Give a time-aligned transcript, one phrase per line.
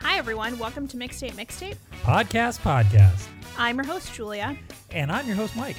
[0.00, 0.58] Hi, everyone.
[0.58, 1.76] Welcome to Mixtape Mixtape.
[2.02, 3.26] Podcast, podcast.
[3.58, 4.56] I'm your host, Julia.
[4.92, 5.76] And I'm your host, Mike.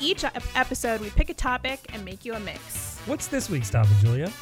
[0.00, 2.98] Each ep- episode, we pick a topic and make you a mix.
[3.06, 4.32] What's this week's topic, Julia?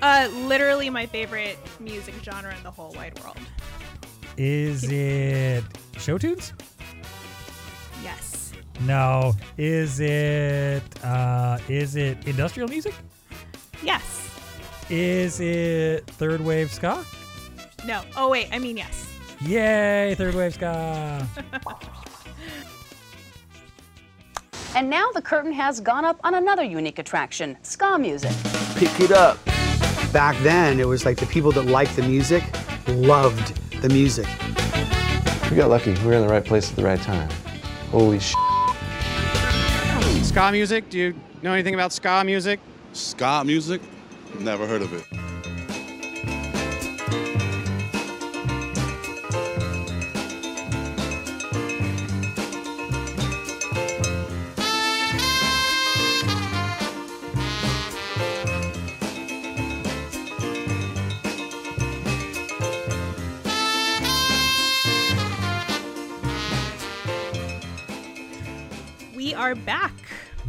[0.00, 3.38] Uh, literally my favorite music genre in the whole wide world.
[4.36, 5.64] Is it
[5.98, 6.52] show tunes?
[8.02, 8.52] Yes.
[8.82, 9.32] No.
[9.58, 12.94] Is it uh is it industrial music?
[13.82, 14.30] Yes.
[14.88, 17.04] Is it third wave ska?
[17.86, 18.02] No.
[18.16, 18.48] Oh, wait.
[18.52, 19.06] I mean, yes.
[19.40, 21.26] Yay, third wave ska.
[24.76, 28.30] And now the curtain has gone up on another unique attraction, ska music.
[28.76, 29.36] pick it up.
[30.12, 32.44] Back then, it was like the people that liked the music
[32.86, 33.52] loved
[33.82, 34.28] the music.
[35.50, 35.94] We got lucky.
[35.94, 37.28] We were in the right place at the right time.
[37.90, 38.32] Holy sh!
[40.22, 40.88] Ska music?
[40.88, 42.60] Do you know anything about ska music?
[42.92, 43.82] Ska music?
[44.38, 45.29] Never heard of it.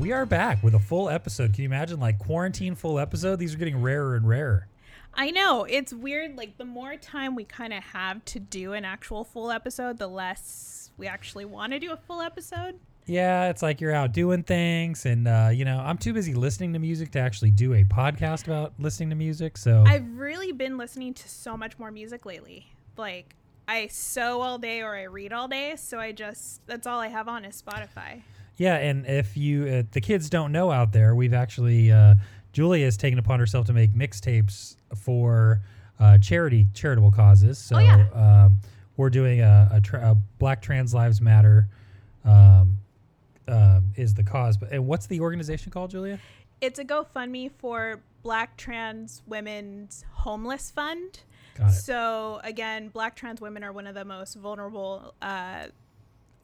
[0.02, 1.54] We are back with a full episode.
[1.54, 3.38] Can you imagine like quarantine full episode?
[3.38, 4.68] These are getting rarer and rarer.
[5.14, 5.64] I know.
[5.66, 6.36] It's weird.
[6.36, 10.08] Like, the more time we kind of have to do an actual full episode, the
[10.08, 12.80] less we actually want to do a full episode.
[13.06, 16.74] Yeah, it's like you're out doing things and uh, you know, I'm too busy listening
[16.74, 19.56] to music to actually do a podcast about listening to music.
[19.56, 22.74] So I've really been listening to so much more music lately.
[22.98, 23.36] Like
[23.68, 27.08] I sew all day or I read all day, so I just that's all I
[27.08, 28.22] have on is Spotify.
[28.62, 32.14] Yeah, and if you uh, the kids don't know out there, we've actually uh,
[32.54, 35.62] Julia has taken upon herself to make mixtapes for
[36.00, 37.58] uh, charity charitable causes.
[37.58, 38.08] So Oh, yeah.
[38.14, 38.58] um,
[38.98, 41.70] we're doing a, a, tra- a Black Trans Lives Matter
[42.24, 42.78] um,
[43.48, 44.58] uh, is the cause.
[44.58, 46.20] But and what's the organization called, Julia?
[46.60, 51.22] It's a GoFundMe for Black Trans Women's Homeless Fund.
[51.58, 51.74] Got it.
[51.74, 55.66] So again, Black trans women are one of the most vulnerable uh,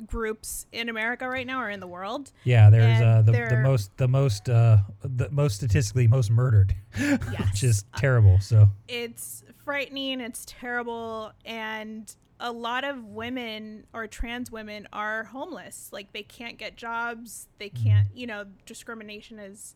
[0.05, 2.31] groups in America right now, or in the world.
[2.43, 7.63] Yeah, there's uh, the, the most the most uh, the most statistically most murdered, which
[7.63, 8.39] is terrible.
[8.39, 8.69] So.
[8.87, 15.89] it's frightening it's terrible and a lot of women or trans women are homeless.
[15.91, 17.47] Like they can't get jobs.
[17.57, 19.75] They can't you know discrimination is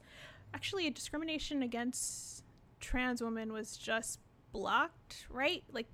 [0.53, 2.44] actually a discrimination against
[2.80, 4.20] trans women was just
[4.53, 5.64] blocked right?
[5.72, 5.88] Like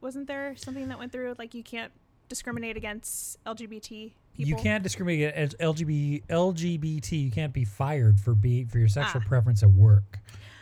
[0.00, 1.34] wasn't there something that went through?
[1.38, 1.92] Like you can't
[2.28, 6.22] discriminate against lgbt people You can't discriminate against LGBT.
[6.28, 7.24] LGBT.
[7.24, 9.28] You can't be fired for be for your sexual Ah.
[9.28, 10.18] preference at work.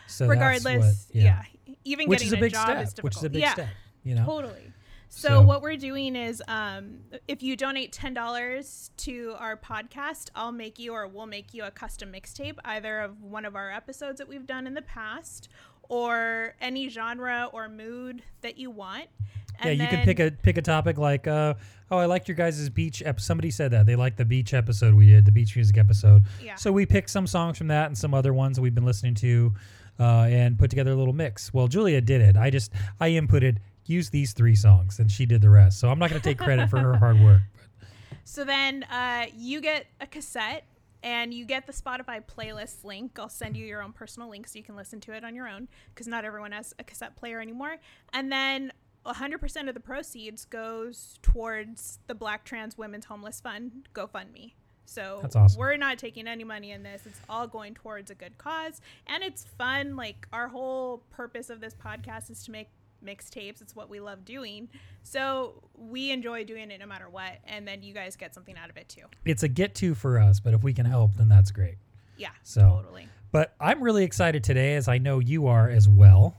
[0.07, 1.43] So regardless what- yeah.
[1.83, 2.83] even which getting is a big job step.
[2.83, 3.53] is difficult which is a big yeah.
[3.53, 3.69] step.
[4.03, 4.25] You know.
[4.25, 4.73] Totally.
[5.09, 10.29] So, So- what we're doing is, um, if you donate ten dollars to our podcast,
[10.35, 13.71] I'll make you or we'll make you a custom mixtape, either of one of our
[13.71, 15.47] episodes that we've done in the past,
[15.89, 19.07] or any genre or mood that you want.
[19.63, 21.55] Yeah, And you can pick a pick a topic like, uh,
[21.89, 23.01] oh, I liked your guys' beach.
[23.03, 26.23] Ep- somebody said that they liked the beach episode we did, the beach music episode.
[26.43, 26.55] Yeah.
[26.55, 29.15] So we picked some songs from that and some other ones that we've been listening
[29.15, 29.53] to,
[29.99, 31.51] uh, and put together a little mix.
[31.53, 32.37] Well, Julia did it.
[32.37, 35.79] I just I inputted use these three songs, and she did the rest.
[35.79, 37.41] So I'm not going to take credit for her hard work.
[38.29, 40.65] So then uh, you get a cassette
[41.07, 43.17] and you get the Spotify playlist link.
[43.17, 45.47] I'll send you your own personal link so you can listen to it on your
[45.47, 47.77] own because not everyone has a cassette player anymore.
[48.11, 48.73] And then
[49.05, 54.55] 100% of the proceeds goes towards the Black Trans Women's Homeless Fund GoFundMe.
[54.83, 55.57] So That's awesome.
[55.57, 57.05] we're not taking any money in this.
[57.05, 58.81] It's all going towards a good cause.
[59.05, 59.95] And it's fun.
[59.95, 62.67] Like, our whole purpose of this podcast is to make
[63.05, 63.61] mixtapes.
[63.61, 64.69] It's what we love doing.
[65.03, 67.39] So we enjoy doing it no matter what.
[67.45, 69.03] And then you guys get something out of it too.
[69.25, 71.75] It's a get to for us, but if we can help, then that's great.
[72.17, 73.07] Yeah, So- totally.
[73.31, 76.37] But I'm really excited today, as I know you are as well,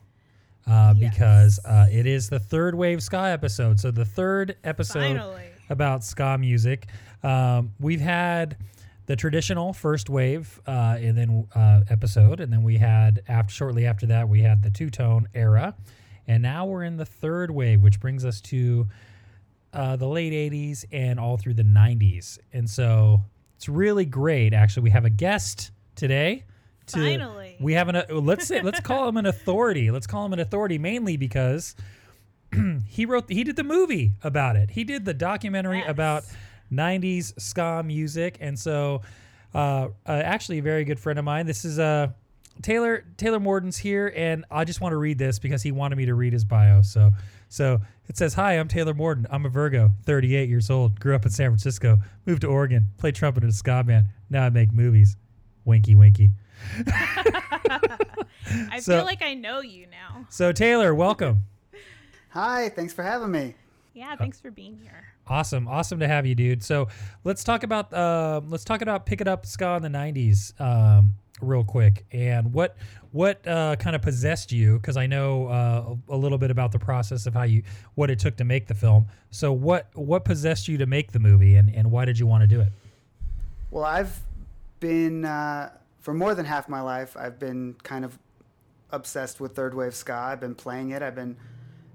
[0.67, 1.13] uh, Yes.
[1.15, 3.79] because uh, it is the third Wave Ska episode.
[3.79, 5.45] So the third episode Finally.
[5.69, 6.87] about ska music.
[7.23, 8.57] Um, we've had
[9.07, 13.87] the traditional first wave uh, and then uh, episode, and then we had after shortly
[13.87, 15.75] after that we had the two tone era,
[16.29, 18.87] and now we're in the third wave, which brings us to
[19.73, 22.39] uh, the late '80s and all through the '90s.
[22.53, 23.23] And so
[23.57, 24.53] it's really great.
[24.55, 26.45] Actually, we have a guest today.
[26.89, 27.57] To, Finally.
[27.61, 29.91] we have an uh, let's say let's call him an authority.
[29.91, 31.75] Let's call him an authority mainly because
[32.87, 34.71] he wrote he did the movie about it.
[34.71, 35.89] He did the documentary Yes.
[35.91, 36.25] about
[36.73, 39.01] 90s ska music and so
[39.55, 41.47] uh, uh, actually a very good friend of mine.
[41.47, 42.09] This is uh
[42.63, 46.07] Taylor Taylor Morden's here, and I just want to read this because he wanted me
[46.07, 46.83] to read his bio.
[46.83, 47.11] So
[47.49, 49.27] so it says, "Hi, I'm Taylor Morden.
[49.31, 50.99] I'm a Virgo, 38 years old.
[51.01, 51.99] Grew up in San Francisco.
[52.27, 52.87] Moved to Oregon.
[52.99, 54.07] Played trumpet in a ska band.
[54.31, 55.17] Now I make movies.
[55.65, 56.31] Winky, winky."
[58.71, 60.27] I So- feel like I know you now.
[60.31, 61.45] So Taylor, welcome.
[62.31, 63.55] Hi, thanks for having me.
[63.95, 65.09] Yeah, thanks for being here.
[65.27, 66.63] Awesome, awesome to have you, dude.
[66.63, 66.89] So
[67.25, 71.65] let's talk about uh, let's talk about picking up ska in the '90s um, real
[71.65, 72.77] quick, and what
[73.13, 74.79] what uh, kind of possessed you?
[74.79, 77.63] Because I know uh, a little bit about the process of how you
[77.95, 79.07] what it took to make the film.
[79.31, 82.43] So what what possessed you to make the movie, and and why did you want
[82.43, 82.73] to do it?
[83.71, 84.19] Well, I've
[84.81, 85.71] been, uh,
[86.01, 88.19] for more than half my life, I've been kind of
[88.91, 90.15] obsessed with third wave ska.
[90.15, 91.03] I've been playing it.
[91.03, 91.37] I've been,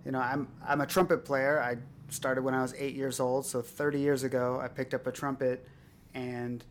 [0.05, 1.59] you know, I'm, I'm a trumpet player.
[1.59, 1.77] I
[2.09, 3.45] started when I was eight years old.
[3.45, 5.67] So 30 years ago, I picked up a trumpet,
[6.13, 6.63] and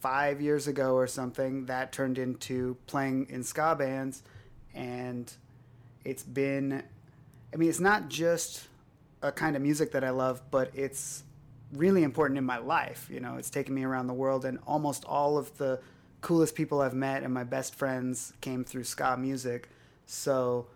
[0.00, 4.22] 25 years ago or something, that turned into playing in ska bands.
[4.74, 5.30] And
[6.04, 6.82] it's been,
[7.52, 8.66] I mean, it's not just
[9.22, 11.24] a kind of music that I love, but it's
[11.72, 13.08] really important in my life.
[13.10, 15.80] You know, it's taken me around the world, and almost all of the
[16.22, 19.68] coolest people I've met and my best friends came through ska music.
[20.06, 20.66] So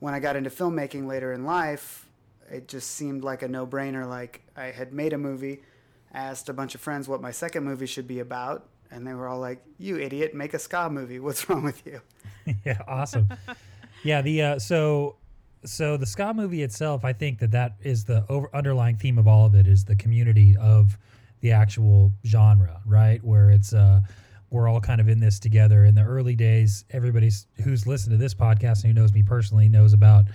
[0.00, 2.08] when I got into filmmaking later in life,
[2.50, 4.08] it just seemed like a no brainer.
[4.08, 5.62] Like I had made a movie,
[6.14, 9.28] asked a bunch of friends what my second movie should be about, and they were
[9.28, 11.18] all like, "You idiot, make a ska movie.
[11.20, 12.00] What's wrong with you?"
[12.64, 13.28] yeah, awesome.
[14.04, 15.16] yeah, the uh, so
[15.64, 19.28] so the ska movie itself, I think that that is the over underlying theme of
[19.28, 20.98] all of it is the community of
[21.40, 23.22] the actual genre, right?
[23.22, 24.00] Where it's uh,
[24.50, 25.84] we're all kind of in this together.
[25.84, 29.68] In the early days, everybody's who's listened to this podcast and who knows me personally
[29.68, 30.26] knows about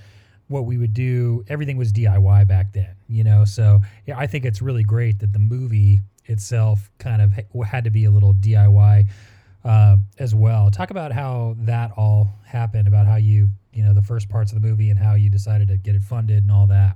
[0.48, 1.44] what we would do.
[1.50, 3.46] Everything was DIY back then, you know.
[3.46, 7.34] So yeah, I think it's really great that the movie itself kind of
[7.66, 9.08] had to be a little DIY
[9.66, 10.70] uh, as well.
[10.70, 14.62] Talk about how that all happened, about how you, you know, the first parts of
[14.62, 16.96] the movie and how you decided to get it funded and all that.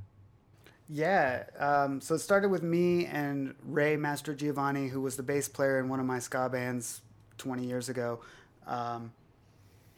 [0.87, 1.43] Yeah.
[1.57, 5.87] Um, so it started with me and Ray Mastrogiovanni, who was the bass player in
[5.87, 7.01] one of my ska bands
[7.37, 8.19] 20 years ago.
[8.67, 9.13] Um,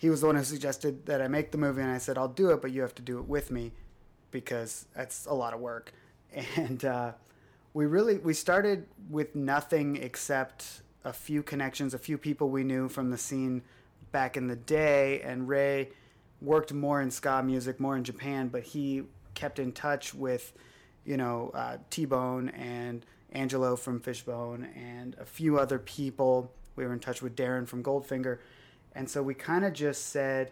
[0.03, 2.27] he was the one who suggested that I make the movie, and I said, I'll
[2.27, 3.71] do it, but you have to do it with me
[4.31, 5.93] because that's a lot of work.
[6.57, 7.13] And uh,
[7.73, 12.89] we really we started with nothing except a few connections, a few people we knew
[12.89, 13.61] from the scene
[14.11, 15.91] back in the day, and Ray
[16.41, 19.03] worked more in ska music, more in Japan, but he
[19.35, 20.51] kept in touch with,
[21.05, 26.51] you know, uh, T Bone and Angelo from Fishbone and a few other people.
[26.75, 28.39] We were in touch with Darren from Goldfinger.
[28.95, 30.51] And so we kind of just said,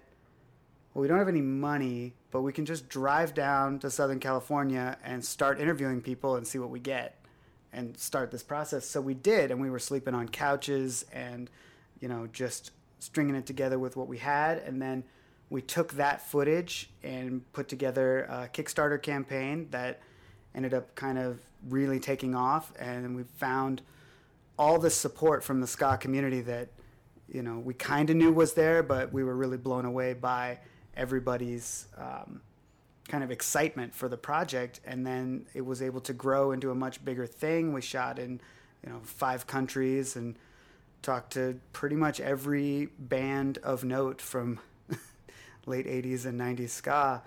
[0.94, 4.98] well, we don't have any money, but we can just drive down to Southern California
[5.04, 7.18] and start interviewing people and see what we get
[7.72, 8.86] and start this process.
[8.86, 11.50] So we did, and we were sleeping on couches and,
[12.02, 14.58] you know, just stringing it together with what we had.
[14.60, 15.04] And then
[15.50, 20.02] we took that footage and put together a Kickstarter campaign that
[20.54, 21.40] ended up kind of
[21.70, 22.74] really taking off.
[22.78, 23.82] And we found
[24.60, 26.70] all the support from the ska community that,
[27.31, 30.60] you know, we kind of knew was there, but we were really blown away by
[30.95, 32.42] everybody's um,
[33.07, 34.81] kind of excitement for the project.
[34.86, 37.74] And then it was able to grow into a much bigger thing.
[37.74, 38.42] We shot in,
[38.83, 40.38] you know, five countries and
[41.01, 44.60] talked to pretty much every band of note from
[45.66, 47.24] late 80s and 90s ska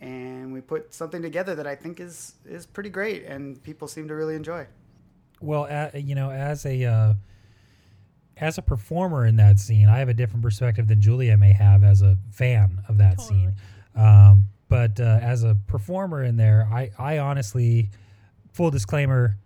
[0.00, 4.08] and we put something together that I think is is pretty great and people seem
[4.08, 4.66] to really enjoy.
[5.40, 7.14] Well, uh, you know, as a uh,
[8.36, 11.82] as a performer in that scene, I have a different perspective than Julia may have
[11.82, 13.40] as a fan of that Totally.
[13.40, 13.56] scene.
[13.94, 17.88] Um, but uh, as a performer in there, I, I honestly,
[18.52, 19.38] full disclaimer,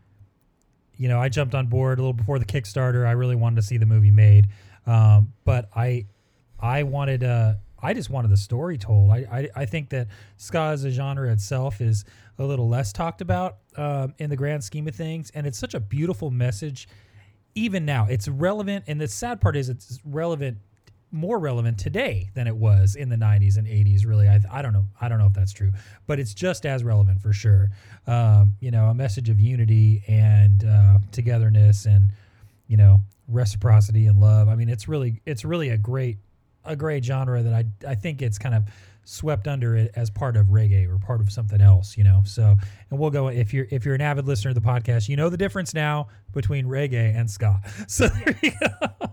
[0.97, 3.06] you know, I jumped on board a little before the Kickstarter.
[3.06, 4.49] I really wanted to see the movie made,
[4.87, 6.06] um, but I,
[6.59, 9.11] I wanted, uh, I just wanted the story told.
[9.11, 12.04] I, I, I think that ska as a genre itself is
[12.38, 15.75] a little less talked about um, in the grand scheme of things, and it's such
[15.75, 16.88] a beautiful message.
[17.54, 20.59] Even now, it's relevant, and the sad part is it's relevant,
[21.11, 24.07] more relevant today than it was in the '90s and '80s.
[24.07, 25.73] Really, I, I don't know, I don't know if that's true,
[26.07, 27.71] but it's just as relevant for sure.
[28.07, 32.11] Um, you know, a message of unity and uh, togetherness, and
[32.69, 34.49] you know, reciprocity and love.
[34.49, 36.19] I mean, it's really, it's really a great
[36.64, 38.64] a great genre that I I think it's kind of
[39.12, 42.23] swept under it as part of reggae or part of something else, you know.
[42.25, 42.57] So,
[42.90, 45.29] and we'll go if you're if you're an avid listener to the podcast, you know
[45.29, 47.61] the difference now between reggae and ska.
[47.88, 49.09] So there you go.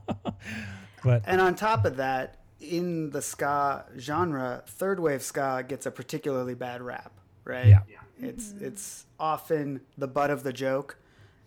[1.03, 5.91] but And on top of that, in the ska genre, third wave ska gets a
[5.91, 7.11] particularly bad rap,
[7.43, 7.67] right?
[7.67, 7.79] Yeah.
[8.19, 10.97] It's it's often the butt of the joke.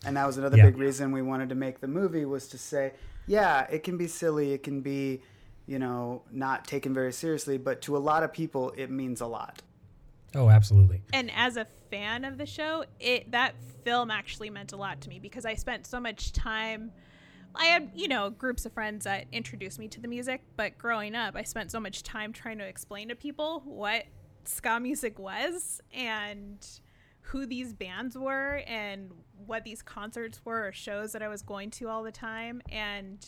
[0.04, 0.66] And that was another Yeah.
[0.66, 2.95] big reason we wanted to make the movie was to say,
[3.26, 4.52] yeah, it can be silly.
[4.52, 5.21] It can be,
[5.70, 7.56] you know, not taken very seriously.
[7.56, 9.62] But to a lot of people, it means a lot.
[10.34, 11.02] Oh, absolutely.
[11.12, 15.08] and as a fan of the show, it that film actually meant a lot to
[15.08, 16.90] me because I spent so much time.
[17.54, 21.16] I had, you know, groups of friends that introduced me to the music, but growing
[21.16, 24.04] up, I spent so much time trying to explain to people what
[24.44, 26.64] ska music was and
[27.22, 29.10] who these bands were and
[29.46, 32.62] what these concerts were or shows that I was going to all the time.
[32.70, 33.24] And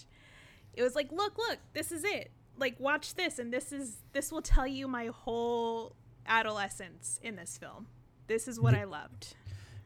[0.75, 2.31] it was like, look, look, this is it.
[2.59, 7.59] Like, watch this, and this is this will tell you my whole adolescence in this
[7.59, 7.87] film.
[8.26, 9.35] This is what I loved.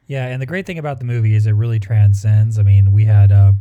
[0.07, 2.57] Yeah, and the great thing about the movie is it really transcends.
[2.57, 3.51] I mean, we had, uh,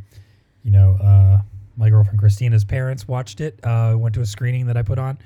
[0.62, 1.38] you know, uh,
[1.76, 3.58] my girlfriend Christina's parents watched it.
[3.64, 5.18] Uh, went to a screening that I put on,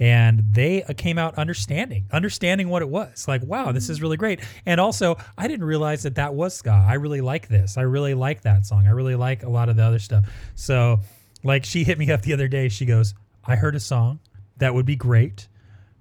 [0.00, 3.28] and they uh, came out understanding, understanding what it was.
[3.28, 4.40] Like, wow, this is really great.
[4.66, 6.70] And also, I didn't realize that that was ska.
[6.70, 7.76] I really like this.
[7.76, 8.86] I really like that song.
[8.86, 10.24] I really like a lot of the other stuff.
[10.56, 11.00] So,
[11.44, 12.68] like, she hit me up the other day.
[12.68, 14.18] She goes, "I heard a song
[14.56, 15.48] that would be great."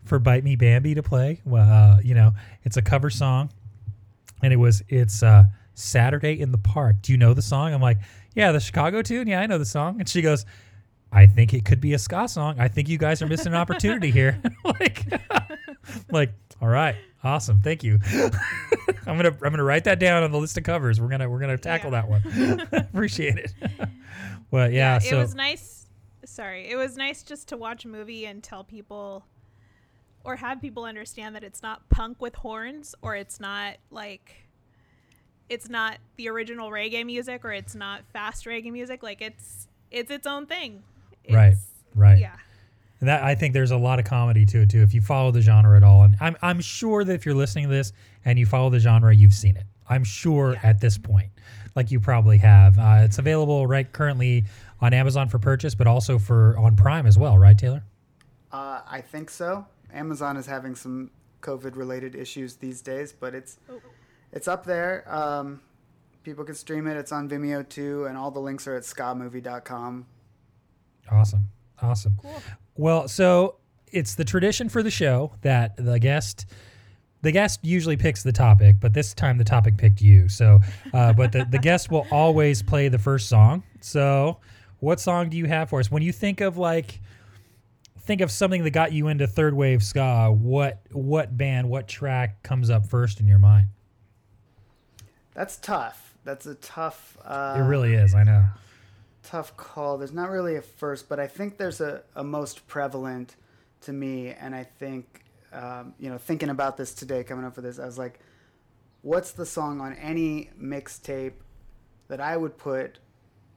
[0.05, 1.63] For Bite Me Bambi to play, well,
[1.95, 2.33] uh, you know,
[2.63, 3.49] it's a cover song
[4.43, 6.97] and it was it's uh Saturday in the Park.
[7.01, 7.73] Do you know the song?
[7.73, 7.97] I'm like,
[8.35, 9.27] yeah, the Chicago tune.
[9.27, 9.99] Yeah, I know the song.
[9.99, 10.45] And she goes,
[11.11, 12.59] I think it could be a ska song.
[12.59, 14.39] I think you guys are missing an opportunity here.
[14.65, 15.05] like,
[16.11, 17.99] like, all right, awesome, thank you.
[19.05, 20.99] I'm gonna I'm gonna write that down on the list of covers.
[21.01, 22.01] We're gonna we're gonna tackle Yeah.
[22.01, 22.67] that one.
[22.71, 23.53] Appreciate it.
[24.51, 24.97] well, yeah.
[24.97, 25.87] it so was nice.
[26.25, 29.25] Sorry, it was nice just to watch a movie and tell people,
[30.23, 34.33] or have people understand that it's not punk with horns, or it's not like,
[35.49, 39.03] it's not the original reggae music, or it's not fast reggae music.
[39.03, 40.83] Like it's it's its own thing.
[41.29, 41.55] Right,
[41.93, 42.19] right.
[42.19, 42.35] Yeah.
[43.03, 44.81] And that I think there's a lot of comedy to it too.
[44.81, 47.65] If you follow the genre at all, and I'm I'm sure that if you're listening
[47.65, 47.91] to this
[48.23, 49.65] and you follow the genre, you've seen it.
[49.89, 51.29] I'm sure at this point,
[51.75, 52.79] like you probably have.
[52.79, 54.45] Uh, it's available right currently
[54.79, 57.83] on Amazon for purchase, but also for on Prime as well, right, Taylor?
[58.53, 59.65] Uh, I think so.
[59.91, 63.57] Amazon is having some COVID-related issues these days, but it's
[64.31, 65.03] it's up there.
[65.13, 65.59] Um,
[66.23, 66.95] people can stream it.
[66.95, 70.05] It's on Vimeo too, and all the links are at skamovie.com.
[71.11, 71.49] Awesome.
[71.81, 72.17] Awesome.
[72.75, 73.55] Well, so
[73.91, 76.45] it's the tradition for the show that the guest
[77.21, 80.27] the guest usually picks the topic, but this time the topic picked you.
[80.27, 80.59] So,
[80.93, 83.63] uh, but the, the guest will always play the first song.
[83.79, 84.39] So,
[84.81, 85.89] what song do you have for us?
[85.89, 86.99] When you think of like,
[88.01, 92.43] think of something that got you into third wave ska, what what band, what track
[92.43, 93.67] comes up first in your mind?
[95.33, 96.15] That's tough.
[96.25, 97.17] That's a tough.
[97.23, 98.13] Uh, It really is.
[98.13, 98.45] I know.
[99.23, 99.97] Tough call.
[99.97, 103.35] There's not really a first, but I think there's a, a most prevalent
[103.81, 104.29] to me.
[104.29, 107.85] And I think, um, you know, thinking about this today, coming up with this, I
[107.85, 108.19] was like,
[109.01, 111.33] what's the song on any mixtape
[112.07, 112.99] that I would put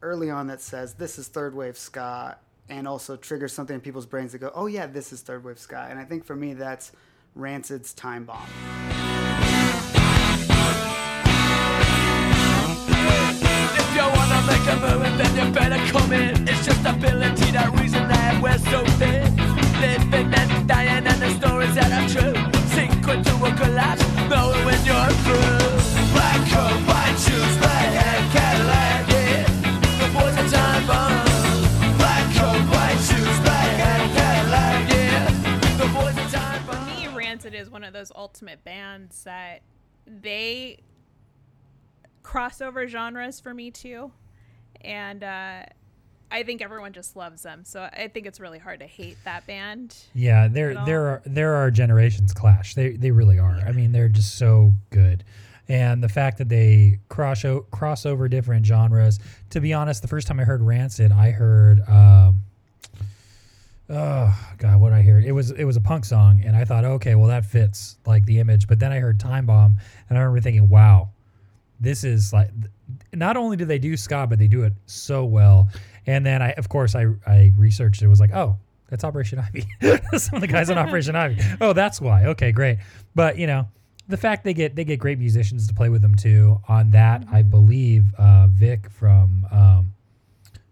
[0.02, 4.06] early on that says this is third wave ska and also triggers something in people's
[4.06, 5.87] brains that go, oh, yeah, this is third wave ska.
[5.88, 6.92] And I think for me, that's
[7.35, 9.15] Rancid's Time Bomb.
[14.47, 16.49] Make a move, then you better come in.
[16.49, 19.37] It's just ability, that reason that we're so thin.
[19.81, 22.35] Living and dying, and the stories that are true.
[22.75, 25.61] Sink into a collapse, knowing when you're through.
[26.15, 29.45] Black coat, white shoes, red hair, Cadillac, yeah.
[30.00, 30.85] The boys are time.
[32.00, 35.23] Black coat, white shoes, red hair, Cadillac, yeah.
[35.81, 39.62] The boys are time me, Rancid is one of those ultimate bands that
[40.07, 40.79] they
[42.23, 44.11] crossover genres for me too,
[44.83, 45.62] and uh,
[46.30, 47.64] I think everyone just loves them.
[47.64, 49.97] So I think it's really hard to hate that band.
[50.14, 52.75] Yeah, there there are there are generations clash.
[52.75, 53.61] They they really are.
[53.66, 55.25] I mean, they're just so good.
[55.68, 59.18] And the fact that they cross o- cross over different genres.
[59.50, 62.40] To be honest, the first time I heard Rancid, I heard um
[63.88, 65.21] Oh god, what did I hear?
[65.21, 68.25] It was it was a punk song and I thought, "Okay, well that fits like
[68.26, 69.76] the image." But then I heard Time Bomb
[70.09, 71.11] and I remember thinking, "Wow,
[71.78, 72.50] this is like
[73.16, 75.68] not only do they do ska but they do it so well.
[76.06, 78.08] And then i of course i i researched it.
[78.08, 78.56] Was like oh
[78.88, 79.66] that's operation ivy.
[80.18, 81.40] Some of the guys on operation ivy.
[81.61, 82.26] Oh that's why.
[82.26, 82.78] Okay great.
[83.14, 83.66] But you know
[84.08, 86.61] the fact they get they get great musicians to play with them too.
[86.68, 89.92] On that i believe uh vic from um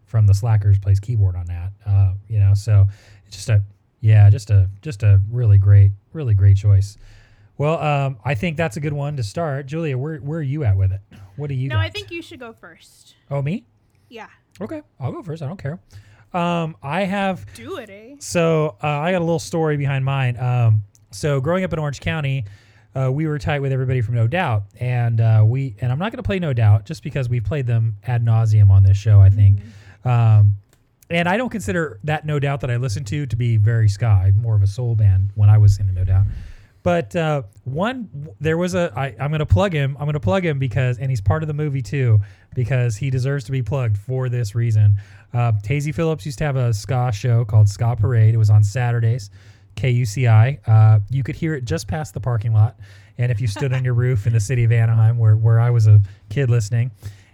[0.06, 1.72] from the slackers plays keyboard on that.
[1.86, 2.86] Uh you know so
[3.26, 3.62] it's just a
[4.00, 6.96] yeah just a just a really great really great choice
[7.58, 9.66] well, um, I think that's a good one to start.
[9.66, 11.00] Julia, where where are you at with it?
[11.36, 11.68] What do you?
[11.68, 11.84] no, got?
[11.84, 13.14] I think you should go first.
[13.30, 13.64] Oh, me?
[14.08, 14.28] Yeah,
[14.60, 15.42] Okay, I'll go first.
[15.42, 15.80] I don't care.
[16.32, 18.16] Um, I have do it, eh?
[18.18, 20.36] so uh, I got a little story behind mine.
[20.38, 22.44] Um, so growing up in Orange County,
[22.94, 26.10] uh, we were tight with everybody from No Doubt, and uh, we and I'm not
[26.12, 29.20] going to play No Doubt just because we've played them ad nauseum on this show.
[29.20, 29.60] I think
[30.04, 30.56] Um,
[31.10, 34.06] and I don't consider that No Doubt that I listened to to be very ska.
[34.06, 36.24] I'm more of a soul band when I was in No Doubt.
[36.84, 38.92] But uh, one, there was a.
[38.94, 39.96] I, I'm going to plug him.
[39.98, 42.20] I'm going to plug him because, and he's part of the movie too,
[42.54, 44.98] because he deserves to be plugged for this reason.
[45.32, 48.34] Uh, Tazy Phillipz used to have a ska show called Ska Parade.
[48.34, 49.30] It was on Saturdays,
[49.76, 50.68] KUCI.
[50.68, 52.78] Uh, you could hear it just past the parking lot,
[53.16, 55.70] and if you stood on your roof in the city of Anaheim, where where I
[55.70, 56.90] was a kid listening,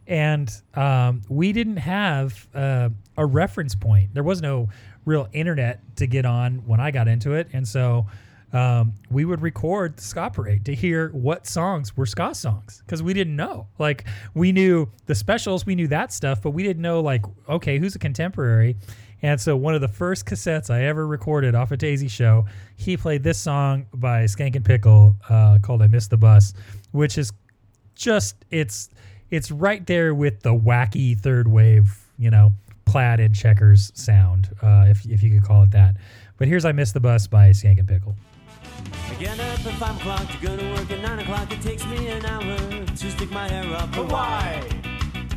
[0.06, 4.14] and um, we didn't have uh, a reference point.
[4.14, 4.68] There was no
[5.04, 8.06] real internet to get on when I got into it, and so
[8.52, 13.02] um, we would record the ska parade to hear what songs were ska songs because
[13.02, 13.68] we didn't know.
[13.78, 14.04] Like
[14.34, 17.94] we knew the specials, we knew that stuff, but we didn't know like okay, who's
[17.94, 18.76] a contemporary.
[19.22, 22.96] And so one of the first cassettes I ever recorded off a Tazy show, he
[22.96, 26.54] played this song by Skankin' Pickle uh, called "I Missed the Bus,"
[26.92, 27.32] which is
[27.94, 28.88] just it's
[29.30, 32.52] it's right there with the wacky third wave, you know,
[32.84, 35.96] plaid and checkers sound, uh, if if you could call it that.
[36.38, 38.16] But here's "I Missed the Bus" by Skankin' Pickle.
[39.10, 41.52] I get up at 5 o'clock to go to work at 9 o'clock.
[41.52, 43.90] It takes me an hour to stick my hair up.
[43.92, 44.62] But why?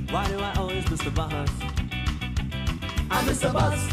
[0.09, 1.49] Why do I always miss the bus?
[3.09, 3.89] I miss the bus.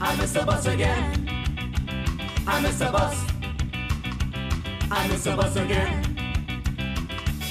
[0.00, 1.28] I miss the bus again.
[2.46, 3.16] I miss the bus.
[4.90, 6.02] I miss the bus again.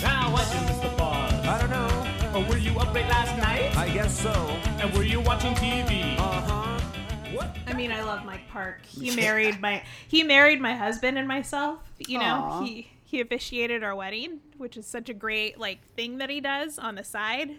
[0.02, 1.48] Now, why did you miss the bus?
[1.48, 2.40] I don't know.
[2.40, 3.76] Or were you up late last night?
[3.76, 4.32] I guess so.
[4.80, 6.18] And were you watching TV?
[6.18, 6.91] Uh huh.
[7.40, 8.86] I mean, I love Mike Park.
[8.86, 11.80] He married my he married my husband and myself.
[12.00, 12.64] You know, Aw.
[12.64, 16.80] he he officiated our wedding, which is such a great like thing that he does
[16.80, 17.58] on the side,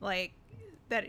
[0.00, 0.32] like
[0.88, 1.06] that.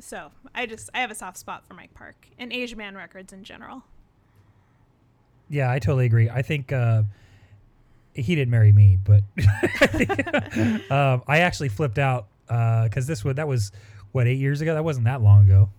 [0.00, 3.32] So I just I have a soft spot for Mike Park and Asian Man Records
[3.32, 3.84] in general.
[5.48, 6.30] Yeah, I totally agree.
[6.30, 7.02] I think uh,
[8.14, 9.22] he didn't marry me, but
[10.90, 13.72] um, I actually flipped out because this was that was
[14.12, 14.74] what eight years ago.
[14.74, 15.70] That wasn't that long ago.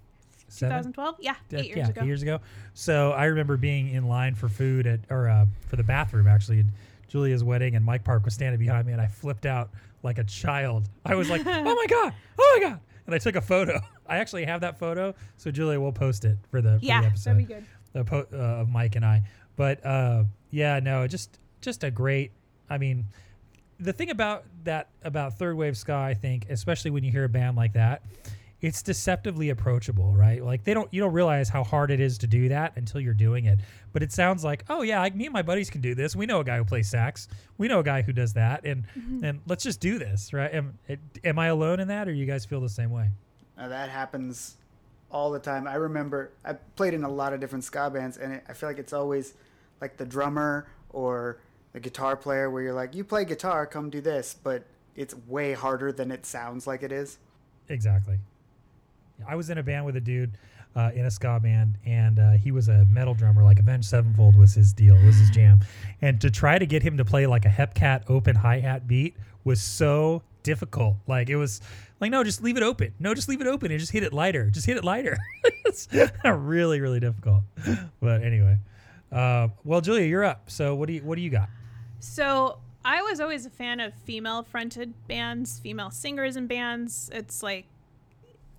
[0.54, 0.78] Seven?
[0.94, 2.02] 2012, yeah, Uh, eight years yeah, ago.
[2.02, 2.40] eight years ago.
[2.74, 6.60] So I remember being in line for food at or uh, for the bathroom actually
[6.60, 6.66] at
[7.08, 9.70] Julia's wedding, and Mike Park was standing behind me, and I flipped out
[10.04, 10.90] like a child.
[11.06, 12.14] I was like, "Oh my god!
[12.40, 13.80] Oh my god!" And I took a photo.
[14.08, 17.20] I actually have that photo, so Julia will post it for the, for Yeah, the
[17.24, 17.66] that'd be good.
[17.94, 19.24] the po- uh, of Mike and I.
[19.56, 22.32] But uh, yeah, no, just just a great.
[22.70, 23.06] I mean,
[23.80, 27.30] the thing about that about third wave ska, I think, especially when you hear a
[27.30, 28.02] band like that,
[28.64, 30.42] it's deceptively approachable, right?
[30.44, 33.14] Like they don't you don't realize how hard it is to do that until you're
[33.14, 33.60] doing it.
[33.92, 36.16] But it sounds like, oh yeah, like, me and my buddies can do this.
[36.16, 37.28] We know a guy who plays sax.
[37.58, 39.24] We know a guy who does that, and Mhm.
[39.24, 40.52] and let's just do this, right?
[40.54, 43.10] Am, it, am I alone in that, or you guys feel the same way?
[43.58, 44.56] Now, that happens
[45.12, 45.68] all the time.
[45.68, 48.70] I remember I played in a lot of different ska bands, and it, I feel
[48.70, 49.34] like it's always
[49.82, 51.38] like the drummer or
[51.74, 54.64] the guitar player where you're like, you play guitar, come do this, but
[54.96, 57.18] it's way harder than it sounds like it is.
[57.68, 58.20] Exactly.
[59.28, 60.38] I was in a band with a dude
[60.76, 63.44] uh, in a ska band, and uh, he was a metal drummer.
[63.44, 65.60] Like Avenged Sevenfold was his deal, was his jam.
[66.02, 69.16] And to try to get him to play like a Hepcat open hi hat beat
[69.44, 70.98] was so difficult.
[71.08, 71.62] Like it was
[72.00, 72.94] like, no, just leave it open.
[73.00, 74.50] No, just leave it open and just hit it lighter.
[74.50, 75.18] Just hit it lighter.
[75.66, 75.88] it's
[76.26, 77.44] really, really difficult.
[78.02, 78.58] But anyway,
[79.12, 80.50] uh, well, Julia, you're up.
[80.50, 81.50] So what do you what do you got?
[82.00, 87.10] So I was always a fan of female fronted bands, female singers and bands.
[87.14, 87.66] It's like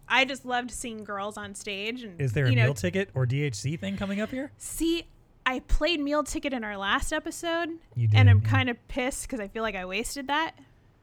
[0.08, 3.10] I just loved seeing girls on stage and Is there a you know, meal ticket
[3.14, 4.52] or DHC thing coming up here?
[4.58, 5.06] See,
[5.46, 8.48] I played Meal Ticket in our last episode, You and I'm yeah.
[8.48, 10.52] kind of pissed because I feel like I wasted that.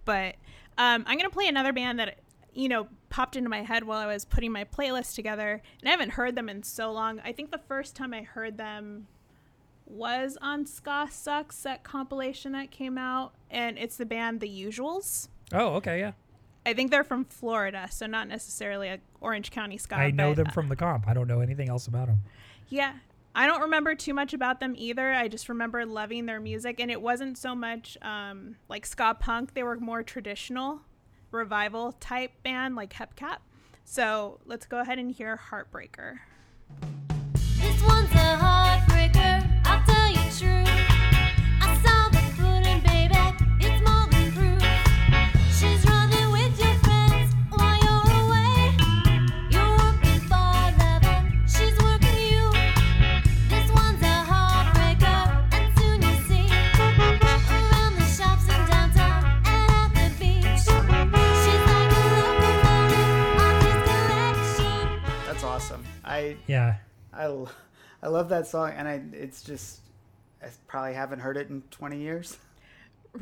[0.06, 0.36] But
[0.78, 2.20] um, I'm gonna play another band that
[2.54, 5.92] you know popped into my head while I was putting my playlist together, and I
[5.92, 7.20] haven't heard them in so long.
[7.24, 9.08] I think the first time I heard them
[9.86, 15.28] was on Ska Sucks, that compilation that came out, and it's the band The Usuals.
[15.54, 16.14] Oh, okay, yeah.
[16.66, 19.96] I think they're from Florida, so not necessarily a Orange County ska.
[19.96, 21.08] I know but, them uh, from the comp.
[21.08, 22.20] I don't know anything else about them.
[22.70, 22.94] yeah.
[23.34, 25.14] I don't remember too much about them either.
[25.14, 29.54] I just remember loving their music, and it wasn't so much um, like ska punk.
[29.54, 30.82] They were more traditional
[31.32, 33.38] revival type band like Hepcat.
[33.86, 36.20] So let's go ahead and hear Heartbreaker.
[37.34, 40.32] This one's a heartbreaker, I'll tell you
[40.66, 40.71] true.
[66.22, 66.76] I Yeah.
[67.14, 67.52] I, l-
[68.02, 69.82] I love that song, and I it's just
[70.42, 72.38] I probably haven't heard it in 20 years.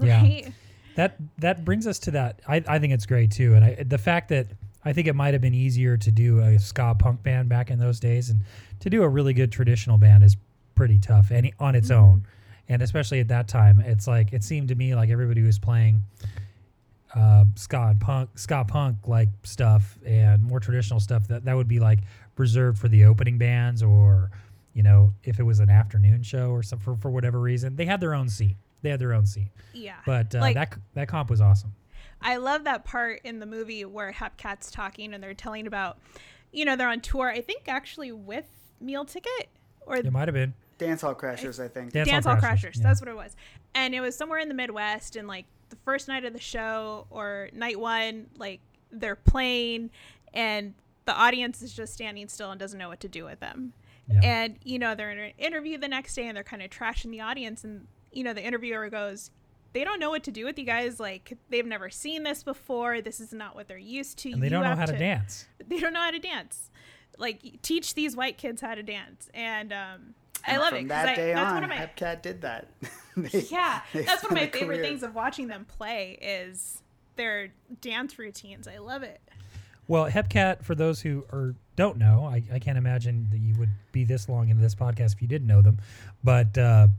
[0.01, 0.49] Yeah.
[0.95, 2.41] That that brings us to that.
[2.47, 4.47] I, I think it's great too, and I, the fact that
[4.85, 7.79] I think it might have been easier to do a ska punk band back in
[7.79, 8.41] those days, and
[8.81, 10.37] to do a really good traditional band is
[10.75, 12.03] pretty tough, any on its Mm-hmm.
[12.03, 12.27] own.
[12.67, 16.03] And especially at that time, it's like it seemed to me like everybody was playing
[17.15, 21.79] uh, ska punk, ska punk like stuff, and more traditional stuff that that would be
[21.79, 21.99] like
[22.39, 24.31] reserved for the opening bands, or
[24.73, 27.85] you know, if it was an afternoon show or something for, for whatever reason, they
[27.85, 29.95] had their own seat They had their own seat Yeah.
[30.05, 31.73] But uh, Like- that that comp was awesome.
[32.21, 35.99] I love that part in the movie where Hepcat's talking and they're telling about,
[36.51, 37.29] you know, they're on tour.
[37.29, 38.45] I think actually with
[38.81, 39.47] Meal Ticket
[39.81, 40.53] or It might have been.
[40.77, 41.91] Dance Hall Crashers, I think.
[41.93, 42.77] Dance Dance Hall Hall Crashers, Crashers.
[42.77, 42.83] yeah.
[42.83, 43.35] That's what it was.
[43.75, 47.05] And it was somewhere in the Midwest, and like the first night of the show
[47.09, 49.89] or night one, like they're playing,
[50.33, 50.73] and
[51.09, 53.73] the audience is just standing still and doesn't know what to do with them.
[54.11, 54.19] Yeah.
[54.23, 57.11] And you know they're in an interview the next day, and they're kind of trashing
[57.11, 59.31] the audience, and you know the interviewer goes.
[59.73, 60.99] They don't know what to do with you guys.
[60.99, 63.01] Like they've never seen this before.
[63.01, 64.31] This is not what they're used to.
[64.31, 65.45] And they You don't know how to dance.
[65.67, 66.71] They don't know how to dance.
[67.19, 70.15] Like teach these white kids how to dance, and um,
[70.47, 70.81] I love From it.
[70.83, 72.67] 'cause that I- day that's on, one of my Hepcat did that.
[73.17, 76.81] They- yeah, they that's one of my favorite career- things of watching them play is
[77.17, 77.49] their
[77.81, 78.67] dance routines.
[78.67, 79.19] I love it.
[79.89, 83.71] Well, Hepcat, for those who are don't know, I, I can't imagine that you would
[83.91, 85.79] be this long into this podcast if you didn't know them.
[86.23, 86.89] But uh,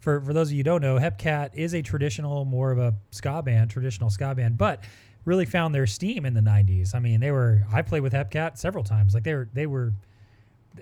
[0.00, 2.94] for for those of you who don't know, Hepcat is a traditional, more of a
[3.10, 4.82] ska band, traditional ska band, but
[5.26, 6.94] really found their steam in the '90s.
[6.94, 9.12] I mean, they were I played with Hepcat several times.
[9.12, 9.92] Like they were they were.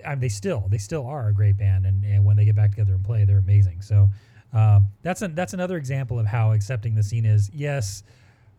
[0.05, 2.55] I mean, they still they still are a great band, and, and when they get
[2.55, 3.81] back together and play, they're amazing.
[3.81, 4.09] So
[4.53, 7.51] um, that's a, that's another example of how accepting the scene is.
[7.53, 8.03] Yes,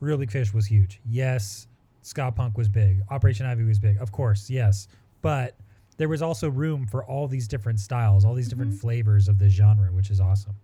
[0.00, 1.00] Real Big Fish was huge.
[1.08, 1.68] Yes,
[2.02, 3.02] ska punk was big.
[3.10, 3.98] Operation Ivy was big.
[3.98, 4.88] Of course, yes,
[5.22, 5.56] but
[5.98, 9.48] there was also room for all these different styles, all these different flavors of the
[9.48, 10.54] genre, which is awesome.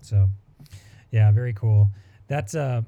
[0.00, 0.30] So,
[1.10, 1.90] yeah, very cool.
[2.28, 2.82] That's uh,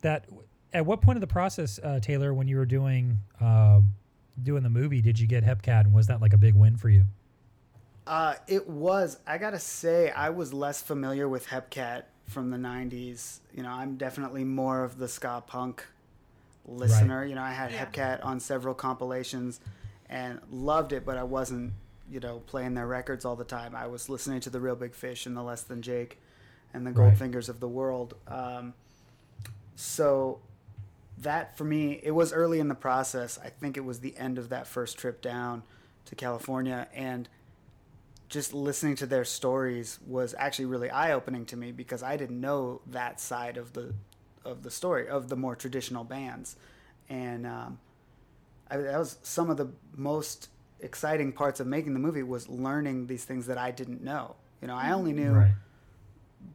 [0.00, 0.26] that.
[0.72, 3.92] At what point of the process, uh, Taylor, when you were doing um,
[4.42, 6.88] doing the movie, did you get Hepcat, and was that like a big win for
[6.88, 7.04] you?
[8.06, 9.18] Uh, it was.
[9.26, 13.40] I gotta say, I was less familiar with Hepcat from the '90s.
[13.54, 15.84] You know, I'm definitely more of the ska punk
[16.66, 17.24] listener.
[17.24, 17.86] You know, I had Yeah.
[17.86, 19.60] Hepcat on several compilations
[20.08, 21.72] and loved it, but I wasn't,
[22.10, 23.74] you know, playing their records all the time.
[23.74, 26.18] I was listening to the Real Big Fish and the Less Than Jake
[26.74, 27.14] and the Right.
[27.16, 28.14] Goldfingers of the world.
[28.28, 28.74] Um,
[29.76, 30.40] so
[31.18, 33.38] that for me, it was early in the process.
[33.42, 35.62] I think it was the end of that first trip down
[36.06, 37.28] to California, and
[38.28, 42.40] just listening to their stories was actually really eye opening to me because I didn't
[42.40, 43.92] know that side of the
[44.44, 46.56] of the story of the more traditional bands,
[47.08, 47.78] and um,
[48.70, 50.48] I, that was some of the most
[50.80, 54.36] exciting parts of making the movie was learning these things that I didn't know.
[54.62, 55.54] You know, I only knew Right.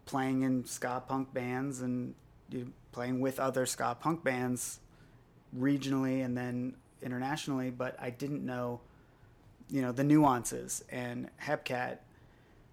[0.05, 2.15] playing in ska punk bands and
[2.49, 4.79] you know, playing with other ska punk bands
[5.57, 8.81] regionally and then internationally, but I didn't know,
[9.69, 10.83] you know, the nuances.
[10.89, 11.97] And Hepcat,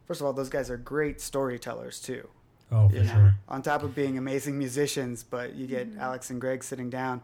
[0.06, 2.28] first of all, those guys are great storytellers too.
[2.72, 3.34] Oh, for You know, sure.
[3.48, 7.20] On top of being amazing musicians, but you get Alex and Greg sitting down,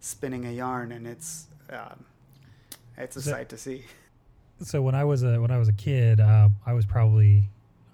[0.00, 2.04] spinning a yarn, and it's um,
[2.96, 3.84] it's a So- sight to see.
[4.62, 7.44] so when I was a when I was a kid, uh, I was probably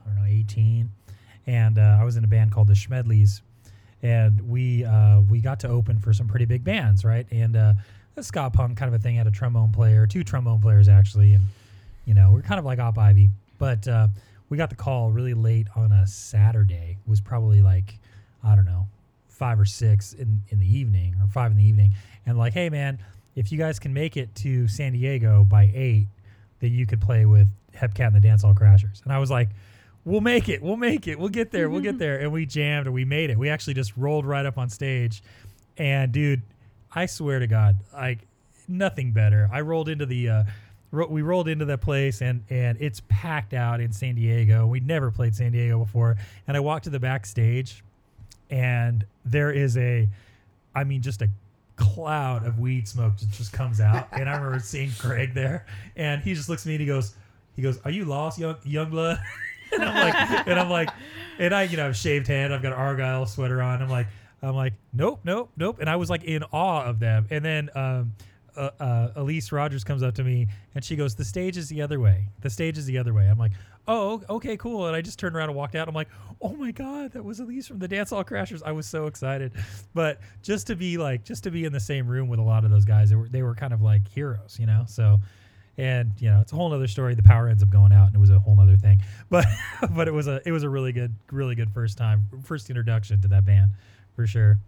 [0.03, 0.91] I don't know eighteen,
[1.47, 3.43] and uh, I was in a band called the Schmedleys,
[4.03, 7.27] and we uh, we got to open for some pretty big bands, right?
[7.31, 7.75] And uh,
[8.17, 11.35] a ska punk kind of a thing had a trombone player, two trombone players actually,
[11.35, 11.45] and
[12.07, 14.09] you know we're kind of like Op Ivy, but uh,
[14.55, 16.97] we got the call really late on a Saturday.
[17.05, 17.99] It was probably like
[18.45, 18.87] I don't know
[19.27, 21.95] five or six in, in the evening or five in the evening.
[22.25, 23.01] And like hey man
[23.35, 26.07] if you guys can make it to san diego by eight
[26.61, 29.03] then you could play with hepcat and the dance hall crashers.
[29.03, 29.49] And i was like
[30.05, 30.63] we'll make it.
[30.63, 31.19] We'll make it.
[31.19, 31.69] We'll get there.
[31.69, 32.21] We'll get there.
[32.21, 33.39] And we jammed and we made it.
[33.39, 35.21] We actually just rolled right up on stage.
[35.77, 36.43] And dude
[36.93, 38.21] i swear to god like
[38.69, 39.51] nothing better.
[39.53, 40.45] I rolled into the uh
[40.95, 44.67] ro- we rolled into that place and and it's packed out in san diego.
[44.67, 46.17] We'd never played san diego before.
[46.47, 47.83] And i walked to the backstage
[48.51, 50.09] and there is a
[50.75, 51.29] i mean just a
[51.77, 54.09] cloud of weed smoke that just comes out.
[54.13, 57.15] And i remember seeing greg there and he just looks at me and he goes
[57.57, 59.19] he goes are you lost young young blood?
[59.73, 60.91] And i'm like and i'm like
[61.39, 62.53] and i you know I've shaved head.
[62.53, 63.83] I've got an argyle sweater on.
[63.83, 64.07] I'm like
[64.41, 65.79] i'm like nope nope nope.
[65.81, 67.27] And i was like in awe of them.
[67.31, 68.13] And then um
[68.57, 71.83] uh, uh, Elyse Rogers comes up to me and she goes, "The stage is the
[71.83, 72.29] other way.
[72.41, 73.53] The stage is the other way." I'm like,
[73.89, 75.89] "Oh, okay, cool." And I just turned around and walked out.
[75.89, 76.09] I'm like,
[76.41, 79.53] "Oh my god, that was Elyse from the Dance Hall Crashers." I was so excited,
[79.95, 82.65] but just to be like, just to be in the same room with a lot
[82.65, 84.85] of those guys, they were they were kind of like heroes, you know.
[84.89, 85.21] So,
[85.77, 87.15] and you know, it's a whole other story.
[87.15, 89.03] The power ends up going out, and it was a whole other thing.
[89.31, 89.47] But
[89.91, 93.21] but it was a it was a really good really good first time first introduction
[93.23, 93.73] to that band,
[94.15, 94.59] for sure.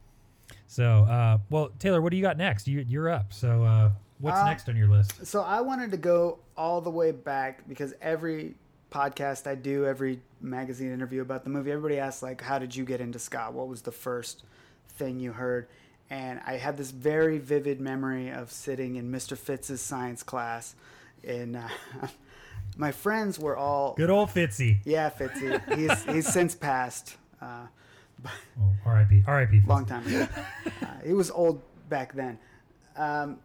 [0.67, 2.67] So, uh, well, Taylor, what do you got next?
[2.69, 3.33] You, you're up.
[3.33, 5.25] So, uh, what's Uh, next on your list?
[5.27, 8.55] So I wanted to go all the way back because every
[8.91, 12.85] podcast I do, every magazine interview about the movie, everybody asks like, "How did you
[12.85, 13.49] get into ska?
[13.53, 14.45] What was the first
[14.89, 15.69] thing you heard?"
[16.09, 19.37] And I had this very vivid memory of sitting in Mr.
[19.37, 20.75] Fitz's science class,
[21.27, 21.69] and uh,
[22.77, 24.79] my friends were all Good old Fitzy.
[24.85, 25.77] yeah, Fitzy.
[25.77, 27.17] He's he's since passed.
[27.41, 27.67] Uh,
[28.25, 29.25] Oh, R.I.P.
[29.27, 29.63] R.I.P.
[29.67, 30.27] long time ago.
[30.83, 32.39] uh, he was old back then.
[32.97, 33.39] Um,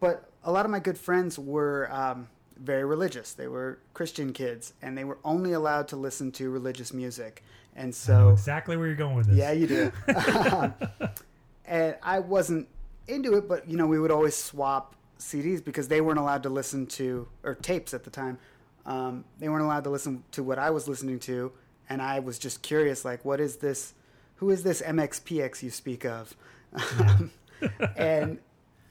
[0.00, 3.32] but a lot of my good friends were um, very religious.
[3.34, 7.42] They were Christian kids, and they were only allowed to listen to religious music.
[7.74, 9.36] And I know so, exactly where you're going with this.
[9.36, 9.92] yeah, you do.
[11.66, 12.68] and I wasn't
[13.06, 16.48] into it, but you know, we would always swap CDs because they weren't allowed to
[16.48, 18.38] listen to or tapes at the time.
[18.84, 21.52] Um, they weren't allowed to listen to what I was listening to,
[21.88, 23.94] and I was just curious, like, what is this?
[24.36, 26.36] Who is this MXPX you speak of?
[27.96, 28.38] and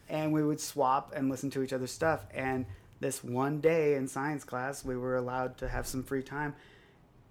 [0.07, 2.25] and we would swap and listen to each other's stuff.
[2.33, 2.65] And
[2.99, 6.55] this one day in science class, we were allowed to have some free time,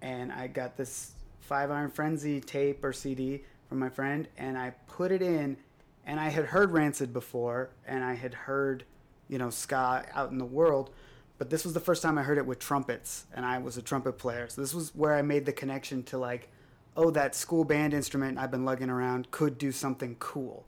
[0.01, 4.71] and I got this Five Iron Frenzy tape or CD from my friend, and I
[4.87, 5.57] put it in,
[6.05, 8.83] and I had heard Rancid before, and I had heard,
[9.27, 10.91] you know, ska out in the world,
[11.37, 13.81] but this was the first time I heard it with trumpets, and I was a
[13.81, 16.49] trumpet player, so this was where I made the connection to like,
[16.95, 20.65] oh, that school band instrument I've been lugging around could do something cool,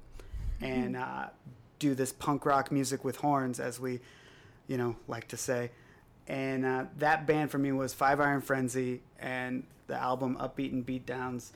[0.61, 1.27] and uh,
[1.79, 3.99] do this punk rock music with horns, as we,
[4.67, 5.71] you know, like to say
[6.27, 10.85] and uh, that band for me was Five Iron Frenzy and the album Upbeat and
[10.85, 11.51] Beatdowns,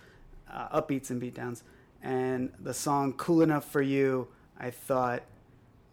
[0.49, 1.63] uh, Upbeats and Beatdowns,
[2.01, 4.29] and the song Cool Enough for You.
[4.57, 5.23] I thought,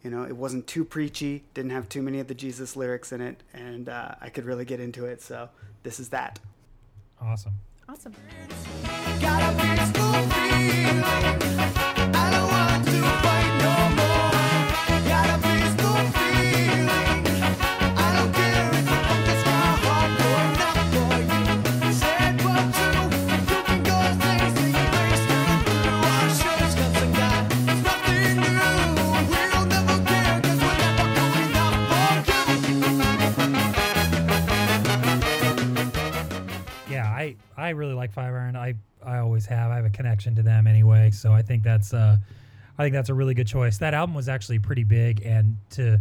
[0.03, 3.21] you know, it wasn't too preachy, didn't have too many of the Jesus lyrics in
[3.21, 5.23] it, and uh, I could really get into it.
[5.23, 5.49] So
[5.83, 6.39] this is that.
[7.21, 7.55] Awesome.
[7.91, 8.13] Awesome.
[37.69, 38.57] I, really like Five Iron.
[38.57, 39.71] I, I always have.
[39.71, 42.17] I have a connection to them anyway, so I think that's uh,
[42.79, 43.79] I think that's a really good choice.
[43.79, 46.01] That album was actually pretty big, and to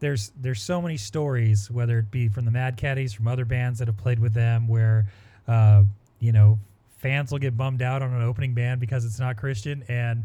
[0.00, 3.78] there's there's so many stories, whether it be from the Mad Caddies, from other bands
[3.78, 5.06] that have played with them, where
[5.46, 5.84] uh,
[6.20, 6.58] you know
[6.98, 10.24] fans will get bummed out on an opening band because it's not Christian, and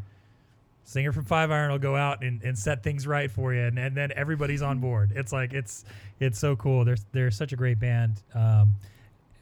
[0.83, 3.79] singer from Five Iron will go out and, and set things right for you, and,
[3.79, 5.11] and then everybody's on board.
[5.15, 5.85] It's like it's
[6.19, 6.85] it's so cool.
[6.85, 8.73] They're they're such a great band, um,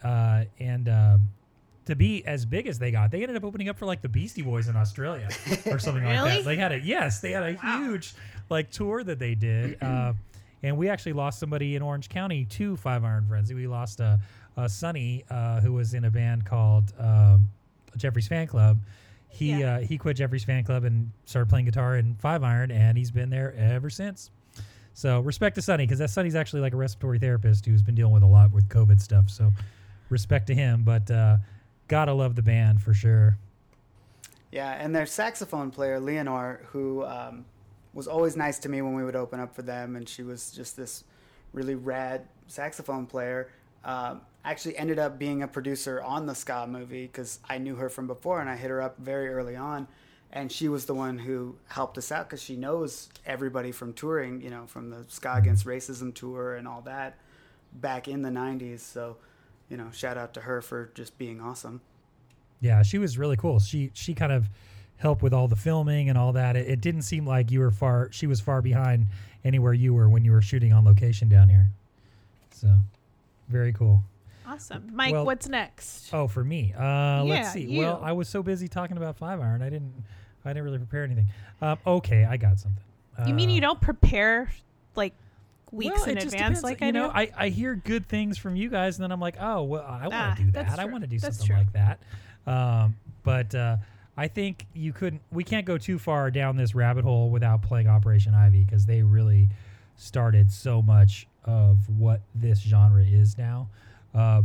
[0.03, 1.29] uh, and um,
[1.85, 4.09] to be as big as they got, they ended up opening up for like the
[4.09, 5.27] Beastie Boys in Australia
[5.65, 6.45] or something like that.
[6.45, 8.13] They had a yes, they had a huge
[8.49, 9.81] like tour that they did.
[9.81, 10.13] Uh,
[10.63, 13.53] and we actually lost somebody in Orange County to Five Iron Frenzy.
[13.55, 14.19] We lost a,
[14.57, 17.49] a Sonnie uh, who was in a band called um,
[17.97, 18.79] Jeffries Fan Club.
[19.29, 19.75] He Yeah.
[19.75, 23.11] uh, he quit Jeffries Fan Club and started playing guitar in Five Iron, and he's
[23.11, 24.29] been there ever since.
[24.93, 28.13] So respect to Sonnie because that Sonnie's actually like a respiratory therapist who's been dealing
[28.13, 29.29] with a lot with COVID stuff.
[29.29, 29.49] So
[30.11, 31.37] respect to him, but uh,
[31.87, 33.37] gotta love the band for sure.
[34.51, 37.45] Yeah, and their saxophone player Leanor, who um,
[37.93, 40.51] was always nice to me when we would open up for them, and she was
[40.51, 41.03] just this
[41.53, 43.49] really rad saxophone player.
[43.83, 47.89] Um, actually, ended up being a producer on the ska movie because I knew her
[47.89, 49.87] from before, and I hit her up very early on,
[50.31, 54.41] and she was the one who helped us out because she knows everybody from touring,
[54.41, 57.17] you know, from the Ska Against Racism tour and all that
[57.73, 58.79] back in the '90s.
[58.81, 59.17] So,
[59.71, 61.79] you know, shout out to her for just being awesome.
[62.59, 63.57] Yeah, she was really cool.
[63.59, 64.49] She she kind of
[64.97, 66.55] helped with all the filming and all that.
[66.57, 68.09] It, it didn't seem like you were far.
[68.11, 69.07] She was far behind
[69.43, 71.69] anywhere you were when you were shooting on location down here.
[72.51, 72.75] So,
[73.49, 74.03] very cool.
[74.45, 74.89] Awesome.
[74.93, 76.13] Mike, Well- what's next?
[76.13, 76.73] Oh, for me.
[76.77, 77.79] Uh, Yeah, let's see.
[77.79, 77.99] Well.
[78.03, 79.93] I was so busy talking about Five Iron, I didn't
[80.43, 81.27] I didn't really prepare anything.
[81.61, 82.83] Um, okay, I got something.
[83.25, 84.51] you mean Uh, you don't prepare
[84.95, 85.13] like
[85.71, 86.63] weeks well, in advance depends.
[86.63, 87.13] like you I know, do?
[87.15, 90.07] I, I hear good things from you guys, and then I'm like, oh, well, I
[90.07, 90.79] want to Ah, do that.
[90.79, 91.65] I want to do That's something true.
[91.65, 91.99] like that.
[92.45, 93.77] Um, but uh,
[94.17, 95.21] I think you couldn't.
[95.31, 99.01] We can't go too far down this rabbit hole without playing Operation Ivy because they
[99.03, 99.47] really
[99.95, 103.69] started so much of what this genre is now.
[104.13, 104.41] Uh,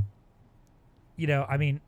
[1.16, 1.80] you know, I mean,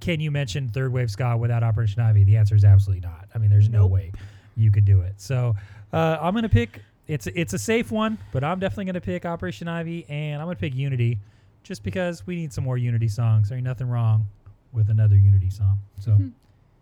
[0.00, 2.24] can you mention third wave ska without Operation Ivy?
[2.24, 3.26] The answer is absolutely not.
[3.34, 4.12] I mean, there's no way
[4.56, 5.14] you could do it.
[5.16, 5.56] So
[5.92, 6.80] uh, I'm gonna pick.
[7.06, 10.56] It's it's a safe one, but I'm definitely gonna pick Operation Ivy, and I'm gonna
[10.56, 11.18] pick Unity,
[11.62, 13.48] just because we need some more Unity songs.
[13.50, 14.26] There ain't nothing wrong
[14.72, 15.78] with another Unity song.
[16.00, 16.28] So mm-hmm.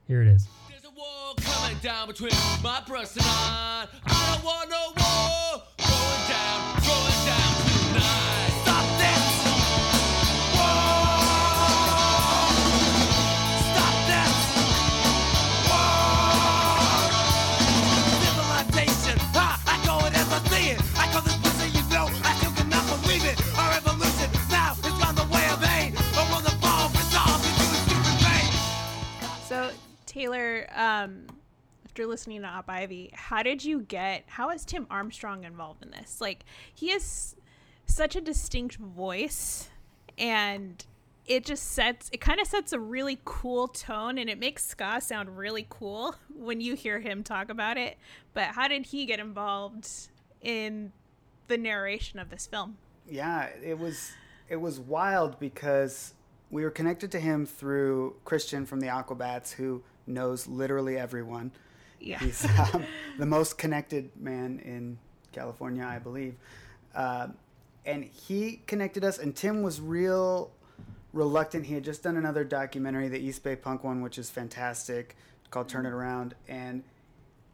[0.07, 0.47] here it is.
[0.71, 2.33] There's a war coming down between
[2.63, 3.87] my breast and I.
[4.07, 5.63] I don't want no war.
[5.79, 7.72] Going down, going down
[30.23, 31.27] Taylor, um,
[31.85, 34.23] after listening to Op Ivy, how did you get?
[34.29, 36.21] How is Tim Armstrong involved in this?
[36.21, 37.35] Like he has
[37.87, 39.69] such a distinct voice,
[40.17, 40.85] and
[41.27, 45.01] it just sets it kind of sets a really cool tone, and it makes ska
[45.01, 47.99] sound really cool when you hear him talk about it.
[48.33, 49.89] But how did he get involved
[50.41, 50.93] in
[51.49, 52.77] the narration of this film?
[53.09, 54.13] yeah it was
[54.49, 56.15] it was wild because
[56.51, 61.51] we were connected to him through christian from the aquabats who knows literally everyone
[62.01, 62.19] Yeah.
[62.19, 62.85] he's um,
[63.19, 64.99] the most connected man in
[65.33, 66.35] california i believe
[66.95, 67.35] um,
[67.87, 70.51] and he connected us and tim was real
[71.13, 75.17] reluctant he had just done another documentary the east bay punk one which is fantastic
[75.51, 76.83] called turn it around and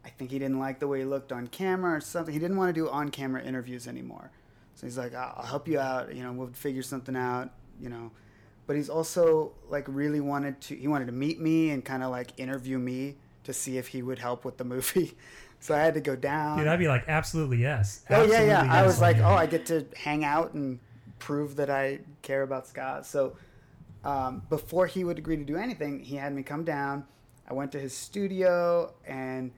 [0.05, 2.33] I think he didn't like the way he looked on camera or something.
[2.33, 4.31] He didn't want to do on camera interviews anymore.
[4.75, 6.15] So he's like, I'll I'll help you out.
[6.15, 8.09] You know, we'll figure something out, you know.
[8.69, 12.11] But he's also like really wanted to, he wanted to meet me and kind of
[12.11, 15.17] like interview me to see if he would help with the movie.
[15.61, 16.57] So I had to go down.
[16.57, 18.05] Dude, I'd be like, absolutely yes.
[18.09, 18.59] Oh yeah, yeah.
[18.59, 20.79] Absolutely I was like, oh, I get to hang out and
[21.17, 23.01] prove that I care about ska.
[23.03, 23.35] So
[24.05, 27.03] um, before he would agree to do anything, he had me come down.
[27.49, 29.51] I went to his studio, and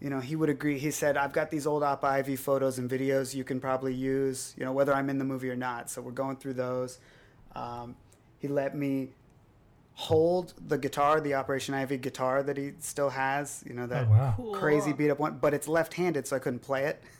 [0.00, 0.78] you know he would agree.
[0.78, 4.52] He said, "I've got these old Op Ivy photos and videos you can probably use.
[4.58, 5.88] You know whether I'm in the movie or not.
[5.88, 6.98] So we're going through those."
[7.54, 7.96] Um,
[8.42, 9.10] he let me
[9.94, 13.62] hold the guitar, the Operation Ivy guitar that he still has.
[13.66, 14.34] You know that Oh, wow.
[14.36, 14.52] Cool.
[14.54, 17.02] crazy beat up one, but it's left-handed, so I couldn't play it.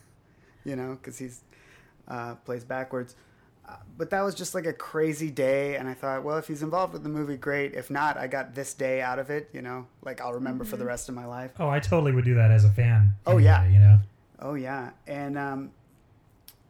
[0.65, 1.41] You know, because he's
[2.07, 3.17] uh, plays backwards.
[3.67, 6.63] Uh, but that was just like a crazy day, and I thought, well, if he's
[6.63, 7.73] involved with the movie, great.
[7.73, 9.49] If not, I got this day out of it.
[9.51, 11.51] You know, like I'll remember for the rest of my life.
[11.59, 13.11] Oh, I totally would do that as a fan.
[13.27, 13.67] Oh, yeah.
[13.67, 13.99] You know.
[14.39, 15.71] Oh yeah, and um,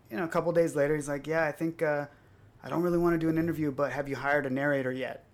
[0.10, 2.08] you know, a couple days later, he's like, "Yeah, I think uh,
[2.64, 5.26] I don't really want to do an interview, but have you hired a narrator yet?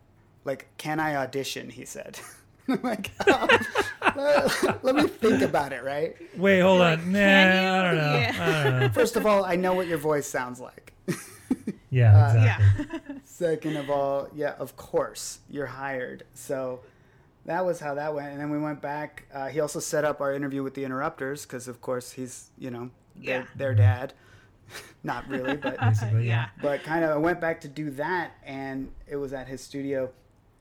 [0.45, 2.19] Like, can I audition?" He said.
[2.67, 3.47] I'm like, "Oh,
[4.15, 6.15] let, let me think about it, right?
[6.37, 7.11] Wait, hold You're like, on.
[7.11, 8.13] Nah, I don't know.
[8.13, 8.35] Yeah.
[8.39, 8.89] I don't know.
[8.93, 10.93] First of all, I know what your voice sounds like.
[11.91, 12.85] Yeah, Uh, exactly.
[12.91, 13.15] Yeah.
[13.25, 16.23] Second of all, yeah, of course, you're hired.
[16.35, 16.81] So
[17.45, 18.29] that was how that went.
[18.31, 19.25] And then we went back.
[19.33, 22.69] Uh, he also set up our interview with the Interrupters because, of course, he's, you
[22.69, 23.45] know, their, Yeah.
[23.55, 24.13] their dad.
[25.03, 26.49] Not really, but Basically, yeah.
[26.61, 30.09] but kind of I went back to do that, and it was at his studio,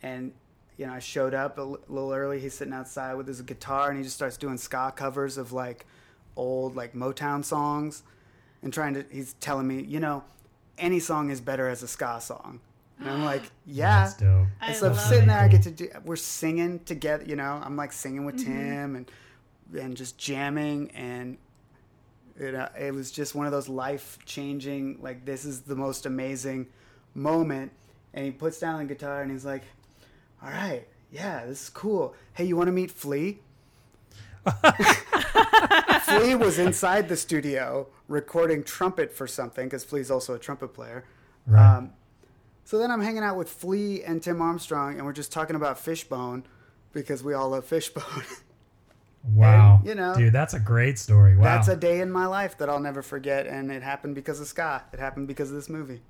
[0.03, 0.33] and
[0.77, 2.39] you know I showed up a l- little early.
[2.41, 5.87] He's sitting outside with his guitar, and he just starts doing ska covers of like
[6.37, 8.03] old like Motown songs,
[8.63, 9.05] and trying to.
[9.11, 10.25] He's telling me, you know,
[10.79, 12.61] any song is better as a ska song,
[13.01, 14.05] and I'm like, yeah.
[14.05, 14.47] That's dope.
[14.61, 15.89] And so I'm love sitting there, I get to do.
[16.05, 17.61] We're singing together, you know.
[17.65, 18.53] I'm like singing with Mm-hmm.
[18.53, 19.11] Tim and
[19.79, 21.37] and just jamming, and
[22.39, 24.99] it uh, it was just one of those life changing.
[25.01, 26.69] Like this is the most amazing
[27.15, 27.73] moment.
[28.15, 29.65] And he puts down the guitar and he's like,
[30.43, 32.15] "All right, yeah, this is cool.
[32.33, 33.41] Hey, you want to meet Flea?"
[36.05, 41.05] Flea was inside the studio recording trumpet for something because Flea's also a trumpet player.
[41.47, 41.77] Right.
[41.77, 41.93] Um,
[42.65, 45.79] so then I'm hanging out with Flea and Tim Armstrong, and we're just talking about
[45.79, 46.45] Fishbone
[46.93, 48.05] because we all love Fishbone.
[49.25, 49.81] wow.
[49.85, 51.37] you know, dude, that's a great story.
[51.37, 51.45] Wow.
[51.45, 54.47] That's a day in my life that I'll never forget, and it happened because of
[54.47, 54.85] Ska.
[54.93, 56.01] It happened because of this movie.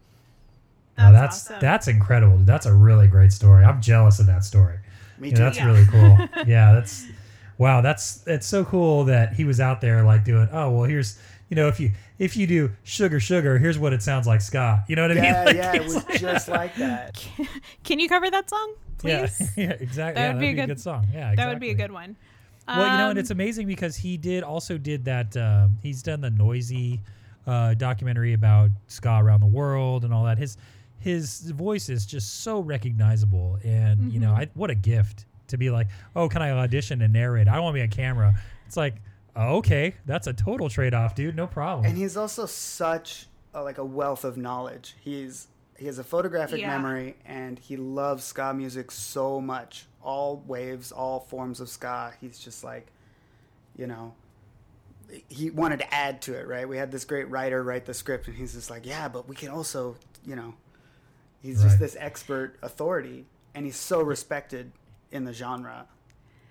[0.96, 1.60] Now, That's that's awesome.
[1.60, 2.38] that's incredible.
[2.38, 3.64] That's a really great story.
[3.64, 4.78] I'm jealous of that story.
[5.18, 5.42] Me You know, too.
[5.44, 5.66] that's Yeah.
[5.66, 6.28] really cool.
[6.46, 7.06] yeah, that's
[7.56, 7.80] wow.
[7.80, 10.48] That's it's so cool that he was out there like doing.
[10.50, 11.16] Oh well, here's
[11.50, 14.82] you know if you if you do sugar sugar, here's what it sounds like, ska.
[14.88, 15.24] You know what I mean?
[15.24, 17.24] Yeah, Like, yeah, it was like- just like that.
[17.84, 19.40] Can you cover that song, please?
[19.56, 19.76] yeah, exactly.
[19.76, 21.06] That yeah, would that'd be a good- song.
[21.12, 21.36] Yeah, exactly.
[21.36, 22.16] That would be a good one.
[22.68, 25.36] Well, you know, and Um, it's amazing because he did also did that.
[25.36, 27.00] Uh, he's done the Noisey
[27.46, 30.38] uh, documentary about ska around the world and all that.
[30.38, 30.56] His
[31.00, 34.40] his voice is just so recognizable, and you know, Mm-hmm.
[34.40, 37.48] I, what a gift to be like, oh, can I audition and narrate?
[37.48, 38.34] I want to be on camera.
[38.66, 38.96] It's like,
[39.36, 41.34] oh, okay, that's a total trade off, dude.
[41.36, 41.86] No problem.
[41.86, 44.94] And he's also such a, like a wealth of knowledge.
[45.00, 45.46] He's
[45.78, 46.76] he has a photographic Yeah.
[46.76, 49.86] memory, and he loves ska music so much.
[50.08, 52.14] All waves, all forms of ska.
[52.20, 52.86] He's just like,
[53.76, 54.14] you know,
[55.28, 56.66] he wanted to add to it, right?
[56.68, 59.36] We had this great writer write the script, and he's just like, yeah, but we
[59.36, 60.54] can also, you know,
[61.42, 64.72] he's just this expert authority, and he's so respected
[65.12, 65.86] in the genre.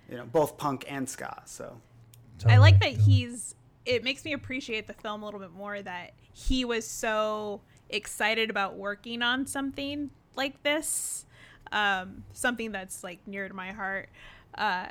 [0.10, 1.42] you know, both punk and ska.
[1.46, 1.82] So
[2.46, 3.04] I like that Totally.
[3.14, 3.56] he's.
[3.86, 8.50] It makes me appreciate the film a little bit more that he was so excited
[8.50, 11.26] about working on something like this,
[11.72, 14.10] um, something that's like near to my heart.
[14.56, 14.88] Uh,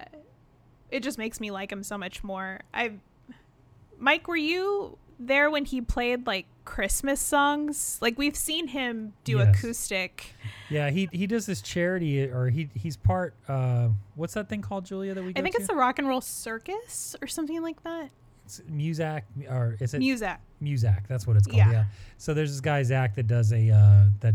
[0.91, 2.61] it just makes me like him so much more.
[2.73, 2.93] I,
[3.99, 7.99] Mike, were you there when he played like Christmas songs?
[8.01, 9.59] Like we've seen him do Yes.
[9.59, 10.35] acoustic.
[10.69, 13.35] Yeah, he he does this charity, or he he's part.
[13.49, 15.15] Uh, what's that thing called, Julia?
[15.15, 15.61] That we I think to?
[15.61, 18.11] it's the Rock and Roll Circus or something like that.
[18.45, 20.39] It's Muzak, or is it Muzak.
[20.63, 21.09] Muzak?
[21.09, 21.57] That's what it's called.
[21.59, 21.71] Yeah.
[21.73, 21.85] Yeah.
[22.19, 24.35] So there's this guy Zach that does a uh, that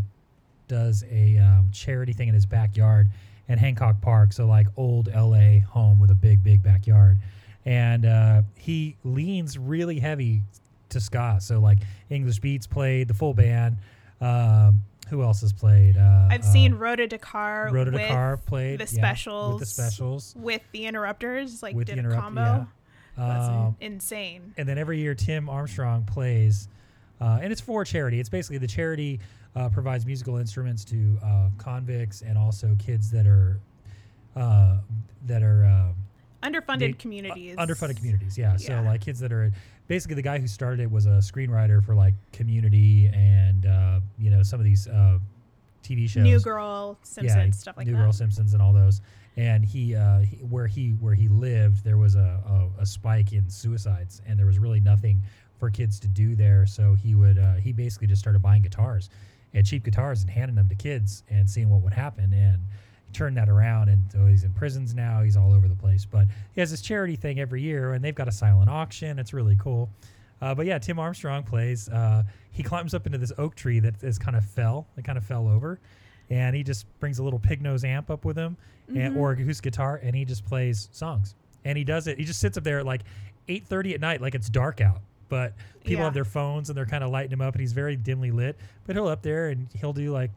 [0.71, 3.09] does a um, charity thing in his backyard
[3.49, 4.31] in Hancock Park.
[4.31, 7.17] So like old LA home with a big big backyard,
[7.65, 10.41] and uh, he leans really heavy
[10.89, 11.37] to ska.
[11.41, 13.77] So like English Beats played the full band.
[14.21, 15.97] Um, who else has played?
[15.97, 17.69] Uh, I've seen Rhoda Dakar.
[17.71, 19.59] Rhoda with Dakar played the yeah, specials.
[19.59, 21.61] with the specials with the interrupters.
[21.61, 22.41] Like with did the a combo.
[22.41, 22.65] Yeah.
[23.17, 24.53] That's Um, insane.
[24.57, 26.69] and then every year Tim Armstrong plays,
[27.21, 28.19] uh, and it's for charity.
[28.19, 29.19] It's basically the charity
[29.55, 33.59] uh, provides musical instruments to uh, convicts and also kids that are
[34.35, 34.77] uh,
[35.27, 35.95] that are um,
[36.43, 37.55] Underfunded they- communities.
[37.57, 38.37] uh, underfunded communities.
[38.37, 38.55] Yeah.
[38.57, 39.51] So like kids that are
[39.87, 44.31] basically the guy who started it was a screenwriter for like Community and uh, you
[44.31, 45.19] know some of these uh,
[45.83, 46.23] TV shows.
[46.23, 47.99] New Girl, Simpsons, stuff like New that.
[47.99, 49.01] New Girl, Simpsons, and all those.
[49.37, 53.33] And he, uh, he, where he where he lived, there was a, a, a spike
[53.33, 55.21] in suicides, and there was really nothing
[55.61, 56.65] for kids to do there.
[56.65, 59.09] So he would uh, he basically just started buying guitars,
[59.53, 62.33] and cheap guitars, and handing them to kids, and seeing what would happen.
[62.33, 62.59] And
[63.05, 65.21] he turned that around, and so he's in prisons now.
[65.21, 68.15] He's all over the place, but he has this charity thing every year, and they've
[68.15, 69.19] got a silent auction.
[69.19, 69.89] It's really cool.
[70.41, 71.87] Uh, but yeah, Tim Armstrong plays.
[71.87, 74.87] Uh, he climbs up into this oak tree that is kind of fell.
[74.97, 75.79] It kind of fell over,
[76.31, 78.57] and he just brings a little pig nose amp up with him,
[78.87, 79.17] and, Mhm.
[79.17, 81.35] or a acoustic guitar, and he just plays songs.
[81.63, 82.17] And he does it.
[82.17, 83.01] He just sits up there at like
[83.47, 85.01] 8:30 at night, like it's dark out.
[85.31, 85.53] But
[85.85, 86.03] people Yeah.
[86.03, 88.57] have their phones and they're kind of lighting him up, and he's very dimly lit.
[88.85, 90.29] But he'll up there and he'll do like,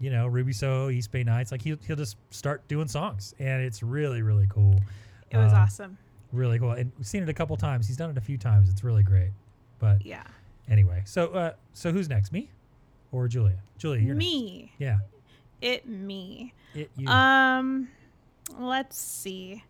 [0.00, 1.50] you know, Ruby Soho, East Bay Nights.
[1.50, 4.78] Like he'll he'll just start doing songs, and it's really really cool.
[5.30, 5.98] It was Um, awesome.
[6.30, 6.72] Really cool.
[6.72, 7.86] And we've seen it a couple times.
[7.86, 8.68] He's done it a few times.
[8.68, 9.30] It's really great.
[9.78, 10.24] But Yeah.
[10.68, 12.30] anyway, so uh, so who's next?
[12.30, 12.50] Me
[13.12, 13.56] or Julia?
[13.78, 14.26] Julia, you're next.
[14.26, 14.72] Me.
[14.78, 14.98] Yeah.
[15.62, 16.52] It me.
[16.74, 17.08] It you.
[17.08, 17.88] Um,
[18.58, 19.64] let's see.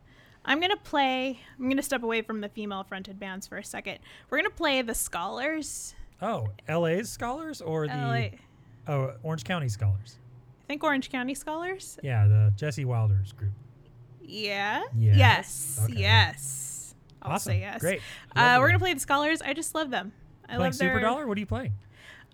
[0.49, 1.39] I'm gonna play.
[1.59, 3.99] I'm gonna step away from the female-fronted bands for a second.
[4.31, 5.95] We're gonna play the Scholars.
[6.23, 8.29] oh, LA's scholars or the LA.
[8.93, 10.19] oh Orange County scholars?
[10.65, 11.99] I think Orange County Scholars.
[12.03, 13.53] Yeah, the Jesse Wilder's group.
[14.23, 14.85] Yeah.
[14.97, 15.17] Yes.
[15.19, 15.81] Yes.
[15.85, 16.01] Okay.
[16.01, 16.95] Yes.
[17.23, 17.53] I'll Awesome.
[17.53, 17.81] say yes.
[17.81, 18.01] Great.
[18.35, 19.43] Uh, we're gonna play the Scholars.
[19.43, 20.13] I just love them.
[20.45, 21.01] I playing love Super their.
[21.01, 21.27] Dollar.
[21.27, 21.75] What are you playing?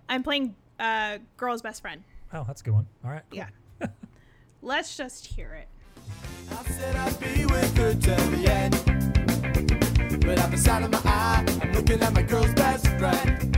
[0.09, 2.03] I'm playing uh, Girl's Best Friend.
[2.33, 2.87] Oh, that's a good one.
[3.05, 3.23] All right.
[3.33, 3.49] Yeah.
[4.63, 5.69] Let's just hear it.
[6.51, 8.75] I said I'd be with her till the end.
[10.25, 13.57] But at the side of my eye, I'm looking at my girl's best friend.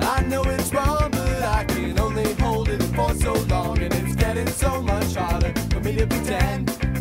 [0.00, 3.78] I know it's wrong, but I can only hold it for so long.
[3.78, 6.91] And it's getting so much harder for me to pretend.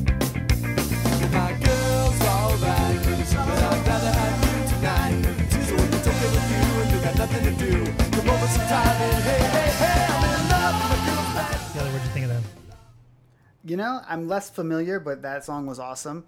[13.64, 16.26] You know, I'm less familiar, but that song was awesome,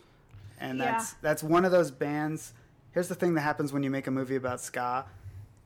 [0.59, 0.91] and Yeah.
[0.91, 2.53] that's that's one of those bands.
[2.91, 5.05] Here's the thing that happens when you make a movie about ska.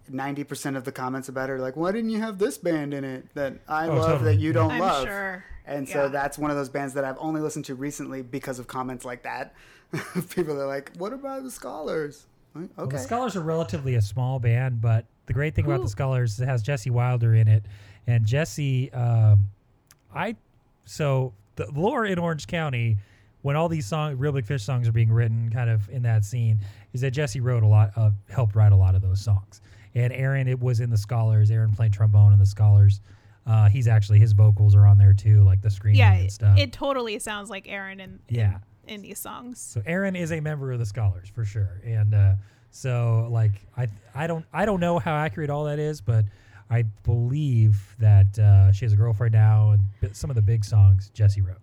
[0.10, 2.94] Ninety percent of the comments about it are like, "Why didn't you have this band
[2.94, 4.36] in it that I Oh, love totally.
[4.36, 5.44] that you don't I'm love?" sure.
[5.66, 8.68] And so that's one of those bands that I've only listened to recently because of
[8.68, 9.54] comments like that.
[10.30, 14.02] People are like, "What about the Scholars?" Like, Well, okay, the Scholars are relatively a
[14.02, 17.50] small band, but the great thing about the Scholars is it has Jesse Wilder in
[17.50, 17.66] it,
[18.08, 19.50] and Jesse, um,
[20.16, 20.38] I,
[20.86, 22.98] so the lore in Orange County,
[23.42, 26.24] when all these songs, Reel Big Fish songs are being written, kind of in that
[26.26, 26.60] scene,
[26.94, 29.62] is that Jesse wrote a lot of, helped write a lot of those songs,
[29.94, 31.52] and Aaron, it was in the Scholars.
[31.52, 33.02] Aaron played trombone in the Scholars.
[33.46, 36.58] Uh, he's actually his vocals are on there too, like the screaming Yeah, and stuff.
[36.58, 38.58] it totally sounds like Aaron in, in- Yeah.
[38.88, 39.60] in, these songs.
[39.62, 42.34] So Aaron is a member of the Scholars for sure, and uh,
[42.72, 46.26] so like I I don't I don't know how accurate all that is, but
[46.70, 51.10] I believe that uh, she has a girlfriend now, and some of the big songs
[51.14, 51.58] Jesse wrote.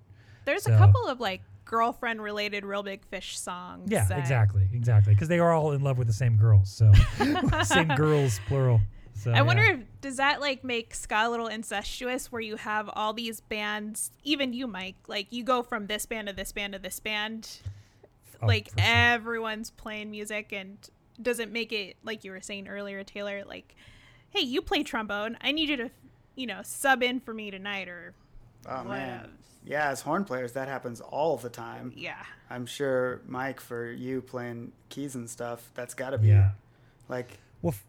[0.45, 3.91] There's So- a couple of like girlfriend related Reel Big Fish songs.
[3.91, 6.91] Yeah, that- exactly, exactly, because they are all in love with the same girls, so
[7.65, 8.81] same girls plural.
[9.17, 9.75] So I wonder yeah.
[9.75, 14.11] if does that like make ska a little incestuous where you have all these bands,
[14.25, 17.59] even you, Mike, like you go from this band to this band to this band,
[18.43, 18.75] Oh, like sure.
[18.79, 20.77] everyone's playing music, and
[21.23, 23.45] does it make it like you were saying earlier, Taylor?
[23.47, 23.77] Like,
[24.35, 25.91] hey, you play trombone, I need you to,
[26.37, 28.15] you know, sub in for me tonight, or
[28.67, 29.31] Oh man.
[29.67, 31.93] Yeah, as horn players, that happens all the time.
[31.97, 32.23] Yeah.
[32.51, 36.51] I'm sure, Mike, for you playing keys and stuff, that's got to be Yeah.
[37.09, 37.85] like Well, f-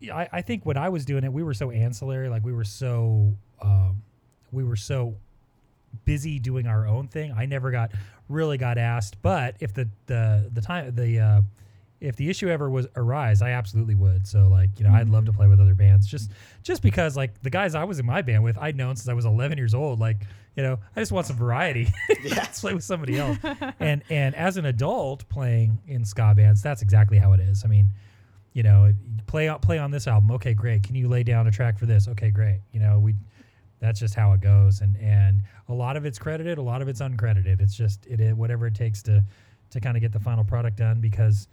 [0.00, 2.28] yeah, I, I think when I was doing it, we were so ancillary.
[2.28, 4.02] Like we were so, um,
[4.52, 5.14] we were so
[6.04, 7.32] busy doing our own thing.
[7.32, 7.92] I never got
[8.28, 9.20] really got asked.
[9.22, 11.42] But if the the the time the uh,
[12.00, 14.26] if the issue ever was arise, I absolutely would.
[14.26, 15.38] So like you know, I'd love to mm-hmm.
[15.38, 16.30] play with other bands just
[16.62, 19.14] just because like the guys I was in my band with, I'd known since I
[19.14, 19.98] was 11 years old.
[19.98, 20.18] Like
[20.56, 21.88] you know, I just want some variety.
[22.24, 22.34] Yeah.
[22.34, 23.38] Let's play with somebody else.
[23.80, 27.64] and and as an adult playing in ska bands, that's exactly how it is.
[27.64, 27.90] I mean,
[28.54, 28.92] you know,
[29.26, 30.32] play on play on this album.
[30.32, 30.82] Okay, great.
[30.82, 32.08] Can you lay down a track for this?
[32.08, 32.60] Okay, great.
[32.72, 33.14] You know, we
[33.80, 34.80] that's just how it goes.
[34.80, 37.60] And and a lot of it's credited, a lot of it's uncredited.
[37.60, 39.24] It's just it, it whatever it takes to
[39.70, 41.46] to kind of get the final product done because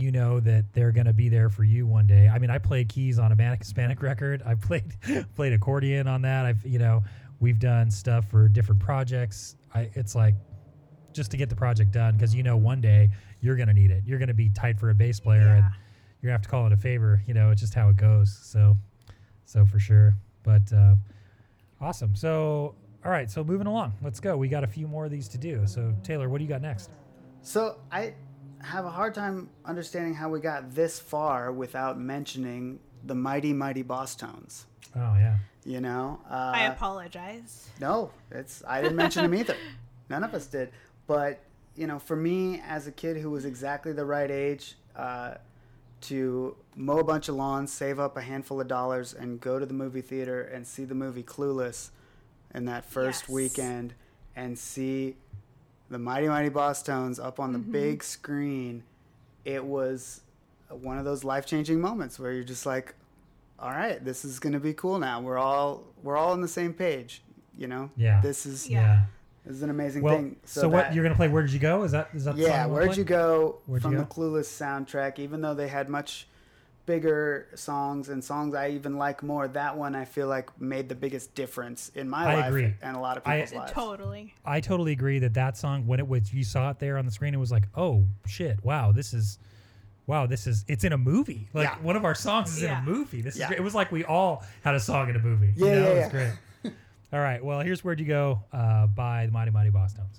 [0.00, 2.28] you know that they're going to be there for you one day.
[2.28, 4.42] I mean, I played keys on a Manic Hispanic record.
[4.46, 4.94] I played
[5.36, 6.46] played accordion on that.
[6.46, 7.02] I've you know
[7.40, 9.56] we've done stuff for different projects.
[9.74, 10.34] I it's like
[11.12, 13.90] just to get the project done because you know one day you're going to need
[13.90, 14.02] it.
[14.04, 15.64] You're going to be tight for a bass player and
[16.20, 17.22] you're gonna have to call it a favor.
[17.26, 18.38] You know, it's just how it goes.
[18.42, 18.76] So,
[19.44, 20.14] so for sure.
[20.42, 20.94] But uh,
[21.80, 22.14] awesome.
[22.14, 22.74] So,
[23.04, 23.30] all right.
[23.30, 24.36] So moving along, let's go.
[24.36, 25.66] We got a few more of these to do.
[25.66, 26.90] So Taylor, what do you got next?
[27.42, 28.14] So I
[28.62, 33.82] have a hard time understanding how we got this far without mentioning the mighty, mighty
[33.82, 34.64] Bosstones.
[34.94, 35.36] Oh yeah.
[35.64, 37.68] You know, uh, I apologize.
[37.80, 39.56] No, it's I didn't mention them either.
[40.08, 40.70] None of us did.
[41.06, 41.40] But
[41.76, 45.34] you know, for me as a kid who was exactly the right age uh,
[46.02, 49.66] to mow a bunch of lawns, save up a handful of dollars, and go to
[49.66, 51.90] the movie theater and see the movie Clueless
[52.54, 53.28] in that first Yes.
[53.28, 53.94] weekend,
[54.34, 55.16] and see
[55.90, 57.72] the Mighty Mighty Bosstones up on the mm-hmm.
[57.72, 58.84] big screen,
[59.44, 60.22] it was
[60.68, 62.94] one of those life changing moments where you're just like,
[63.58, 65.20] all right, this is gonna be cool now.
[65.20, 67.22] We're all we're all on the same page.
[67.58, 68.20] You know, Yeah.
[68.22, 69.02] This is Yeah.
[69.44, 70.36] this is an amazing Well, thing.
[70.44, 71.28] so, what that- you're gonna play?
[71.28, 71.82] Where did you go?
[71.82, 72.36] Is that is that?
[72.36, 74.00] the song Yeah, where'd you go Where'd you from go?
[74.00, 75.18] the Clueless soundtrack?
[75.18, 76.28] Even though they had much
[76.86, 80.94] bigger songs and songs I even like more, that one I feel like made the
[80.94, 82.74] biggest difference in my I life agree.
[82.82, 83.72] and a lot of I- people's lives.
[83.72, 84.34] Totally.
[84.44, 87.12] I totally agree that that song when it was you saw it there on the
[87.12, 89.38] screen, it was like, oh shit, wow, this is.
[90.06, 91.48] Wow, this is it's in a movie.
[91.54, 91.76] Like Yeah.
[91.82, 92.78] one of our songs is Yeah.
[92.82, 93.22] in a movie.
[93.22, 93.60] This is great.
[93.60, 95.52] It was like we all had a song in a movie.
[95.54, 95.80] you Yeah, know?
[95.82, 96.08] yeah, was yeah.
[96.10, 96.72] great.
[97.12, 97.44] All right.
[97.44, 100.18] Well, here's Where'd You Go uh, by the Mighty Mighty Bosstones.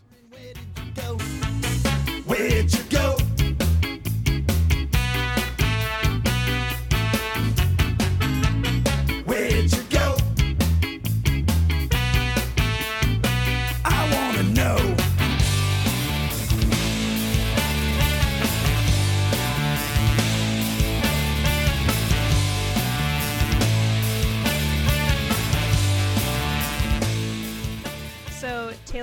[2.26, 3.18] Where'd you go?
[3.18, 3.31] Where'd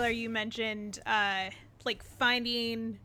[0.09, 1.50] Taylor, you mentioned uh,
[1.84, 2.98] like finding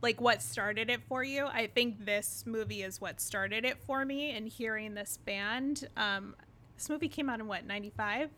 [0.00, 1.46] like what started it for you.
[1.46, 4.30] I think this movie is what started it for me.
[4.30, 6.34] And hearing this band, um,
[6.76, 8.30] this movie came out in what ninety five.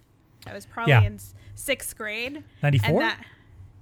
[0.46, 1.02] I was probably Yeah.
[1.04, 1.18] in
[1.54, 2.44] sixth grade.
[2.62, 3.00] 94?
[3.00, 3.24] That,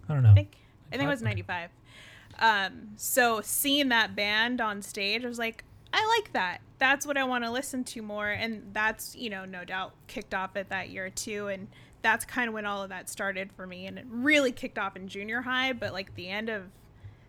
[0.09, 0.31] I don't know.
[0.31, 0.57] I think
[0.93, 1.71] I think it was ninety five.
[2.39, 6.61] Um, so seeing that band on stage, I was like, I like that.
[6.79, 10.35] That's what I want to listen to more, and that's you know no doubt kicked
[10.35, 11.69] off at that year too, and
[12.03, 14.97] that's kind of when all of that started for me, and it really kicked off
[14.97, 16.65] in junior high, but like the end of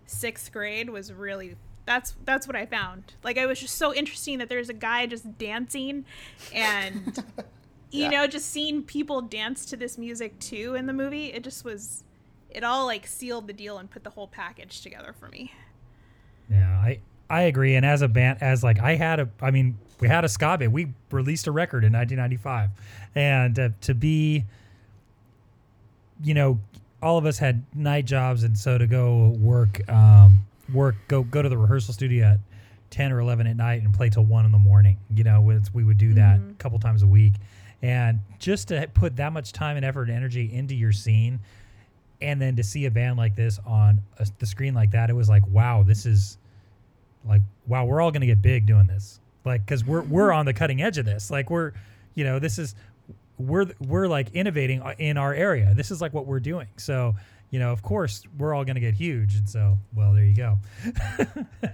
[0.05, 1.55] sixth grade was really
[1.85, 3.13] that's that's what I found.
[3.23, 6.05] Like I was just so interesting that there's a guy just dancing,
[6.51, 7.17] and
[7.91, 8.09] you Yeah.
[8.09, 11.27] know just seeing people dance to this music too in the movie.
[11.33, 12.03] It just was
[12.49, 15.51] it all like sealed the deal and put the whole package together for me.
[16.49, 16.99] Yeah, I
[17.29, 17.75] I agree.
[17.75, 20.57] And as a band, as like I had a, I mean, we had a ska
[20.57, 20.71] band.
[20.73, 22.69] We released a record in 1995,
[23.15, 24.45] and uh, to be,
[26.23, 26.59] you know,
[27.01, 31.41] all of us had night jobs, and so to go work, um, work, go go
[31.41, 32.39] to the rehearsal studio at
[32.91, 34.97] 10 or 11 at night and play till one in the morning.
[35.13, 35.41] You know,
[35.73, 37.33] we would do that a couple times a week,
[37.81, 41.39] and just to put that much time and effort and energy into your scene
[42.23, 45.13] and then to see a band like this on a, the screen like that, it
[45.13, 46.37] was like, wow, this is
[47.25, 50.53] like, wow, we're all gonna get big doing this, like, because we're we're on the
[50.53, 51.73] cutting edge of this, like, we're,
[52.15, 52.75] you know, this is
[53.47, 55.73] we're we're like innovating in our area.
[55.75, 56.67] This is like what we're doing.
[56.77, 57.15] So,
[57.49, 60.57] you know, of course, we're all gonna get huge, and so, well, there you go.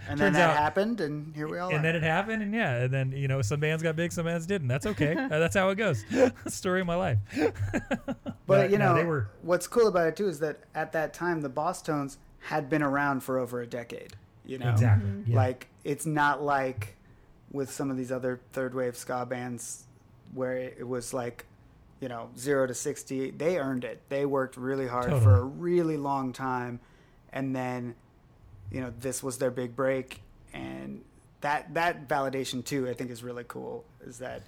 [0.10, 1.82] And then that out- happened, and here we all and are.
[1.82, 4.46] then it happened, and yeah, and then you know, some bands got big, some bands
[4.46, 4.68] didn't.
[4.68, 5.16] That's okay.
[5.30, 6.04] Uh, That's how it goes.
[6.48, 7.18] Story of my life.
[8.46, 11.14] But, you no, know, they were what's cool about it too is that at that
[11.14, 14.14] time the Bosstones had been around for over a decade.
[14.46, 15.28] You know, Exactly, Mhm.
[15.28, 15.36] yeah.
[15.36, 16.96] Like it's not like
[17.52, 19.86] with some of these other third wave ska bands
[20.34, 21.46] where it was like
[22.00, 24.02] you know, zero to 60, they earned it.
[24.10, 26.80] They worked really hard for a really long time.
[27.34, 27.96] And then,
[28.72, 30.22] you know, this was their big break.
[30.54, 31.02] And
[31.42, 34.44] that, that validation, too, I think is really cool, is that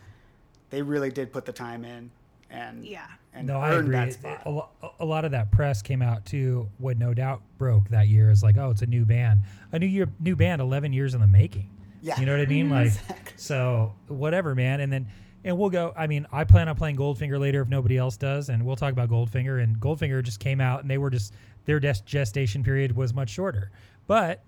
[0.69, 2.09] they really did put the time in
[2.49, 3.05] and, Yeah.
[3.33, 3.91] and no, I agree.
[3.95, 4.41] that spot.
[4.45, 6.69] A, a lot of that press came out too.
[6.77, 9.41] What No Doubt broke that year is like, oh, it's a new band,
[9.71, 11.69] a new year, new band, eleven years in the making.
[12.01, 12.19] Yeah.
[12.19, 12.69] you know what I mean.
[12.69, 12.91] Like,
[13.37, 14.79] so whatever, man.
[14.81, 15.07] And then,
[15.43, 15.93] and we'll go.
[15.97, 18.91] I mean, I plan on playing Goldfinger later if nobody else does, and we'll talk
[18.91, 19.63] about Goldfinger.
[19.63, 21.33] And Goldfinger just came out, and they were just
[21.65, 23.71] their gestation period was much shorter,
[24.07, 24.43] but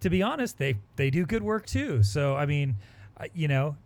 [0.00, 2.02] to be honest, they they do good work too.
[2.02, 2.76] So I mean,
[3.34, 3.76] you know,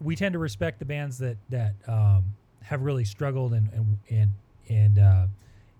[0.00, 2.24] we tend to respect the bands that that um,
[2.62, 4.32] have really struggled and and and
[4.68, 5.26] and, uh,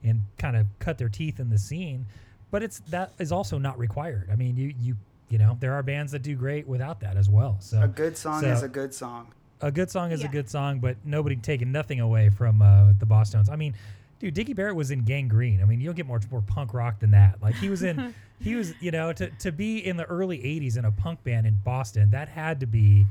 [0.04, 2.06] and kind of cut their teeth in the scene.
[2.50, 4.28] But it's that is also not required.
[4.30, 4.96] I mean, you you
[5.28, 7.56] you know, there are bands that do great without that as well.
[7.60, 9.32] So a good song so is a good song.
[9.60, 10.28] A good song is Yeah.
[10.28, 13.50] a good song, but nobody taking nothing away from uh, the Bosstones.
[13.50, 13.74] I mean,
[14.18, 15.62] dude, Dicky Barrett was in Gangrene.
[15.62, 17.40] I mean, you don't get more more punk rock than that.
[17.42, 20.76] Like he was in, he was, you know, to to be in the early '80s
[20.76, 23.06] in a punk band in Boston, that had to be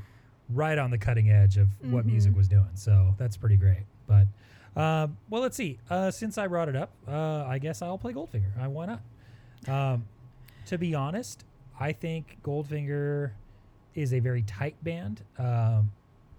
[0.50, 2.70] right on the cutting edge of what music was doing.
[2.76, 3.86] So that's pretty great.
[4.06, 4.28] But
[4.76, 5.80] uh, well, let's see.
[5.90, 8.64] Uh, since I brought it up, uh, I guess I'll play Goldfinger.
[8.64, 9.02] Uh, why not?
[9.68, 10.06] Um,
[10.68, 11.44] to be honest,
[11.80, 13.32] I think Goldfinger
[13.96, 15.24] is a very tight band.
[15.40, 15.92] Um,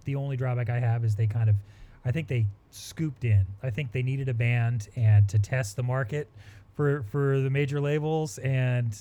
[0.06, 1.56] the only drawback I have is they kind of,
[2.04, 3.46] I think they scooped in.
[3.62, 6.28] I think they needed a band and to test the market
[6.74, 8.96] for for the major labels and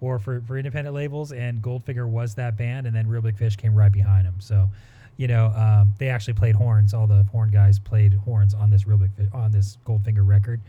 [0.00, 1.32] or for for independent labels.
[1.32, 4.36] And Goldfinger was that band, and then Reel Big Fish came right behind them.
[4.38, 4.68] So,
[5.16, 6.92] you know, um, they actually played horns.
[6.94, 10.60] All the horn guys played horns on this Reel Big Fish, on this Goldfinger record.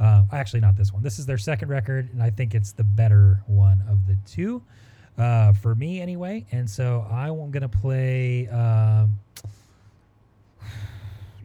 [0.00, 1.02] Uh, actually, not this one.
[1.02, 4.62] This is their second record, and I think it's the better one of the two,
[5.18, 6.44] uh, for me anyway.
[6.52, 8.48] And so I'm gonna play.
[8.48, 9.18] Um,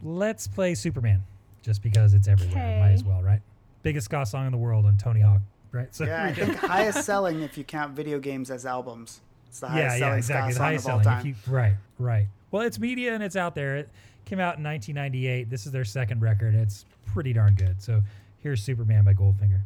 [0.02, 1.22] let's play Superman,
[1.62, 2.80] just because it's everywhere.
[2.80, 3.40] Might as well, right?
[3.82, 5.40] Biggest ska song in the world on Tony Hawk,
[5.72, 5.94] right?
[5.94, 9.20] So Yeah, I think highest selling if you count video games as albums.
[9.48, 10.52] It's the highest yeah, yeah, selling exactly.
[10.52, 11.26] ska song highest of all time.
[11.26, 12.26] You, right, right.
[12.50, 13.76] Well, it's media and it's out there.
[13.76, 13.88] It
[14.24, 15.50] came out in 1998.
[15.50, 16.54] This is their second record.
[16.54, 17.80] It's pretty darn good.
[17.82, 18.02] So
[18.38, 19.60] here's Superman by Goldfinger.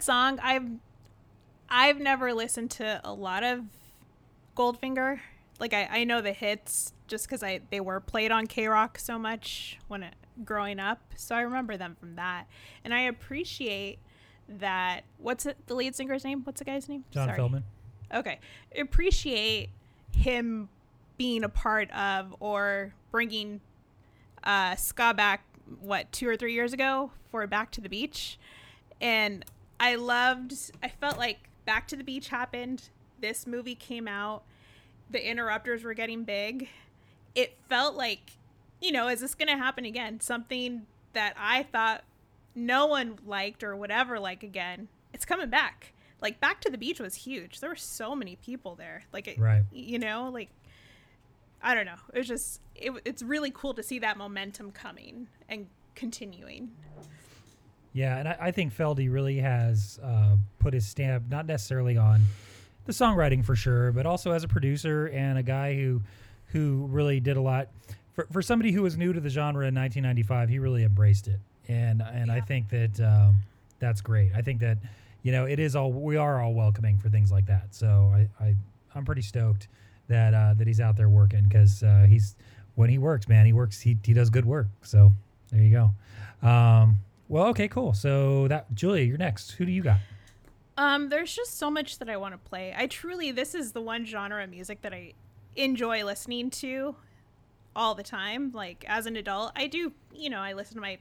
[0.00, 0.40] That song.
[0.42, 0.64] I've
[1.68, 3.64] I've never listened to a lot of
[4.56, 5.20] Goldfinger.
[5.58, 9.18] Like I, I know the hits just because I they were played on KROQ so
[9.18, 12.46] much when it, growing up, so I remember them from that.
[12.82, 13.98] And I appreciate
[14.48, 15.02] that.
[15.18, 16.44] What's it, the lead singer's name?
[16.44, 17.04] What's the guy's name?
[17.10, 17.38] John Sorry.
[17.38, 17.64] Feldmann.
[18.14, 18.40] Okay.
[18.78, 19.68] Appreciate
[20.12, 20.70] him
[21.18, 23.60] being a part of or bringing
[24.44, 25.44] uh, ska back,
[25.82, 28.38] what, two or three years ago for Back to the Beach.
[29.02, 29.44] And
[29.80, 32.90] I loved, I felt like Back to the Beach happened.
[33.20, 34.42] This movie came out.
[35.10, 36.68] The interrupters were getting big.
[37.34, 38.32] It felt like,
[38.80, 40.20] you know, is this going to happen again?
[40.20, 40.82] Something
[41.14, 42.04] that I thought
[42.54, 44.88] no one liked or whatever like again.
[45.12, 45.92] It's coming back.
[46.20, 47.60] Like Back to the Beach was huge.
[47.60, 49.04] There were so many people there.
[49.12, 49.64] Like it, Right.
[49.72, 50.50] you know, like
[51.62, 51.96] I don't know.
[52.12, 56.70] It was just it, it's really cool to see that momentum coming and continuing.
[57.92, 62.22] Yeah, and I, I think Feldy really has uh, put his stamp not necessarily on
[62.86, 66.00] the songwriting for sure, but also as a producer and a guy who
[66.46, 67.68] who really did a lot
[68.12, 70.48] for for somebody who was new to the genre in 1995.
[70.48, 73.38] He really embraced it, and and I think that um,
[73.78, 74.32] that's great.
[74.34, 74.78] I think that
[75.22, 77.74] you know it is all we are all welcoming for things like that.
[77.74, 78.54] So I, I
[78.94, 79.68] I'm pretty stoked
[80.08, 82.36] that uh, that he's out there working because uh, he's
[82.74, 83.80] when he works, man, he works.
[83.80, 84.68] He he does good work.
[84.82, 85.12] So
[85.50, 86.48] there you go.
[86.48, 86.96] Um,
[87.30, 87.94] well, okay, cool.
[87.94, 89.52] So that Julia, you're next.
[89.52, 89.98] Who do you got?
[90.76, 92.74] Um, there's just so much that I want to play.
[92.76, 95.12] I truly, this is the one genre of music that I
[95.54, 96.96] enjoy listening to
[97.76, 98.50] all the time.
[98.52, 100.98] Like as an adult, I do, you know, I listen to my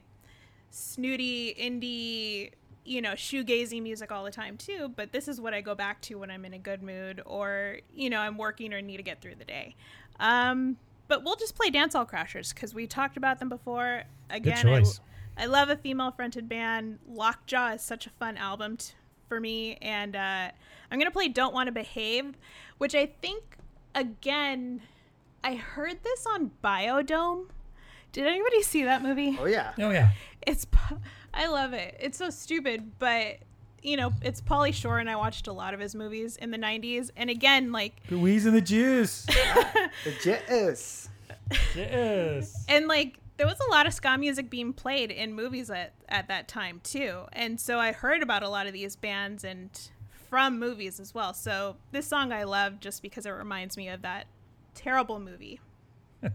[0.69, 2.51] snooty indie,
[2.85, 4.91] you know, shoegazy music all the time too.
[4.95, 7.77] But this is what I go back to when I'm in a good mood or,
[7.93, 9.75] you know, I'm working or need to get through the day.
[10.19, 10.77] Um,
[11.07, 14.03] but we'll just play Dancehall Crashers because we talked about them before.
[14.29, 14.99] Again, I- choice.
[15.39, 16.99] I love a female fronted band.
[17.07, 18.93] Lockjaw is such a fun album t-
[19.29, 19.77] for me.
[19.81, 20.49] And uh,
[20.91, 22.33] I'm going to play Don't Want to Behave,
[22.77, 23.41] which I think,
[23.95, 24.81] again,
[25.43, 27.45] I heard this on Biodome
[28.11, 29.37] Did anybody see that movie?
[29.39, 29.71] Oh yeah.
[29.79, 30.09] Oh yeah.
[30.45, 30.67] It's
[31.33, 31.95] I love it.
[31.99, 33.37] It's so stupid, but
[33.81, 36.57] you know, it's Pauly Shore and I watched a lot of his movies in the
[36.57, 39.25] 90s and again like Louise and the Juice.
[40.03, 41.07] The Jizz.
[41.75, 42.65] yes.
[42.69, 46.27] and like there was a lot of ska music being played in movies at, at
[46.27, 47.21] that time too.
[47.31, 49.69] And so i heard about a lot of these bands and
[50.29, 51.33] from movies as well.
[51.33, 54.27] So this song i love just because it reminds me of that
[54.75, 55.61] terrible movie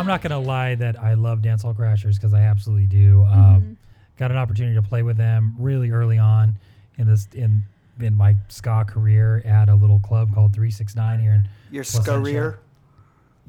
[0.00, 3.22] I'm not gonna lie that I love Dancehall Crashers because I absolutely do.
[3.24, 3.76] Um,
[4.16, 6.56] got an opportunity to play with them really early on
[6.96, 7.62] in this in
[8.00, 12.10] in my ska career at a little club called 369 here in Your Placentia.
[12.10, 12.58] Scareer.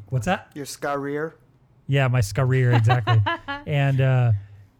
[0.09, 0.51] What's that?
[0.53, 1.33] Your Scareer.
[1.87, 3.21] Yeah, my career exactly.
[3.65, 4.33] and uh,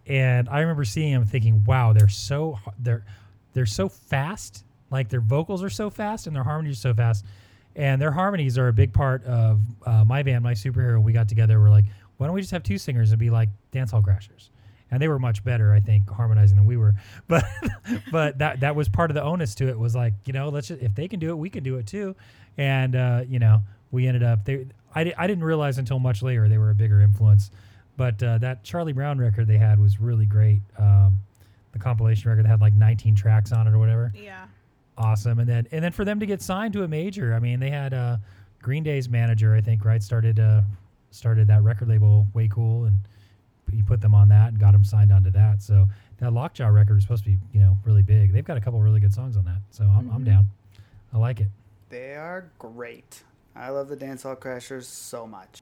[0.05, 3.05] and I remember seeing them thinking, wow, they're so they're
[3.53, 4.65] they're so fast.
[4.89, 7.25] Like their vocals are so fast and their harmonies are so fast.
[7.75, 11.01] And their harmonies are a big part of uh, my band, my superhero.
[11.01, 11.59] We got together.
[11.59, 11.85] We're like,
[12.17, 14.49] why don't we just have two singers and be like dancehall crashers?
[14.91, 16.93] And they were much better, I think, harmonizing than we were.
[17.27, 17.45] But
[18.11, 19.79] but that that was part of the onus to it.
[19.79, 21.87] Was like, you know, let's just if they can do it, we can do it
[21.87, 22.15] too.
[22.57, 23.61] And uh, you know,
[23.91, 24.67] we ended up they.
[24.93, 27.51] I, I didn't realize until much later they were a bigger influence.
[27.95, 30.59] But uh, that Charlie Brown record they had was really great.
[30.77, 31.19] Um,
[31.71, 34.11] the compilation record that had like 19 tracks on it or whatever.
[34.13, 34.45] yeah
[35.01, 35.39] Awesome.
[35.39, 37.71] And then and then for them to get signed to a major, I mean, they
[37.71, 38.17] had uh,
[38.61, 40.61] Green Day's manager, I think, right, started uh,
[41.09, 42.99] started that record label, Way Cool, and
[43.71, 45.61] he put them on that and got them signed onto that.
[45.61, 45.87] So
[46.19, 48.31] that Lockjaw record is supposed to be, you know, really big.
[48.31, 49.59] They've got a couple really good songs on that.
[49.71, 50.45] So I'm, I'm down.
[51.13, 51.47] I like it.
[51.89, 53.23] They are great.
[53.55, 55.61] I love the Dancehall Crashers so much.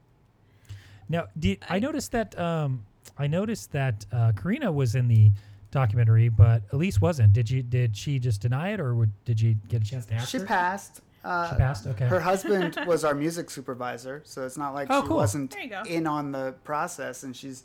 [1.08, 2.84] Now, did, I, noticed that um,
[3.18, 5.32] I noticed that uh, Karina was in the
[5.70, 7.32] documentary, but Elyse wasn't.
[7.32, 7.62] Did you?
[7.62, 10.38] Did she just deny it, or would, did you get a chance to ask She
[10.38, 10.44] her?
[10.46, 11.00] passed.
[11.22, 11.86] Uh, She passed?
[11.86, 12.06] Okay.
[12.06, 15.16] Her husband was our music supervisor, so it's not like Oh, she cool.
[15.18, 15.82] wasn't There you go.
[15.86, 17.64] in on the process, and she's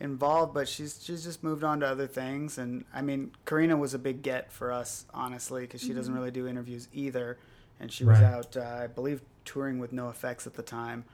[0.00, 0.52] involved.
[0.54, 2.58] But she's she's just moved on to other things.
[2.58, 6.30] And I mean, Karina was a big get for us, honestly, because she doesn't really
[6.30, 7.38] do interviews either,
[7.80, 11.04] and she was out, uh, I believe, touring with NOFX at the time.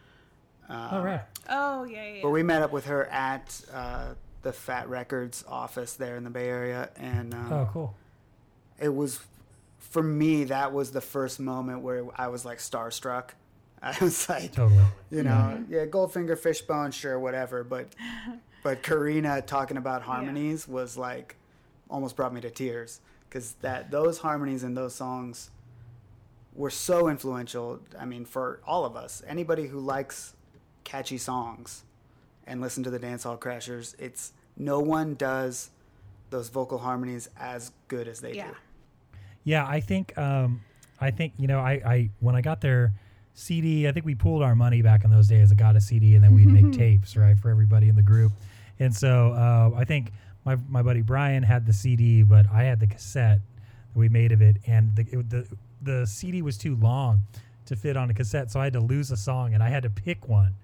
[0.69, 1.23] Uh, All right.
[1.49, 2.23] oh yeah yeah, yeah.
[2.23, 6.25] But we met up with her at uh, the Fat Wreck Chords office there in
[6.25, 7.95] the Bay Area, and um, Oh, cool.
[8.81, 9.21] it was
[9.79, 13.31] for me that was the first moment where I was like starstruck.
[13.83, 14.83] I was like, Totally.
[15.11, 17.89] you know, yeah, Goldfinger, Fishbone, sure, whatever, but
[18.63, 21.37] but Karina talking about harmonies was like
[21.89, 25.51] almost brought me to tears because that those harmonies and those songs
[26.55, 27.81] were so influential.
[27.99, 30.35] I mean, for all of us, anybody who likes
[30.85, 31.85] catchy songs
[32.51, 35.71] and listen to the Dancehall Crashers, it's no one does
[36.31, 38.57] those vocal harmonies as good as they yeah do.
[39.45, 40.61] Yeah, I think um,
[41.01, 42.93] I think you know I, I when I got their
[43.35, 45.51] CD, I think we pooled our money back in those days.
[45.51, 48.33] I got a CD, and then we'd make tapes, right, for everybody in the group.
[48.81, 50.13] And so uh, I think
[50.45, 53.41] my my buddy Brian had the CD, but I had the cassette
[53.93, 55.47] that we made of it, and the it, the
[55.83, 57.23] the CD was too long
[57.67, 59.85] to fit on a cassette, so I had to lose a song, and I had
[59.85, 60.55] to pick one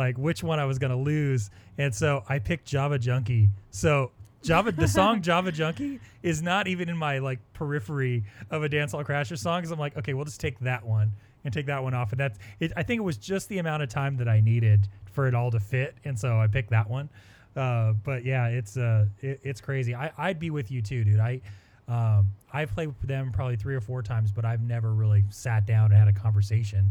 [0.00, 3.50] like which one I was gonna lose, and so I picked Java Junkie.
[3.70, 8.68] So Java, the song Java Junkie is not even in my like periphery of a
[8.68, 9.60] dancehall crasher song.
[9.60, 11.12] Because I'm like, okay, we'll just take that one
[11.44, 12.72] and take that one off, and that's it.
[12.76, 15.50] I think it was just the amount of time that I needed for it all
[15.50, 17.10] to fit, and so I picked that one.
[17.54, 19.94] Uh, but yeah, it's uh, it, it's crazy.
[19.94, 21.20] I I'd be with you too, dude.
[21.20, 21.42] I
[21.88, 25.66] um, I've played with them probably three or four times, but I've never really sat
[25.66, 26.90] down and had a conversation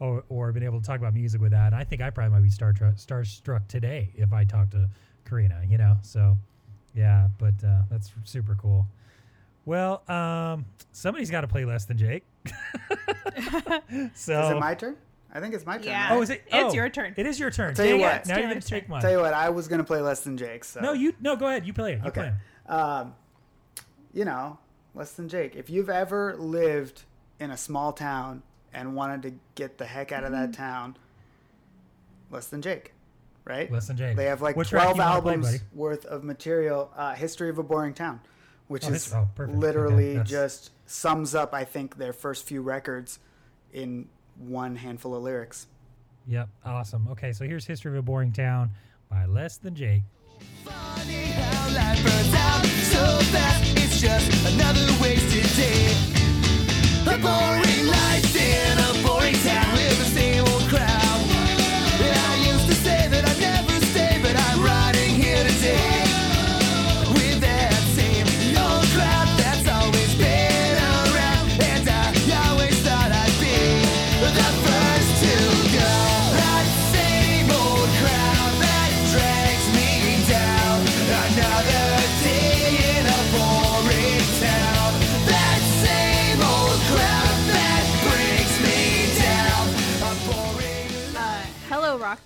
[0.00, 1.66] or, or been able to talk about music with that.
[1.66, 4.88] And I think I probably might be star starstruck today if I talked to
[5.28, 5.96] Karina, you know?
[6.02, 6.36] So,
[6.94, 8.86] yeah, but uh, that's super cool.
[9.66, 12.24] Well, um, somebody's got to play less than Jake.
[14.14, 14.96] so, Is it my turn?
[15.32, 15.86] I think it's my turn.
[15.86, 16.08] Yeah.
[16.08, 16.16] right?
[16.16, 16.42] oh, is it?
[16.46, 17.14] It's oh, your turn.
[17.16, 17.74] It is your turn.
[17.74, 18.26] tell you Dang what.
[18.26, 19.00] Now you're your going to take mine.
[19.00, 20.64] Tell you what, I was gonna play less than Jake.
[20.64, 21.36] So no, you no.
[21.36, 21.64] Go ahead.
[21.66, 22.00] You play it.
[22.02, 22.20] You Okay.
[22.22, 22.32] play
[22.68, 22.72] it.
[22.72, 23.14] um,
[24.12, 24.58] you know,
[24.94, 25.54] less than Jake.
[25.54, 27.02] If you've ever lived
[27.38, 28.42] in a small town
[28.72, 30.42] and wanted to get the heck out of Mm-hmm.
[30.52, 30.96] that town,
[32.30, 32.92] less than Jake,
[33.44, 33.70] right?
[33.70, 34.16] Less Than Jake.
[34.16, 36.90] They have like What track 12 you wanna play, albums worth of material.
[36.96, 38.20] Uh, History of a Boring Town,
[38.68, 39.56] which Oh, is oh, perfect.
[39.56, 43.18] Okay, literally just sums up, I think, their first few records
[43.72, 44.08] in
[44.38, 45.66] one handful of lyrics.
[46.26, 46.48] Yep.
[46.64, 47.08] Awesome.
[47.12, 48.70] Okay, so here's History of a Boring Town
[49.10, 50.02] by Less Than Jake.
[50.64, 53.64] Funny how life burns out so fast.
[53.76, 56.19] It's it's just another wasted day.
[57.06, 59.69] A boring life in a boring town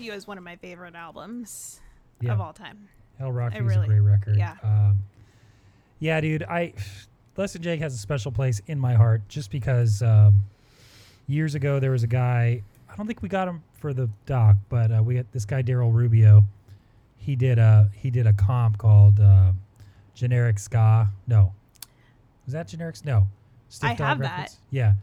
[0.04, 1.80] You is one of my favorite albums
[2.20, 2.34] Yeah.
[2.34, 2.88] of all time.
[3.18, 4.36] Hello Rockview is really- a great record.
[4.36, 4.56] yeah.
[4.62, 4.98] Um,
[5.98, 6.42] yeah, dude.
[6.42, 6.74] I
[7.38, 10.42] Less Than Jake has a special place in my heart just because um,
[11.26, 12.62] years ago there was a guy.
[12.88, 15.62] I don't think we got him for the doc, but uh, we had this guy
[15.62, 16.44] Daryl Rubio.
[17.16, 19.52] He did a he did a comp called uh,
[20.14, 21.08] Generic Ska.
[21.26, 21.54] No,
[22.44, 23.02] was that Generic?
[23.06, 23.26] No,
[23.70, 24.56] Stiff I Dog have that.
[24.70, 24.94] Yeah,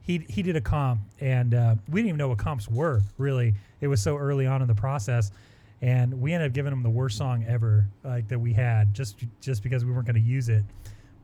[0.00, 3.02] he he did a comp, and uh, we didn't even know what comps were.
[3.18, 5.30] Really, it was so early on in the process,
[5.82, 9.24] and we ended up giving him the worst song ever, like that we had, just
[9.40, 10.64] just because we weren't going to use it.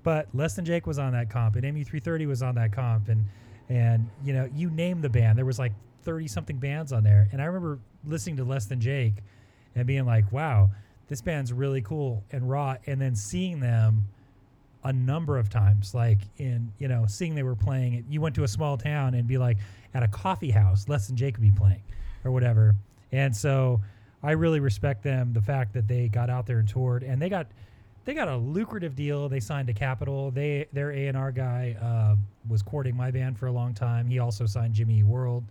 [0.02, 3.24] But Less Than Jake was on that comp, and MU330 was on that comp, and
[3.68, 5.72] and you know you name the band, there was like
[6.02, 9.14] thirty something bands on there, and I remember listening to Less Than Jake,
[9.74, 10.70] and being like, wow,
[11.08, 14.08] this band's really cool and raw, and then seeing them
[14.84, 18.34] a number of times like in you know seeing they were playing it you went
[18.34, 19.56] to a small town and be like
[19.94, 21.82] at a coffee house less than jake would be playing
[22.24, 22.74] or whatever
[23.12, 23.80] and so
[24.22, 27.28] i really respect them the fact that they got out there and toured and they
[27.28, 27.46] got
[28.04, 32.16] they got a lucrative deal they signed to capitol they their a&r guy uh,
[32.48, 35.44] was courting my band for a long time he also signed jimmy Eat world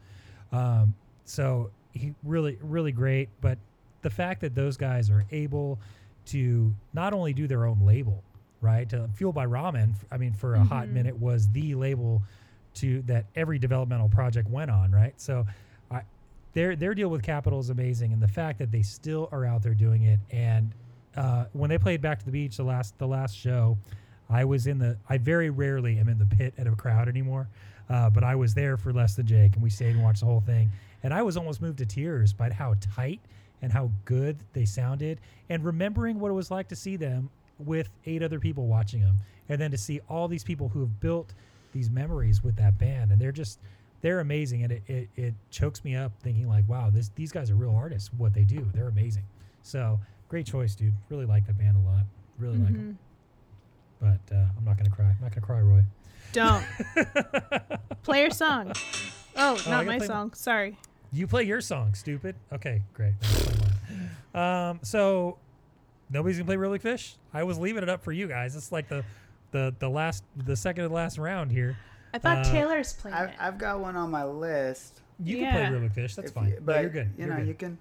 [0.52, 0.94] um,
[1.26, 3.58] so he really really great but
[4.02, 5.80] the fact that those guys are able
[6.26, 8.24] to not only do their own label
[8.64, 8.94] right?
[8.94, 10.92] Uh, Fueled by Ramen, I mean, for a hot Mhm.
[10.94, 12.22] minute was the label
[12.76, 15.20] to that every developmental project went on, right?
[15.20, 15.48] So,
[16.54, 19.64] their their deal with Capitol is amazing, and the fact that they still are out
[19.64, 20.20] there doing it.
[20.32, 20.74] And
[21.16, 23.78] uh, when they played Back to the Beach the last the last show,
[24.30, 24.98] I was in the.
[25.10, 27.48] I very rarely am in the pit at a crowd anymore,
[27.90, 30.26] uh, but I was there for Less Than Jake, and we stayed and watched the
[30.26, 30.72] whole thing.
[31.04, 33.20] And I was almost moved to tears by how tight
[33.62, 37.30] and how good they sounded, and remembering what it was like to see them
[37.60, 39.18] with eight other people watching them,
[39.50, 41.34] and then to see all these people who have built
[41.72, 43.60] these memories with that band, and they're just
[44.02, 47.50] they're amazing, and it, it, it chokes me up thinking like, wow, this these guys
[47.52, 48.10] are real artists.
[48.18, 49.24] What they do, they're amazing.
[49.64, 50.94] So great choice, dude.
[51.10, 52.04] Really like that band a lot.
[52.40, 52.98] Really like them.
[54.00, 55.06] But uh, I'm not gonna cry.
[55.06, 55.84] I'm not gonna cry, Roy.
[56.34, 56.64] Don't.
[58.04, 58.74] Play your song.
[59.36, 60.34] Oh, not gotta my play my- song.
[60.34, 60.78] Sorry.
[61.14, 62.36] You play your song, stupid.
[62.54, 63.14] Okay, great.
[63.22, 63.56] I'll play
[64.34, 64.70] mine.
[64.70, 65.38] Um, so
[66.10, 67.16] nobody's gonna play Reel Big Fish.
[67.34, 68.56] I was leaving it up for you guys.
[68.56, 69.04] It's like the
[69.52, 71.78] the the last the second to last round here.
[72.14, 73.36] I thought Uh, Taylor's playing I've, it.
[73.40, 75.02] I've got one on my list.
[75.24, 76.16] You can play Reel Big Fish.
[76.16, 76.50] That's If fine.
[76.50, 77.10] you- No, but you're good.
[77.18, 77.48] You You're know, good.
[77.48, 77.78] you can.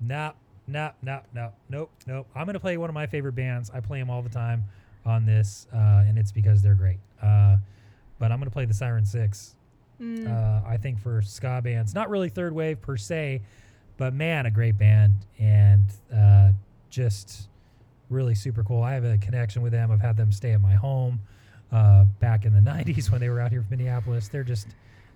[0.00, 0.32] Nah,
[0.66, 2.26] nah, nah, nah, nope, nope.
[2.34, 3.70] I'm gonna play one of my favorite bands.
[3.74, 4.64] I play them all the time
[5.04, 6.98] on this, uh, and it's because they're great.
[7.20, 7.56] Uh,
[8.18, 9.56] but I'm gonna play the Siren Six.
[10.00, 10.26] Mm.
[10.28, 13.42] Uh, I think for ska bands, not really third wave per se,
[13.98, 15.84] but man, a great band and
[16.14, 16.52] uh,
[16.88, 17.48] just
[18.08, 18.82] really super cool.
[18.82, 19.90] I have a connection with them.
[19.90, 21.20] I've had them stay at my home
[21.72, 24.28] uh, back in the '90s when they were out here from Minneapolis.
[24.28, 24.68] They're just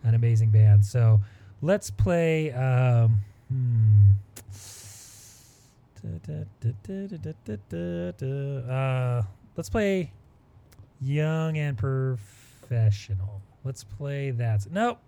[0.04, 0.84] an amazing band.
[0.84, 1.20] So
[1.62, 2.52] let's play.
[2.52, 4.10] Um, hmm.
[8.70, 9.22] Uh,
[9.56, 10.12] let's play
[11.00, 13.40] Young and Professional.
[13.64, 14.66] Let's play that.
[14.70, 14.98] Nope.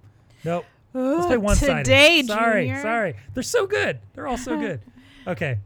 [0.44, 0.64] Nope.
[0.94, 1.84] Let's play one sided.
[1.84, 2.66] today, Sorry.
[2.66, 2.80] Junior.
[2.80, 3.14] Sorry.
[3.34, 3.98] They're so good.
[4.14, 4.80] They're all so good.
[5.26, 5.58] Okay.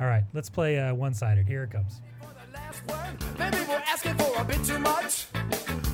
[0.00, 0.24] All right.
[0.32, 1.46] Let's play uh, one sided.
[1.46, 2.00] Here it comes.
[3.38, 5.26] Maybe we're asking for a bit too much.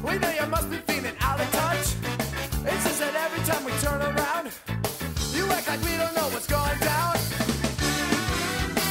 [0.05, 1.87] We know you must be feeling out of touch.
[2.69, 4.53] It's just that every time we turn around,
[5.33, 7.17] you act like we don't know what's going down.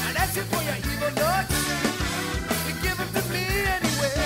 [0.07, 1.57] And asking for your evil looks,
[2.65, 3.45] you give them to me
[3.77, 4.17] anyway.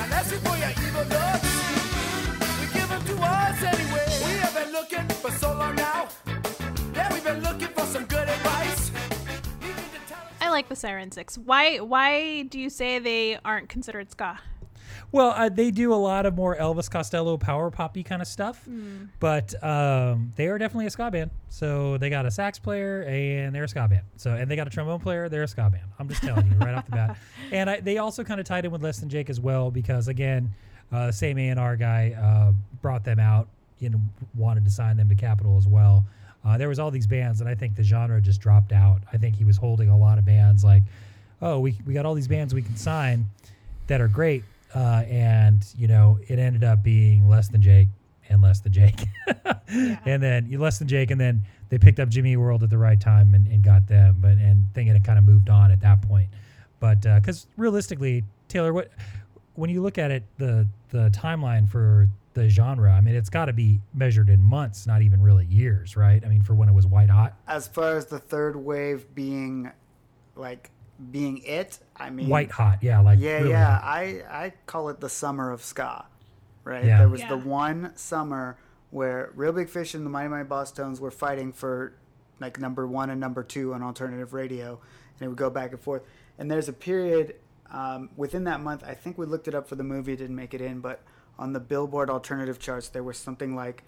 [0.00, 1.52] And asking for your evil looks,
[2.60, 4.06] you give them to us anyway.
[4.24, 6.08] We have been looking for so long now.
[6.94, 7.68] Yeah, we've been looking
[10.58, 11.38] like the Siren Six.
[11.38, 11.78] Why?
[11.78, 14.40] Why do you say they aren't considered ska?
[15.12, 18.64] Well, uh, they do a lot of more Elvis Costello power poppy kind of stuff,
[18.68, 19.08] Mm.
[19.20, 21.30] but um, they are definitely a ska band.
[21.48, 24.02] So they got a sax player and they're a ska band.
[24.16, 25.84] So and they got a trombone player, they're a ska band.
[25.98, 27.16] I'm just telling you right off the bat.
[27.52, 30.08] And I, they also kind of tied in with Less Than Jake as well because
[30.08, 30.52] again,
[30.92, 32.52] uh, same A and R guy uh,
[32.82, 33.48] brought them out.
[33.80, 33.94] and
[34.34, 36.04] wanted to sign them to Capitol as well.
[36.48, 39.02] Uh, there was all these bands, and I think the genre just dropped out.
[39.12, 40.82] I think he was holding a lot of bands like,
[41.42, 43.26] oh, we, we got all these bands we can sign,
[43.86, 44.44] that are great.
[44.74, 47.88] Uh, and you know, it ended up being less than Jake
[48.30, 49.04] and less than Jake,
[49.68, 53.00] and then less than Jake, and then they picked up Jimmy World at the right
[53.00, 54.16] time and, and got them.
[54.18, 56.28] But and thinking it kind of moved on at that point.
[56.80, 58.90] But because realistically, Taylor, what
[59.54, 63.46] when you look at it, the the timeline for the genre, I mean, it's got
[63.46, 66.22] to be measured in months, not even really years, right?
[66.24, 67.34] I mean, for when it was white hot.
[67.46, 69.70] As far as the third wave being
[70.36, 70.70] like
[71.10, 73.78] being it, I mean White hot, yeah, like yeah, really yeah.
[73.78, 73.84] hot.
[73.84, 76.06] I I call it the summer of ska,
[76.64, 76.84] right?
[76.84, 76.98] Yeah.
[76.98, 77.28] There was Yeah.
[77.30, 78.56] the one summer
[78.90, 81.92] where Reel Big Fish and the Mighty Mighty Bosstones were fighting for
[82.40, 84.80] like number one and number two on alternative radio,
[85.18, 86.02] and it would go back and forth.
[86.38, 87.34] And there's a period
[87.70, 88.84] um, within that month.
[88.86, 91.02] I think we looked it up for the movie, didn't make it in, but
[91.38, 93.84] on the Billboard alternative charts, there was something like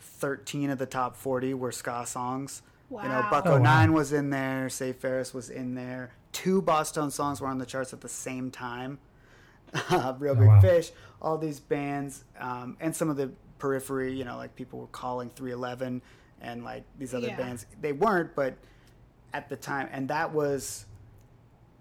[0.00, 2.62] 13 of the top 40 were ska songs.
[2.88, 3.02] Wow.
[3.04, 3.30] You know, Wow.
[3.30, 3.62] Buck Oh, wow.
[3.62, 6.12] 09 was in there, Save Ferris was in there.
[6.32, 8.98] Two Bosstones songs were on the charts at the same time.
[9.88, 10.60] Uh, Reel Oh, Big wow.
[10.60, 10.90] Fish,
[11.22, 13.30] all these bands, um, and some of the
[13.60, 16.02] periphery, you know, like people were calling 311
[16.40, 17.36] and like these other Yeah.
[17.36, 17.66] bands.
[17.80, 18.54] They weren't, but
[19.32, 20.86] at the time, and that was,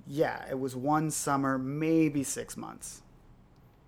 [0.05, 3.01] yeah, it was one summer, maybe six months.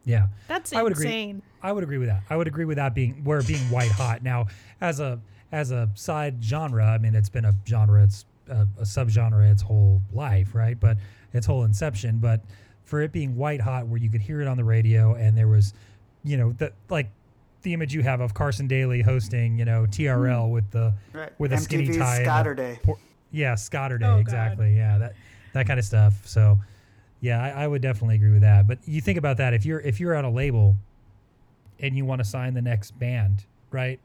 [0.04, 1.36] Yeah, That's I would agree.
[1.62, 2.24] I would agree with that.
[2.30, 4.24] I would agree with that being where being white hot.
[4.24, 4.48] Now,
[4.82, 5.20] as a
[5.52, 9.62] as a side genre, I mean, it's been a genre, it's a, a subgenre its
[9.62, 10.80] whole life, right?
[10.80, 10.98] But
[11.34, 12.18] its whole inception.
[12.18, 12.42] But
[12.84, 15.48] for it being white hot, where you could hear it on the radio, and there
[15.48, 15.74] was,
[16.24, 17.12] you know, the like
[17.62, 21.30] the image you have of Carson Daly hosting, you know, TRL with the Right.
[21.38, 22.82] with a skinny tie, and the Scotterday.
[22.82, 22.98] por-
[23.30, 24.20] yeah, Scotterday, Oh, God.
[24.20, 24.76] exactly.
[24.76, 25.14] Yeah, that
[25.54, 26.26] that kind of stuff.
[26.26, 26.58] So,
[27.22, 28.68] yeah, I, I would definitely agree with that.
[28.68, 30.76] But you think about that if you're if you're at a label
[31.80, 34.00] and you want to sign the next band, right?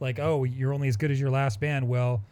[0.00, 1.88] Like, oh, you're only as good as your last band.
[1.88, 2.22] Well,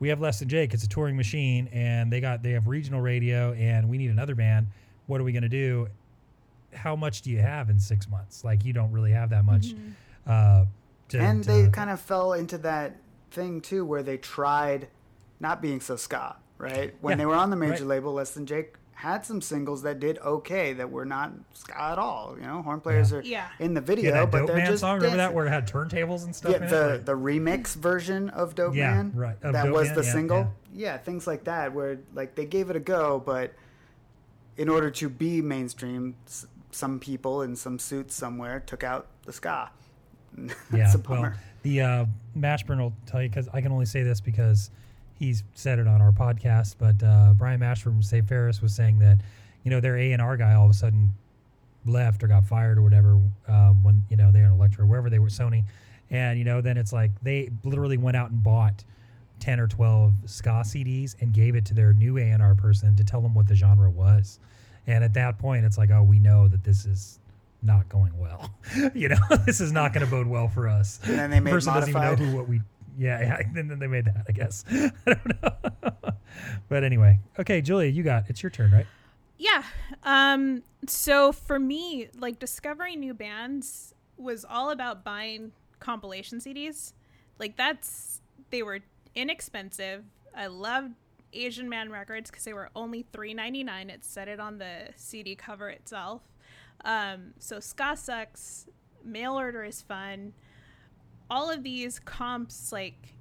[0.00, 0.74] we have Less Than Jake.
[0.74, 4.34] It's a touring machine, and they got they have regional radio, and we need another
[4.34, 4.66] band.
[5.06, 5.88] What are we gonna do?
[6.74, 8.44] How much do you have in six months?
[8.44, 9.74] Like, you don't really have that much.
[10.26, 10.64] Uh,
[11.08, 12.96] to, and to- they kind of fell into that
[13.30, 14.88] thing too where they tried
[15.38, 17.86] not being so ska right when Yeah, they were on the major right.
[17.86, 21.98] label less than jake had some singles that did okay that were not ska at
[21.98, 23.48] all you know horn players are Yeah.
[23.58, 24.96] in the video that but Dope they're Man just song.
[24.96, 26.92] Remember that where it had turntables and stuff yeah, in the it?
[26.92, 30.04] Like- the remix version of Dope Yeah, Man, right, of that Dope was Man, the
[30.04, 30.54] yeah, single.
[30.74, 30.98] Yeah.
[30.98, 33.54] things like that, where like they gave it a go, but
[34.56, 36.14] in order to be mainstream,
[36.70, 39.70] some people in some suits somewhere took out the ska.
[40.36, 41.32] That's yeah, a well,
[41.62, 42.04] the uh,
[42.38, 44.70] Mashburn will tell you because I can only say this because
[45.20, 46.74] he's said it on our podcast.
[46.78, 49.18] But uh, Brian Mashburn from Save Ferris was saying that
[49.62, 51.10] you know their A and R guy all of a sudden
[51.86, 55.20] left or got fired or whatever um, when you know they're in Elektra wherever they
[55.20, 55.62] were Sony,
[56.10, 58.82] and you know then it's like they literally went out and bought.
[59.38, 63.22] 10 or 12 ska CDs and gave it to their new A&R person to tell
[63.22, 64.38] them what the genre was.
[64.86, 67.18] And at that point, it's like, oh, we know that this is
[67.62, 68.50] not going well.
[68.94, 69.16] you know,
[69.46, 71.00] this is not going to bode well for us.
[71.04, 72.28] And then they made person doesn't even know Modified.
[72.28, 72.60] who what we.
[72.98, 73.36] Yeah, yeah.
[73.56, 74.64] And then they made that, I guess.
[74.70, 76.12] I don't know.
[76.68, 78.86] but anyway, okay, Julia, you got it's your turn, right?
[79.38, 79.62] Yeah.
[80.02, 86.92] Um so for me, like discovering new bands was all about buying compilation CDs.
[87.38, 88.20] Like that's
[88.50, 88.80] they were
[89.14, 90.04] inexpensive.
[90.36, 90.94] I loved
[91.32, 93.90] Asian Man Records because they were only three ninety nine.
[93.90, 96.22] It said it on the CD cover itself.
[96.84, 98.66] Um, so Ska Sucks,
[99.04, 100.32] Mail Order is fun.
[101.30, 103.14] All of these comps, like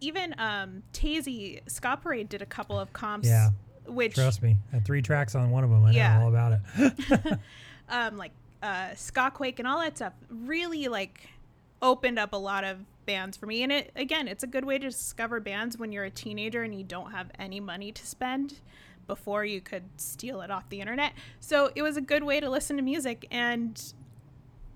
[0.00, 3.26] even um, Tazy Ska Parade did a couple of comps.
[3.28, 3.50] Yeah.
[3.86, 5.84] Which Trust me, I had three tracks on one of them.
[5.84, 6.18] I Yeah.
[6.18, 7.38] know all about it.
[7.88, 11.28] um, like uh, Ska Quake and all that stuff really like
[11.82, 13.62] opened up a lot of bands for me.
[13.62, 16.74] And it again, it's a good way to discover bands when you're a teenager and
[16.74, 18.54] you don't have any money to spend
[19.06, 21.12] before you could steal it off the internet.
[21.40, 23.92] So it was a good way to listen to music and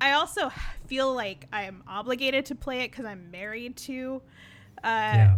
[0.01, 0.51] I also
[0.87, 4.23] feel like I'm obligated to play it because I'm married to
[4.85, 5.37] uh, yeah.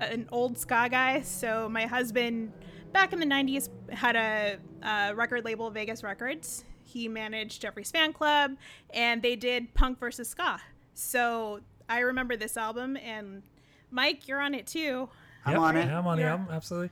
[0.00, 1.20] an old ska guy.
[1.22, 2.52] So my husband,
[2.92, 6.64] back in the '90s, had a, uh record label, Vegas Records.
[6.84, 8.56] He managed Jeffries Fan Club,
[8.94, 10.58] and they did punk versus ska.
[10.94, 13.42] So I remember this album, and
[13.90, 15.08] Mike, you're on it too.
[15.44, 15.88] I'm Yep, on it.
[15.90, 16.30] I'm on the Yeah.
[16.32, 16.90] album, absolutely.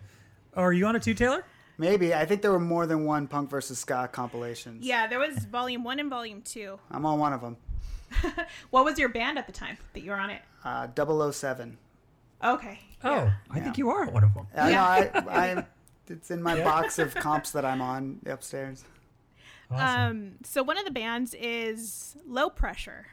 [0.54, 1.44] Oh, are you on it too, Taylor?
[1.78, 4.84] Maybe I think there were more than one punk versus ska compilations.
[4.84, 6.78] Yeah, there was Volume One and Volume Two.
[6.90, 7.56] I'm on one of them.
[8.70, 10.42] What was your band at the time that you were on it?
[10.64, 10.86] Uh,
[11.32, 11.76] 007.
[12.44, 12.78] Okay.
[13.04, 14.46] Oh, I think you are one of them.
[14.56, 14.70] I know.
[14.70, 14.84] Yeah.
[15.26, 15.64] I, I,
[16.08, 16.64] it's in my Yeah.
[16.64, 18.84] box of comps that I'm on upstairs.
[19.70, 20.00] Awesome.
[20.00, 23.06] Um, so one of the bands is Low Pressure.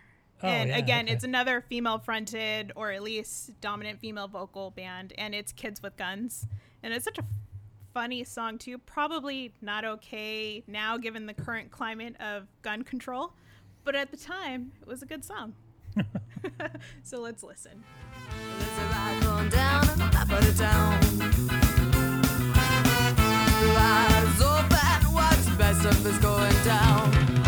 [0.43, 1.13] Oh, and yeah, again, okay.
[1.13, 5.95] it's another female fronted or at least dominant female vocal band and it's Kids with
[5.97, 6.45] Guns.
[6.83, 7.23] And it's such a
[7.93, 8.77] funny song too.
[8.77, 13.33] Probably not okay now, given the current climate of gun control,
[13.83, 15.53] but at the time, it was a good song.
[17.03, 17.83] so let's listen.
[18.59, 20.99] There's a ride going down in the top of the town.
[23.75, 27.42] Eyes open, watch the best of is going down.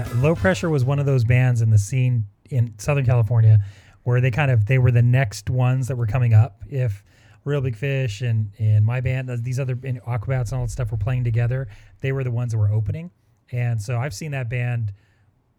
[0.00, 3.62] Yeah, Low Pressure was one of those bands in the scene in Southern California
[4.04, 6.62] where they kind of they were the next ones that were coming up.
[6.68, 7.04] If
[7.44, 10.90] Reel Big Fish and and my band, these other and Aquabats and all that stuff
[10.90, 11.68] were playing together,
[12.00, 13.10] they were the ones that were opening.
[13.52, 14.94] And so I've seen that band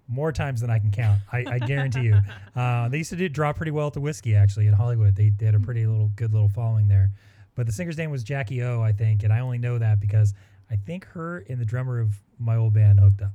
[0.07, 1.21] more times than I can count.
[1.31, 2.19] I, I guarantee you.
[2.53, 5.15] Uh, they used to do draw pretty well at the Whisky actually in Hollywood.
[5.15, 7.09] They, they had a pretty little good little following there.
[7.55, 10.33] But the singer's name was Jackie O, I think, and I only know that because
[10.71, 13.33] I think her and the drummer of my old band hooked up.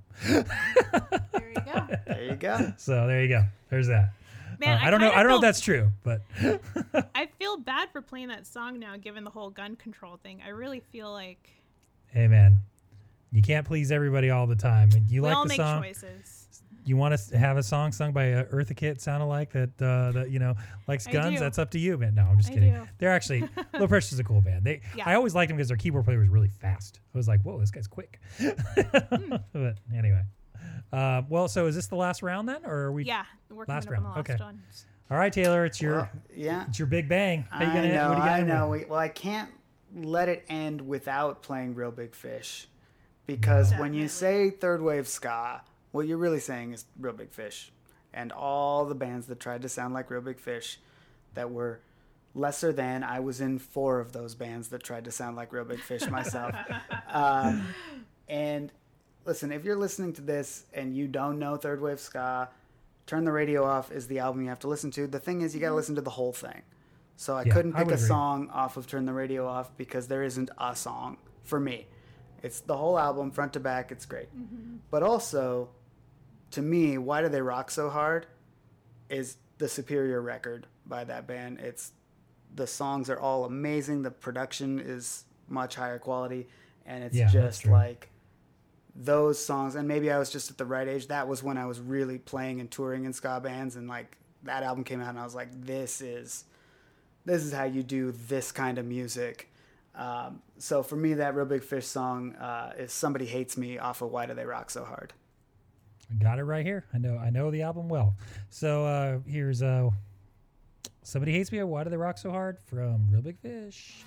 [1.33, 1.87] There you go.
[2.07, 2.73] There you go.
[2.79, 3.45] So there you go.
[3.71, 4.13] There's that.
[4.59, 5.11] Man, Uh, I I don't know.
[5.11, 6.23] I don't know if that's true, but
[7.15, 10.41] I feel bad for playing that song now, given the whole gun control thing.
[10.45, 11.51] I really feel like
[12.09, 12.59] hey, man,
[13.33, 14.89] you can't please everybody all the time.
[14.95, 15.83] And you we like all the make song.
[15.83, 16.46] choices.
[16.87, 20.13] You want to have a song sung by a Eartha Kitt sound alike that uh,
[20.13, 20.55] that you know
[20.87, 21.35] likes I guns?
[21.35, 21.41] do.
[21.41, 22.15] That's up to you, man.
[22.15, 22.73] No, I'm just I kidding.
[22.73, 22.87] do.
[22.99, 24.65] They're actually Low Pressure's a cool band.
[24.65, 25.03] They Yeah.
[25.05, 27.01] I always liked them because their keyboard player was really fast.
[27.15, 28.21] I was like, whoa, this guy's quick.
[28.41, 29.35] Hmm.
[29.53, 30.23] but anyway,
[30.93, 33.05] uh, well, so is this the last round then, or are we?
[33.05, 34.17] Yeah, we're last up on the round.
[34.17, 34.45] last okay.
[34.45, 34.63] one.
[35.11, 36.65] All right, Taylor, it's your Well, yeah.
[36.69, 37.47] it's your big bang.
[37.51, 38.65] How you I gonna- know, what are you I gonna know.
[38.67, 38.71] do?
[38.71, 39.51] We, well, I can't
[39.95, 42.69] let it end without playing Reel Big Fish,
[43.27, 45.63] because when you say third wave ska,
[45.97, 47.73] what you're really saying is Reel Big Fish,
[48.15, 50.79] and all the bands that tried to sound like Reel Big Fish,
[51.35, 51.81] that were
[52.35, 53.03] lesser than.
[53.03, 56.09] I was in four of those bands that tried to sound like Reel Big Fish
[56.09, 56.55] myself.
[57.13, 57.67] um,
[58.29, 58.73] and
[59.25, 62.49] listen, if you're listening to this and you don't know third wave ska,
[63.07, 65.07] Turn the Radio Off is the album you have to listen to.
[65.07, 66.63] The thing is, you got to listen to the whole thing.
[67.17, 68.09] So I Yeah, couldn't pick would a agree.
[68.09, 71.87] song off of Turn the Radio Off because there isn't a song for me.
[72.43, 73.91] It's the whole album, front to back.
[73.93, 74.29] It's great.
[74.91, 75.69] But also,
[76.57, 78.27] to me, Why Do They Rock So Hard
[79.11, 81.61] is the superior record by that band.
[81.61, 81.93] It's
[82.55, 84.01] the songs are all amazing.
[84.01, 86.49] The production is much higher quality,
[86.87, 88.09] and it's Yeah, just like
[88.95, 89.75] those songs.
[89.75, 91.09] And maybe I was just at the right age.
[91.09, 94.63] That was when I was really playing and touring in ska bands, and like that
[94.63, 96.45] album came out, and I was like, this is
[97.27, 99.53] this is how you do this kind of music.
[99.95, 104.01] Um, so for me, that Reel Big Fish song uh, is "Somebody Hates Me" off
[104.01, 105.13] of "Why Do They Rock So Hard."
[106.19, 106.85] Got it right here.
[106.95, 108.15] I know I know the album well.
[108.51, 109.91] So uh here's uh
[111.03, 114.05] Somebody Hates Me Why Do They Rock So Hard from Reel Big Fish.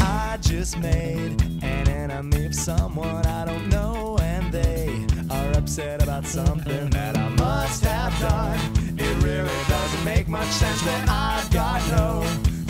[0.00, 6.26] I just made an enemy of someone I don't know, and they are upset about
[6.26, 8.58] something that I must have done.
[8.98, 12.22] It really doesn't make much sense that I've got no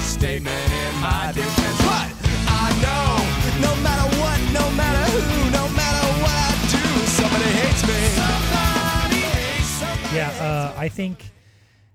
[0.03, 1.79] statement in my defense.
[1.79, 2.13] But
[2.49, 3.96] I know, no matter
[10.47, 11.31] uh, I think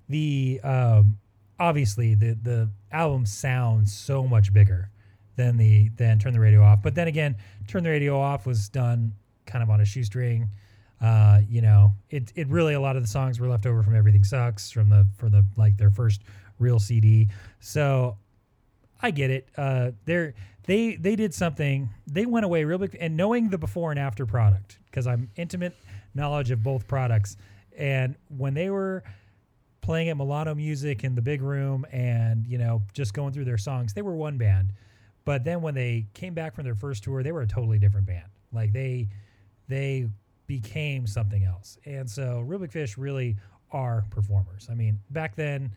[0.09, 1.17] the um,
[1.59, 4.89] obviously the the album sounds so much bigger
[5.35, 6.81] than the than Turn the Radio Off.
[6.81, 7.35] But then again,
[7.67, 9.13] Turn the Radio Off was done
[9.45, 10.49] kind of on a shoestring.
[10.99, 13.95] Uh, you know, it it really a lot of the songs were left over from
[13.95, 16.21] Everything Sucks from the for the like their first
[16.59, 17.27] real CD.
[17.59, 18.17] So
[19.01, 19.49] I get it.
[19.57, 20.33] Uh, they're
[20.65, 21.89] they they did something.
[22.05, 25.75] They went away real big, and knowing the before and after product because I'm intimate
[26.13, 27.37] knowledge of both products.
[27.81, 29.03] And when they were
[29.81, 33.57] playing at Mulatto Music in the big room, and you know just going through their
[33.57, 34.71] songs, they were one band.
[35.25, 38.05] But then when they came back from their first tour, they were a totally different
[38.05, 38.27] band.
[38.53, 39.09] Like they
[39.67, 40.07] they
[40.45, 41.79] became something else.
[41.85, 43.35] And so Big Fish really
[43.71, 44.67] are performers.
[44.69, 45.71] I mean, back then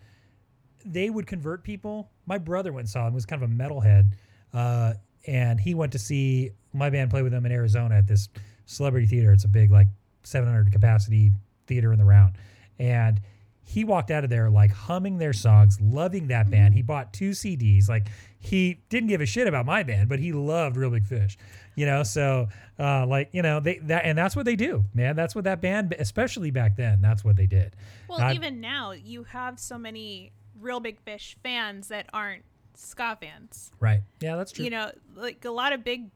[0.84, 2.10] they would convert people.
[2.26, 3.14] My brother went and saw them.
[3.14, 4.12] Was kind of a metalhead,
[4.52, 4.92] uh,
[5.26, 8.28] and he went to see my band play with them in Arizona at this
[8.66, 9.32] celebrity theater.
[9.32, 9.88] It's a big like
[10.24, 11.32] 700 capacity
[11.66, 12.34] theater in the round,
[12.78, 13.20] and
[13.66, 16.74] he walked out of there like humming their songs, loving that band.
[16.74, 17.88] He bought two CDs.
[17.88, 18.08] Like
[18.38, 21.38] he didn't give a shit about my band, but he loved Reel Big Fish.
[21.74, 25.16] You know, so uh, like you know they that and that's what they do, man.
[25.16, 27.74] That's what that band, especially back then, that's what they did.
[28.08, 33.72] Well, even now, you have so many Reel Big Fish fans that aren't ska fans.
[33.80, 34.02] right?
[34.20, 34.64] Yeah, that's true.
[34.64, 36.10] You know, like a lot of big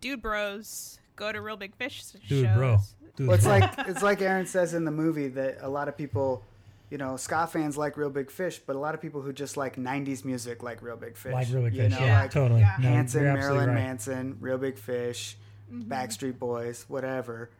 [0.00, 2.56] dude bros go to Reel Big Fish s- Dude, shows.
[2.56, 2.76] bro.
[3.16, 3.58] Dude, Well, it's bro.
[3.58, 6.44] like it's like Aaron says in the movie that a lot of people,
[6.90, 9.56] you know, ska fans like Reel Big Fish, but a lot of people who just
[9.56, 11.32] like '90s music like Reel Big Fish.
[11.32, 12.60] Like Reel Big you Fish, know, yeah, like totally.
[12.60, 12.76] Yeah.
[12.78, 13.86] No, Hanson, you're absolutely Marilyn right.
[13.88, 15.36] Manson, Reel Big Fish,
[15.72, 15.90] Mm-hmm.
[15.92, 17.50] Backstreet Boys, whatever.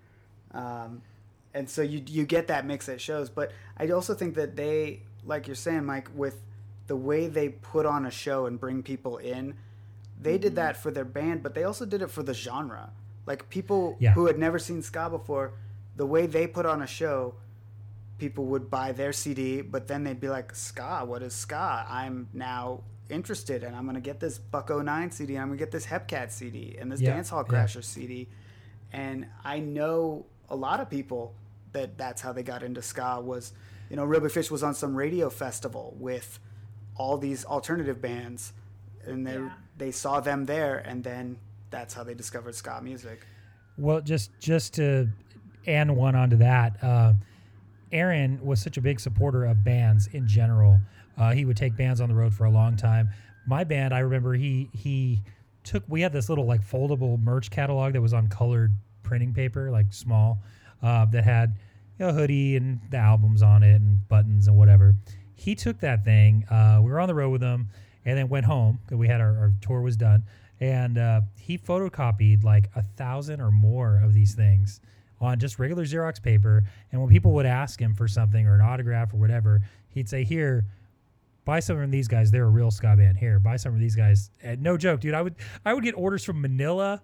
[0.55, 1.03] Um,
[1.55, 5.01] and so you you get that mix at shows, but I also think that they,
[5.25, 6.41] like you're saying, Mike, with
[6.87, 9.55] the way they put on a show and bring people in,
[10.21, 10.41] they Mm-hmm.
[10.43, 12.91] did that for their band, but they also did it for the genre.
[13.27, 14.13] Like people Yeah.
[14.13, 15.53] who had never seen ska before,
[15.97, 17.35] the way they put on a show,
[18.19, 22.29] people would buy their CD, but then they'd be like, "Ska, what is ska?" I'm
[22.33, 26.31] now interested, and I'm gonna get this Buck-O-Nine CD, and I'm gonna get this Hepcat
[26.31, 27.53] CD, and this Yeah, Dance Hall yeah.
[27.65, 28.29] Crasher CD,
[28.93, 31.35] and I know a lot of people
[31.73, 33.53] that that's how they got into ska was,
[33.91, 36.39] you know, Reel Big Fish was on some radio festival with
[36.97, 38.53] all these alternative bands,
[39.05, 39.51] and they Yeah.
[39.77, 41.39] they saw them there, and then
[41.71, 43.27] that's how they discovered ska music.
[43.77, 45.09] Well, just just to
[45.67, 47.13] add one onto that, uh,
[47.93, 50.79] Aaron was such a big supporter of bands in general.
[51.19, 53.09] Uh, he would take bands on the road for a long time.
[53.47, 55.23] My band, I remember he he
[55.65, 55.85] took.
[55.89, 58.73] We had this little like foldable merch catalog that was on colored
[59.03, 60.39] printing paper, like small,
[60.83, 61.57] uh, that had
[61.99, 64.95] know hoodie and the albums on it and buttons and whatever.
[65.35, 66.45] He took that thing.
[66.51, 67.69] Uh, we were on the road with him,
[68.05, 70.25] and then went home because we had our, our tour was done,
[70.61, 74.81] and uh, he photocopied like a thousand or more of these things
[75.21, 76.65] on just regular Xerox paper.
[76.93, 80.25] And when people would ask him for something or an autograph or whatever, he'd say,
[80.25, 80.67] "Here,
[81.45, 82.31] buy some from these guys.
[82.31, 83.19] They're a real ska band.
[83.19, 85.15] Here, buy some of these guys." And no joke, dude.
[85.15, 85.35] I would
[85.65, 87.03] I would get orders from Manila,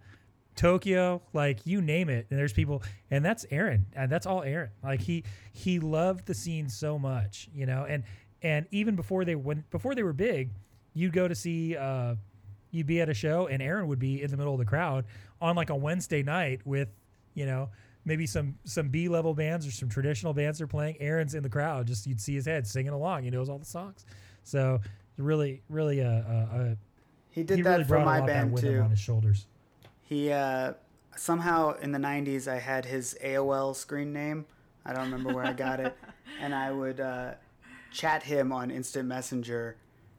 [0.56, 2.26] Tokyo, like you name it.
[2.30, 4.70] And there's people, and that's Aaron, and that's all Aaron.
[4.82, 7.84] Like he he loved the scene so much, you know.
[7.88, 8.04] And
[8.42, 10.50] and even before they went before they were big,
[10.94, 11.76] you'd go to see.
[11.76, 12.16] uh
[12.72, 15.04] You'd be at a show, and Aaron would be in the middle of the crowd
[15.40, 16.88] on like a Wednesday night with,
[17.34, 17.68] you know,
[18.04, 20.96] maybe some some B level bands or some traditional bands are playing.
[21.00, 23.22] Aaron's in the crowd, just you'd see his head singing along.
[23.24, 24.04] He knows all the songs,
[24.42, 24.80] so
[25.16, 26.74] really, really, uh, uh, uh
[27.30, 28.80] He did he that really for my lot of that band too.
[28.80, 29.46] on his shoulders.
[30.02, 30.74] He uh,
[31.16, 34.46] somehow in the '90s, I had his AOL screen name.
[34.84, 35.96] I don't remember where I got it,
[36.40, 37.34] and I would uh,
[37.92, 39.76] chat him on Instant Messenger.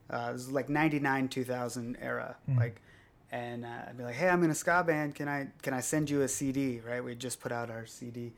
[0.10, 2.58] Uh, it was like '99, 2000 era, Hmm.
[2.58, 2.82] like,
[3.32, 5.16] and uh, I'd be like, "Hey, I'm in a ska band.
[5.16, 7.04] Can I can I send you a CD?" Right?
[7.04, 8.34] We just put out our CD.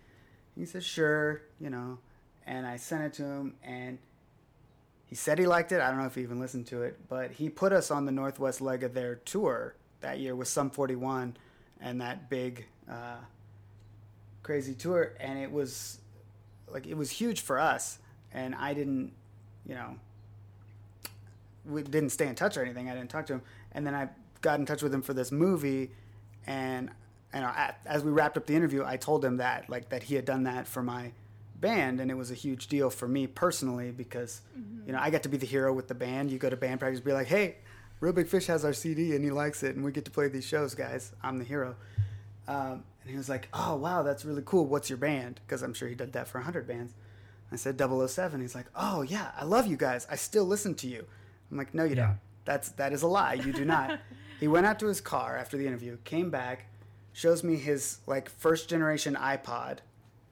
[0.55, 1.97] He said, "Sure," you know,
[2.45, 3.97] and I sent it to him, and
[5.07, 5.81] he said he liked it.
[5.81, 8.11] I don't know if he even listened to it, but he put us on the
[8.11, 11.35] Northwest leg of their tour that year with Sum 41
[11.81, 13.17] and that big uh,
[14.43, 15.13] crazy tour.
[15.19, 15.99] And it was
[16.67, 17.99] like, it was huge for us.
[18.33, 19.13] And I didn't,
[19.65, 19.95] you know,
[21.67, 22.89] we didn't stay in touch or anything.
[22.89, 23.41] I didn't talk to him.
[23.71, 24.09] And then I
[24.41, 25.91] got in touch with him for this movie.
[26.47, 26.91] And,
[27.33, 30.15] and I, as we wrapped up the interview, I told him that, like, that he
[30.15, 31.11] had done that for my
[31.59, 34.41] band and it was a huge deal for me personally because
[34.85, 36.31] you know I got to be the hero with the band.
[36.31, 37.55] You go to band practice, be like, "Hey,
[37.99, 40.27] Reel Big Fish has our CD and he likes it, and we get to play
[40.27, 41.13] these shows, guys.
[41.23, 41.75] I'm the hero."
[42.47, 44.65] Um, and he was like, "Oh wow, that's really cool.
[44.65, 46.93] What's your band?" Because I'm sure he did that for hundred bands.
[47.51, 48.41] I said 007.
[48.41, 50.05] He's like, "Oh yeah, I love you guys.
[50.09, 51.05] I still listen to you."
[51.51, 52.07] I'm like, "No, you Yeah.
[52.07, 52.19] don't.
[52.45, 53.33] That's that is a lie.
[53.33, 53.99] You do not."
[54.39, 56.65] he went out to his car after the interview, came back,
[57.13, 59.79] shows me his like first generation iPod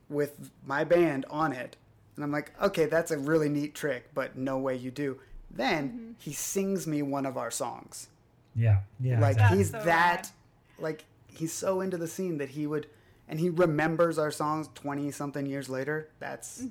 [0.10, 1.78] with my band on it.
[2.16, 5.20] And I'm like, okay, that's a really neat trick, but no way you do.
[5.50, 6.12] Then mm-hmm.
[6.20, 8.08] he sings me one of our songs.
[8.56, 9.20] Yeah, yeah.
[9.20, 9.58] like exactly.
[9.58, 10.32] he's so that,
[10.78, 12.88] like he's so into the scene that he would,
[13.28, 16.10] and he remembers our songs 20 something years later.
[16.20, 16.66] That's,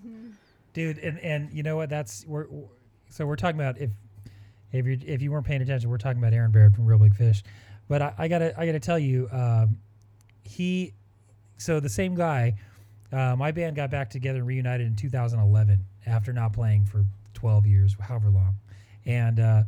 [0.73, 2.69] dude and and you know what that's we're we're-
[3.09, 3.91] so we're talking about if
[4.73, 7.15] if you if you weren't paying attention we're talking about aaron barrett from reel big
[7.15, 7.43] fish.
[7.89, 9.79] But i, I gotta i gotta tell you um,
[10.43, 10.95] he
[11.59, 12.55] so the same guy
[13.13, 17.05] uh, my band got back together and reunited in 2011 after not playing for
[17.35, 18.55] 12 years however long.
[19.05, 19.63] And uh,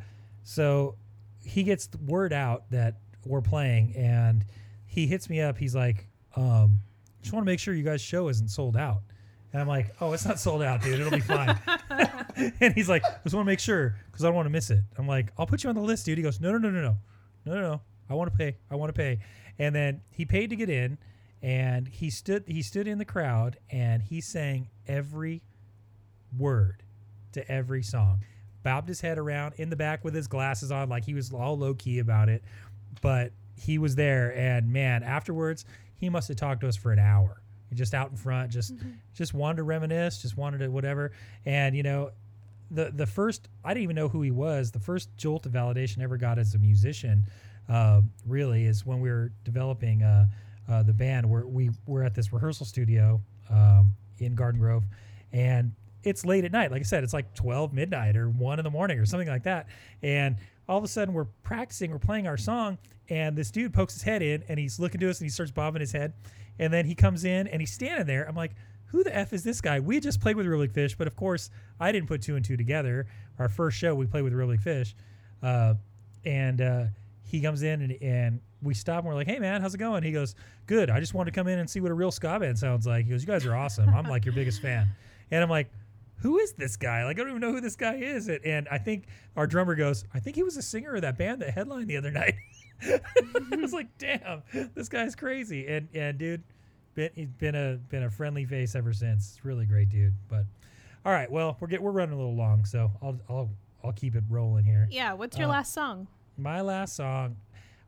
[0.45, 0.97] so
[1.45, 2.95] he gets the word out that
[3.27, 4.45] we're playing and
[4.87, 5.59] he hits me up.
[5.59, 6.07] He's like
[6.37, 6.81] um,
[7.23, 9.03] just want to make sure you guys show isn't sold out
[9.55, 10.99] and I'm like, oh, it's not sold out, dude.
[10.99, 11.57] It'll be fine.
[12.61, 14.69] and he's like, I just want to make sure because I don't want to miss
[14.69, 14.81] it.
[14.99, 16.19] I'm like, I'll put you on the list, dude.
[16.19, 16.97] He goes, no, no, no, no, no,
[17.47, 17.81] no, no, no.
[18.11, 18.57] I want to pay.
[18.69, 19.21] I want to pay.
[19.61, 20.99] And then he paid to get in,
[21.41, 22.43] and he stood.
[22.49, 25.41] He stood in the crowd, and he sang every
[26.37, 26.83] word
[27.35, 28.25] to every song.
[28.65, 31.57] Bobbed his head around in the back with his glasses on, like he was all
[31.57, 32.43] low key about it.
[33.03, 35.65] But he was there, and man, afterwards,
[35.95, 37.41] he must have talked to us for an hour
[37.75, 38.75] just out in front just
[39.15, 41.13] just wanted to reminisce just wanted to whatever
[41.45, 42.11] and you know
[42.71, 46.01] the the first i didn't even know who he was the first jolt of validation
[46.01, 47.25] I ever got as a musician
[47.69, 50.27] uh, really is when we were developing uh,
[50.69, 51.29] uh, the band.
[51.29, 53.21] We're, we we're at this rehearsal studio
[53.51, 54.85] um, in Garden Grove,
[55.33, 55.73] and
[56.03, 56.71] it's late at night.
[56.71, 59.45] Like I said, it's like twelve midnight or one in the morning or something like
[59.45, 59.67] that.
[60.03, 60.37] And
[60.69, 62.79] all of a sudden, we're practicing, we're playing our song,
[63.09, 65.53] and this dude pokes his head in, and he's looking to us, and he starts
[65.53, 66.15] bobbing his head,
[66.59, 68.27] and then he comes in, and he's standing there.
[68.29, 68.53] I'm like.
[68.89, 69.81] Who the f is this guy?
[69.81, 71.51] We just played with Reel Big Fish, but of course
[71.81, 73.09] I didn't put two and two together.
[73.41, 74.95] Our first show we played with Reel Big Fish,
[75.43, 75.75] uh,
[76.25, 76.85] and uh,
[77.25, 80.05] he comes in and, and we stop and we're like, "Hey man, how's it going?"
[80.05, 80.37] He goes,
[80.67, 80.91] "Good.
[80.91, 83.07] I just wanted to come in and see what a real ska band sounds like."
[83.07, 83.89] He goes, "You guys are awesome.
[83.89, 84.87] I'm like your biggest fan."
[85.33, 85.73] And I'm like,
[86.19, 87.05] "Who is this guy?
[87.05, 89.75] Like I don't even know who this guy is." And- And I think our drummer
[89.75, 92.35] goes, "I think he was a singer of that band that headlined the other night."
[92.83, 94.43] I was like, "Damn,
[94.75, 96.43] this guy's crazy." And and dude,
[96.95, 99.35] been, he's been a been a friendly face ever since.
[99.37, 100.15] It's really great dude.
[100.29, 100.45] But
[101.05, 103.51] all right, well we're get we're running a little long, so I'll I'll
[103.83, 104.89] I'll keep it rolling here.
[104.91, 105.13] Yeah.
[105.13, 106.07] What's your Uh, last song?
[106.37, 107.37] My last song,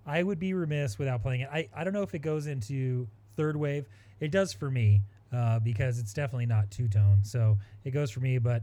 [0.06, 1.48] I would be remiss without playing it.
[1.52, 3.86] I, I don't know if it goes into third wave.
[4.20, 5.00] It does for me
[5.32, 7.20] uh, because it's definitely not two tone.
[7.22, 8.62] So it goes for me, but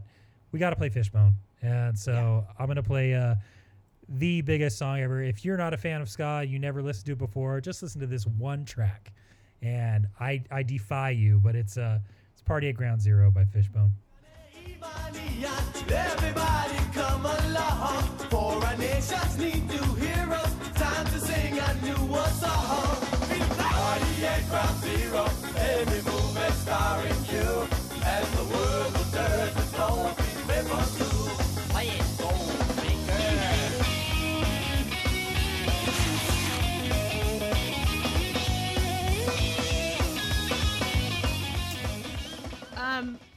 [0.52, 1.34] we got to play Fishbone.
[1.60, 3.34] And so I'm going to play uh,
[4.08, 5.22] the biggest song ever.
[5.22, 8.00] If you're not a fan of ska, you never listened to it before, just listen
[8.00, 9.12] to this one track.
[9.62, 11.98] And I, I defy you, but it's uh,
[12.32, 13.92] it's Party at Ground Zero by Fishbone.
[15.90, 19.68] Everybody come along, for our nations need.
[20.74, 22.96] Time to sing a new song.
[23.56, 25.24] Party at ground zero,
[25.56, 26.00] every
[26.52, 27.73] starring you.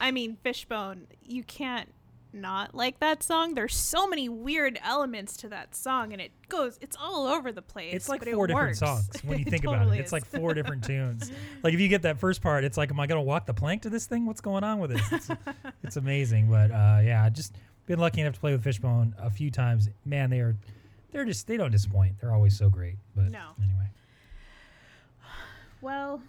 [0.00, 1.06] I mean, Fishbone.
[1.22, 1.92] You can't
[2.32, 3.54] not like that song.
[3.54, 6.78] There's so many weird elements to that song, and it goes.
[6.80, 7.94] It's all over the place.
[7.94, 8.78] It's like but it four different works.
[8.78, 10.00] songs when you think about totally it.
[10.02, 10.12] It's is.
[10.12, 11.30] like four different tunes.
[11.62, 13.82] Like if you get that first part, it's like, am I gonna walk the plank
[13.82, 14.26] to this thing?
[14.26, 15.12] What's going on with this?
[15.12, 15.28] It's,
[15.82, 16.48] it's amazing.
[16.50, 17.54] But uh, yeah, I just
[17.86, 19.88] been lucky enough to play with Fishbone a few times.
[20.04, 20.54] Man, they are
[21.10, 22.20] they're just they don't disappoint.
[22.20, 22.96] They're always so great.
[23.16, 23.48] But No.
[23.58, 23.88] anyway,
[25.80, 26.20] Well,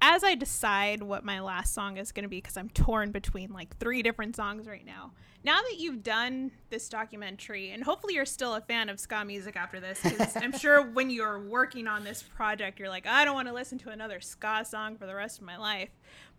[0.00, 3.52] as I decide what my last song is going to be, because I'm torn between
[3.52, 5.12] like three different songs right now.
[5.44, 9.56] Now that you've done this documentary, and hopefully you're still a fan of ska music
[9.56, 13.34] after this, because I'm sure when you're working on this project, you're like, I don't
[13.34, 15.90] want to listen to another ska song for the rest of my life.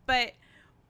[0.06, 0.34] But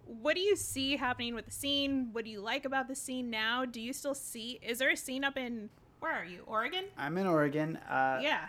[0.05, 2.09] what do you see happening with the scene?
[2.11, 3.65] What do you like about the scene now?
[3.65, 4.59] Do you still see?
[4.61, 5.69] Is there a scene up in
[5.99, 6.43] where are you?
[6.47, 6.85] Oregon?
[6.97, 7.75] I'm in Oregon.
[7.89, 8.47] Uh, yeah.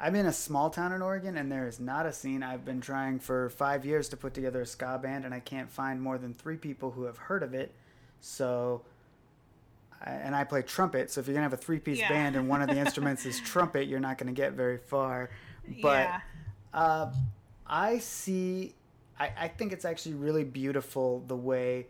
[0.00, 2.42] I'm in a small town in Oregon, and there is not a scene.
[2.42, 5.68] I've been trying for five years to put together a ska band, and I can't
[5.70, 7.72] find more than three people who have heard of it.
[8.20, 8.82] So,
[10.00, 11.10] I- and I play trumpet.
[11.10, 12.08] So if you're gonna have a three-piece Yeah.
[12.08, 15.30] band and one of the instruments is trumpet, you're not gonna get very far.
[15.82, 16.20] But Yeah.
[16.72, 17.12] uh,
[17.66, 18.74] I see.
[19.18, 21.88] I, I think it's actually really beautiful the way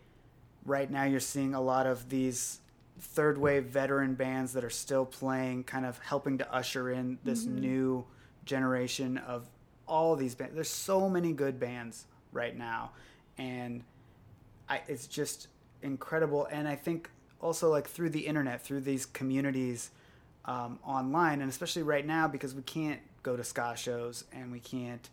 [0.65, 2.61] right now you're seeing a lot of these
[2.99, 7.45] third wave veteran bands that are still playing, kind of helping to usher in this
[7.45, 7.61] Mhm.
[7.61, 8.05] new
[8.45, 9.49] generation of
[9.87, 10.55] all these bands.
[10.55, 12.91] There's so many good bands right now,
[13.37, 13.85] and
[14.69, 15.49] I, it's just
[15.83, 16.47] incredible.
[16.51, 17.11] And I think
[17.41, 19.91] also like through the internet, through these communities
[20.45, 24.59] um, online, and especially right now because we can't go to ska shows and we
[24.61, 25.11] can't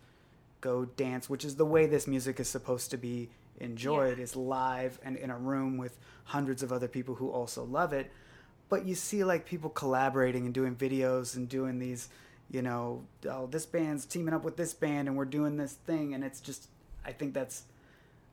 [0.61, 3.29] go dance, which is the way this music is supposed to be
[3.60, 7.94] enjoyed, is live and in a room with hundreds of other people who also love
[7.94, 8.11] it.
[8.69, 12.10] But you see like people collaborating and doing videos and doing these,
[12.49, 16.14] you know, oh this band's teaming up with this band and we're doing this thing,
[16.14, 16.69] and it's just
[17.06, 17.64] I think that's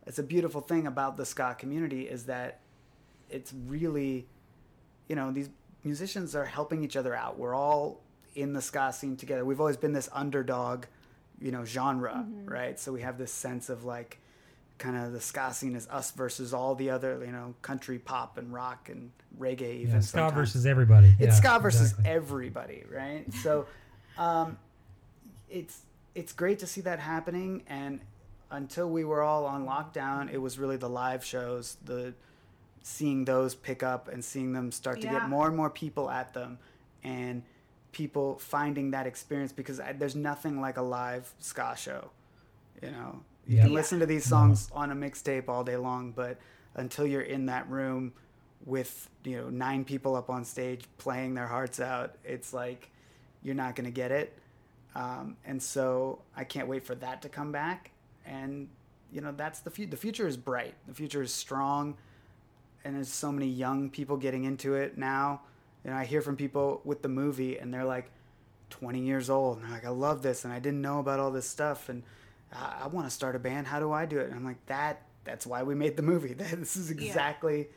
[0.07, 2.61] it's a beautiful thing about the ska community is that
[3.31, 4.27] it's really
[5.09, 5.51] you know these
[5.85, 7.39] musicians are helping each other out.
[7.39, 8.01] We're all
[8.35, 9.45] in the ska scene together.
[9.45, 10.87] We've always been this underdog
[11.41, 12.49] you know genre Mhm.
[12.51, 12.79] right?
[12.81, 14.19] So we have this sense of like
[14.79, 18.37] kind of the ska scene is us versus all the other you know country pop
[18.39, 20.35] and rock and reggae even yeah, ska sometimes.
[20.35, 21.09] versus everybody.
[21.19, 22.11] it's Yeah, ska versus exactly.
[22.11, 23.67] everybody right so
[24.19, 24.59] um
[25.49, 25.83] it's
[26.15, 28.01] it's great to see that happening and
[28.51, 32.13] until we were all on lockdown it was really the live shows the
[32.83, 35.21] seeing those pick up and seeing them start to Yeah.
[35.21, 36.59] get more and more people at them
[37.05, 37.43] and
[37.93, 42.11] people finding that experience because I, there's nothing like a live ska show
[42.83, 43.65] you know you Yeah.
[43.65, 46.39] can listen to these songs on a mixtape all day long but
[46.75, 48.13] until you're in that room
[48.65, 52.91] with you know nine people up on stage playing their hearts out it's like
[53.43, 54.39] you're not going to get it.
[54.95, 57.91] Um, and so i can't wait for that to come back.
[58.25, 58.69] And
[59.13, 60.75] you know that's the future the future is bright.
[60.87, 61.97] The future is strong.
[62.85, 65.41] And there's so many young people getting into it now.
[65.85, 68.11] You know i hear from people with the movie and they're like
[68.71, 69.57] 20 years old.
[69.59, 72.03] And they're like, I love this, and I didn't know about all this stuff, and
[72.55, 73.67] I, I want to start a band.
[73.67, 74.27] How do I do it?
[74.27, 75.03] And I'm like, that.
[75.25, 76.35] That's why we made the movie.
[76.39, 77.69] This is exactly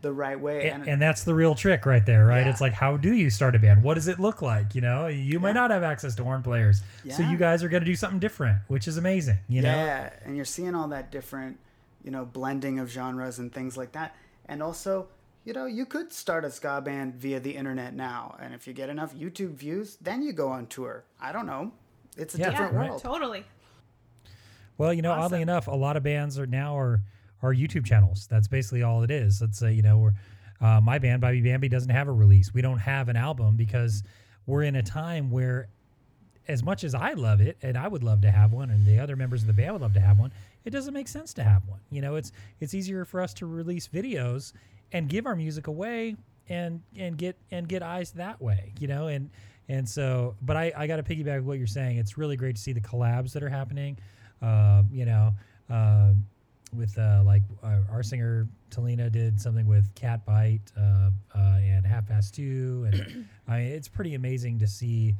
[0.00, 0.68] the right way.
[0.70, 2.44] and, and that's the real trick right there, right?
[2.44, 2.50] Yeah.
[2.50, 3.82] It's like, how do you start a band?
[3.82, 4.74] What does it look like?
[4.74, 7.80] You know, you might not have access to horn players, so you guys are going
[7.82, 9.38] to do something different, which is amazing.
[9.48, 11.58] You know, yeah, and you're seeing all that different,
[12.04, 14.14] you know, blending of genres and things like that.
[14.46, 15.08] And also,
[15.44, 18.74] you know, you could start a ska band via the internet now, and if you
[18.74, 21.04] get enough YouTube views, then you go on tour.
[21.18, 21.72] I don't know.
[22.18, 22.90] It's a Yeah, different right.
[22.90, 23.02] world.
[23.02, 23.44] Totally.
[24.76, 27.02] Well, you know, oddly enough, a lot of bands are now are
[27.42, 28.26] are YouTube channels.
[28.28, 29.40] That's basically all it is.
[29.40, 30.14] Let's say, you know, we're
[30.60, 32.54] uh, my band, Bobby Bambi, doesn't have a release.
[32.54, 34.02] We don't have an album because
[34.46, 35.68] we're in a time where,
[36.48, 38.98] as much as I love it and I would love to have one, and the
[38.98, 40.32] other members of the band would love to have one,
[40.64, 41.80] it doesn't make sense to have one.
[41.90, 44.52] You know, it's it's easier for us to release videos
[44.92, 46.16] and give our music away
[46.48, 48.72] and and get and get eyes that way.
[48.80, 49.30] You know, and
[49.68, 51.98] and so, but I I got to piggyback what you're saying.
[51.98, 53.98] It's really great to see the collabs that are happening.
[54.44, 55.32] Uh, you know,
[55.70, 56.12] uh,
[56.76, 62.08] with uh, like uh, our singer Talina did something with Catbite uh, uh, and Half
[62.08, 65.14] Past Two, and I mean, it's pretty amazing to see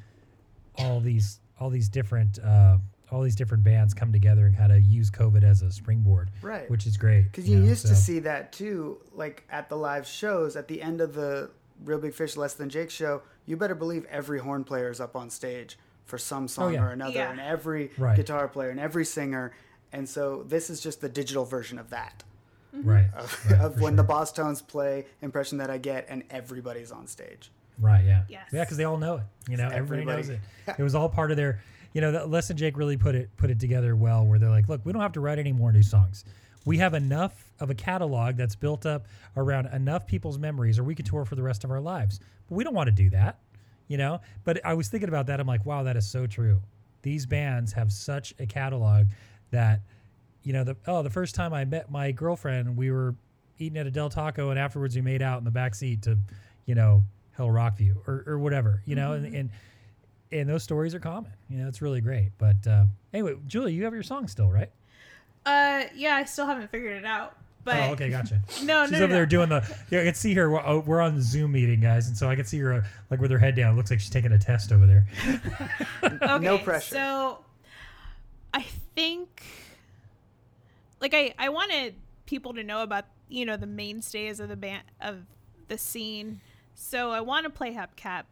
[0.76, 2.78] all these all these different uh,
[3.10, 6.68] all these different bands come together and kind of use COVID as a springboard, Right.
[6.70, 10.06] Which is great Because you know, used to see that too, like at the live
[10.06, 11.50] shows at the end of the
[11.84, 13.22] Reel Big Fish Less Than Jake show.
[13.46, 16.74] You better believe every horn player is up on stage for some oh, song Oh,
[16.74, 16.84] yeah.
[16.84, 17.30] or another, Yeah.
[17.30, 18.16] and every Right.
[18.16, 19.52] guitar player and every singer.
[19.92, 22.24] And so this is just the digital version of that.
[22.74, 22.88] Mm-hmm.
[22.88, 24.04] right, Of, right, of when sure.
[24.04, 27.52] the Bosstones play Impression That I Get and everybody's on stage.
[27.80, 28.04] Right.
[28.04, 28.22] Yeah.
[28.28, 28.48] Yes.
[28.52, 29.22] Yeah, because they all know it.
[29.48, 30.40] You know, everybody, knows it.
[30.78, 31.60] It was all part of their.
[31.92, 34.26] You know, the, Less Than Jake really put it put it together well.
[34.26, 36.24] Where they're like, look, we don't have to write any more new songs.
[36.64, 39.06] We have enough of a catalog that's built up
[39.36, 42.18] around enough people's memories, or we could tour for the rest of our lives.
[42.48, 43.38] But we don't want to do that.
[43.88, 44.20] You know.
[44.44, 45.40] But I was thinking about that.
[45.40, 46.60] I'm like, wow, that is so true.
[47.02, 49.06] These bands have such a catalog
[49.50, 49.80] that
[50.44, 53.14] you know, the oh, the first time I met my girlfriend, we were
[53.58, 56.18] eating at a Del Taco, and afterwards we made out in the back seat to,
[56.66, 57.02] you know,
[57.36, 59.50] Hello Rockview or, or whatever, you know, and, and
[60.30, 61.32] and those stories are common.
[61.48, 62.32] You know, it's really great.
[62.38, 64.70] But uh, anyway, Julie, you have your song still, right?
[65.46, 67.36] Uh, yeah, I still haven't figured it out.
[67.64, 68.40] But oh, okay, gotcha.
[68.48, 69.30] No, She's no, She's over no, there no.
[69.30, 69.76] doing the.
[69.90, 70.50] Yeah, I can see her.
[70.50, 72.84] We're, oh, we're on the Zoom meeting, guys, and so I can see her uh,
[73.10, 73.72] like with her head down.
[73.72, 75.06] It looks like she's taking a test over there.
[76.04, 76.94] okay, No pressure.
[76.94, 77.38] So
[78.52, 78.62] I
[78.94, 79.42] think
[81.00, 81.94] like I I wanted
[82.26, 85.24] people to know about, you know, the mainstays of the band of
[85.68, 86.40] the scene.
[86.74, 88.24] So I want to play Hepcat.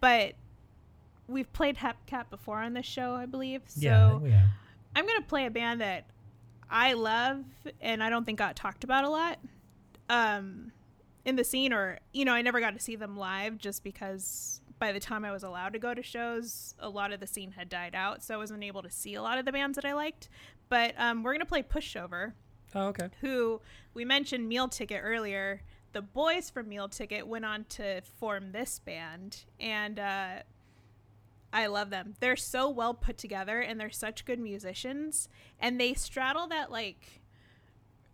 [0.00, 0.34] But
[1.28, 3.62] we've played Hepcat before on this show, I believe.
[3.66, 4.48] So yeah, I we have.
[4.96, 6.04] I'm gonna play a band that
[6.70, 7.44] I love
[7.80, 9.38] and I don't think got talked about a lot
[10.08, 10.72] um,
[11.24, 14.60] in the scene, or you know, I never got to see them live just because
[14.78, 17.52] by the time I was allowed to go to shows, a lot of the scene
[17.52, 19.84] had died out, so I wasn't able to see a lot of the bands that
[19.84, 20.28] I liked.
[20.68, 22.32] But um, we're gonna play Pushover,
[22.74, 23.08] Oh, okay.
[23.20, 23.60] who
[23.94, 25.62] we mentioned Meal Ticket earlier.
[25.92, 30.28] The boys from Meal Ticket went on to form this band, and uh,
[31.54, 32.14] I love them.
[32.18, 35.28] They're so well put together, and they're such good musicians,
[35.60, 37.22] and they straddle that like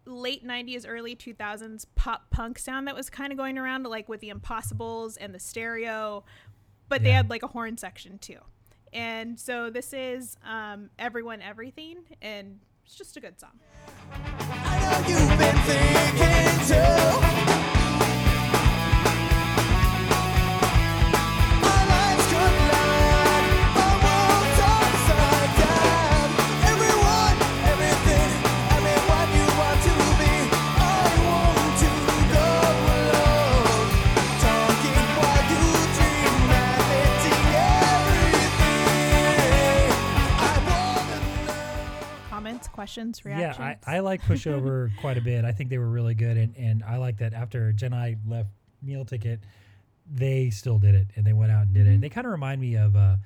[0.07, 4.21] late 90s early 2000s pop punk sound that was kind of going around like with
[4.21, 6.25] the impossibles and the stereo
[6.89, 8.39] but they had like a horn section too.
[8.93, 13.61] And so this is um, everyone everything and it's just a good song
[42.95, 45.45] comments questions Yeah, I, I like Pushover quite a bit.
[45.45, 48.17] I think they were really good, and, and I like that after Jen and I
[48.27, 48.51] left
[48.83, 49.41] Meal Ticket,
[50.13, 51.95] they still did it, and they went out and did Mm-hmm.
[51.97, 52.01] it.
[52.01, 53.17] They kind of remind me of uh,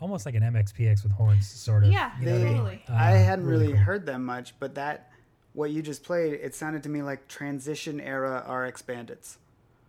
[0.00, 1.90] almost like an MXPX with horns, sort of.
[1.92, 2.56] Yeah, you know what I They, mean?
[2.56, 2.82] Totally.
[2.88, 3.76] Uh, I hadn't really, cool.
[3.76, 5.10] heard them much, but that
[5.52, 9.38] what you just played, it sounded to me like transition era RX Bandits.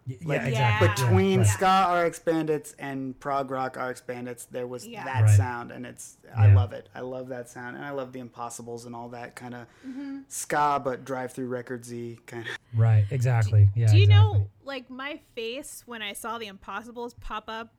[0.08, 0.88] Y- Yeah, Like exactly.
[0.88, 1.48] Between right.
[1.48, 5.04] ska RX Bandits and prog rock RX Bandits, there was Yeah.
[5.06, 5.38] that Right.
[5.38, 6.90] sound, and it's I love it.
[6.96, 9.68] I love that sound, and I love the Impossibles and all that kind of
[10.28, 12.58] ska, but drive through recordsy kind of.
[12.80, 13.70] Right, exactly.
[13.76, 13.88] Yeah.
[13.92, 14.08] do you exactly.
[14.40, 17.74] know like my face when i saw the impossibles pop up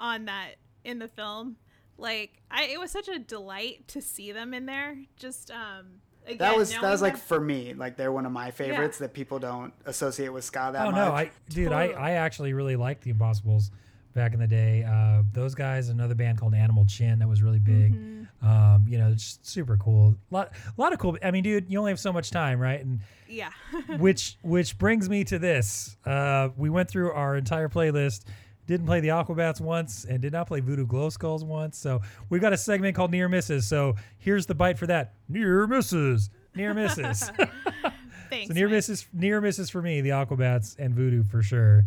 [0.00, 1.56] on that in the film
[1.98, 6.38] like I, it was such a delight to see them in there just um again,
[6.38, 8.98] That was that knowing was like them- for me, like they're one of my favorites
[8.98, 11.00] that people don't associate with ska that Oh much.
[11.00, 11.94] Oh no, I dude, Totally.
[11.94, 13.70] I, I actually really like the Impossibles
[14.14, 14.84] back in the day.
[14.84, 17.94] Uh, those guys, another band called Animal Chin that was really big.
[17.94, 18.46] Mm-hmm.
[18.46, 20.16] Um, you know, it's just super cool.
[20.30, 21.16] A lot, a lot of cool.
[21.22, 22.80] I mean, dude, you only have so much time, right?
[22.84, 23.50] And Yeah.
[23.98, 25.96] which which brings me to this.
[26.04, 28.24] Uh, we went through our entire playlist.
[28.72, 31.76] Didn't play the Aquabats once and did not play Voodoo Glow Skulls once.
[31.76, 32.00] So
[32.30, 33.66] we've got a segment called Near Misses.
[33.66, 35.12] So here's the bite for that.
[35.28, 36.30] Near Misses.
[36.54, 37.30] Near Misses.
[38.30, 38.48] Thanks.
[38.48, 38.76] so near Mike.
[38.76, 41.84] misses near misses for me, the Aquabats and Voodoo for sure.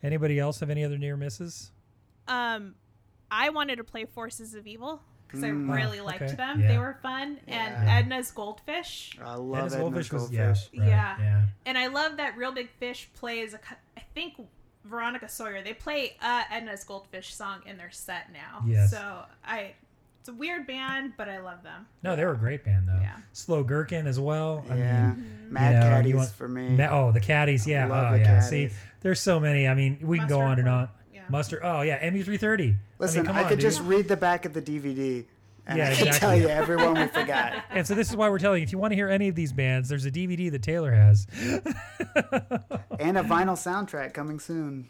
[0.00, 1.72] Anybody else have any other near misses?
[2.28, 2.76] Um,
[3.32, 5.74] I wanted to play Forces of Evil because I Mm.
[5.74, 6.36] really Oh, liked okay.
[6.36, 6.60] them.
[6.60, 6.68] Yeah.
[6.68, 9.18] They were fun, and Edna's Goldfish.
[9.20, 10.68] I love Edna's Edna's Goldfish was- Goldfish.
[10.72, 11.16] yeah, right, yeah.
[11.20, 11.42] yeah.
[11.66, 13.58] And I love that Reel Big Fish plays a.
[13.58, 14.34] co- I think
[14.88, 15.62] Veronica Sawyer.
[15.62, 18.62] They play uh, Edna's Goldfish song in their set now.
[18.66, 18.90] Yes.
[18.90, 19.72] So I.
[20.20, 21.86] It's a weird band, but I love them.
[22.02, 22.98] No, they were a great band though.
[23.00, 23.14] Yeah.
[23.32, 24.64] Slow Gherkin as well.
[24.68, 25.12] I Yeah.
[25.12, 26.68] mean, Mad you know, Caddies want- for me.
[26.70, 27.86] Ma- oh, the caddies, yeah.
[27.86, 28.40] Love oh, the yeah.
[28.40, 28.70] See,
[29.00, 29.68] there's so many.
[29.68, 30.88] I mean, we can go on and Club, on.
[31.14, 31.22] yeah.
[31.30, 31.60] Mustard.
[31.62, 32.74] Oh yeah, MU330.
[32.98, 33.70] Listen, I, mean, come I, on, could dude.
[33.70, 35.24] just read the back of the DVD,
[35.68, 36.18] and Yeah, I can exactly.
[36.18, 37.52] tell you everyone we forgot.
[37.70, 39.34] And so this is why we're telling you, if you want to hear any of
[39.36, 41.26] these bands, there's a DVD that Taylor has.
[42.98, 44.88] and a vinyl soundtrack coming soon.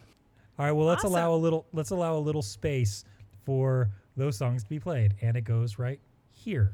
[0.58, 1.12] All right, well let's Awesome.
[1.12, 3.04] allow a little let's allow a little space
[3.44, 6.00] for those songs to be played, and it goes right
[6.32, 6.72] here.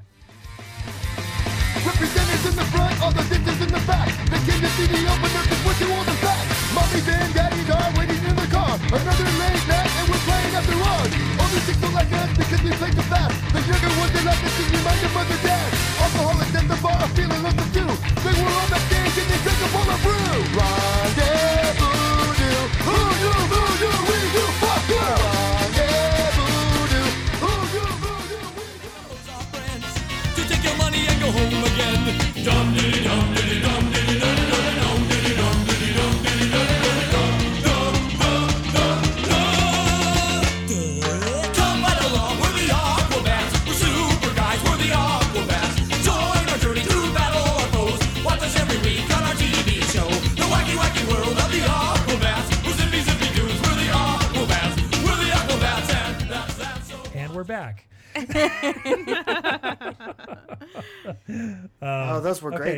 [1.85, 4.09] Representatives in the front, all the ditches in the back.
[4.31, 6.45] They came to see the opener to put you on the back.
[6.73, 8.73] Mommy and daddies are waiting in the car.
[8.89, 11.05] Another late night and we're playing after all.
[11.63, 13.31] Chicks don't like us because we play too fast.
[13.55, 15.71] The younger ones they like to sing remind them of their dad.
[16.03, 17.87] Alcoholics at the bar are feeling lots of too.
[18.27, 20.35] They were on the stage and they drank a bowl of brew.
[20.59, 21.24] Rendezvous,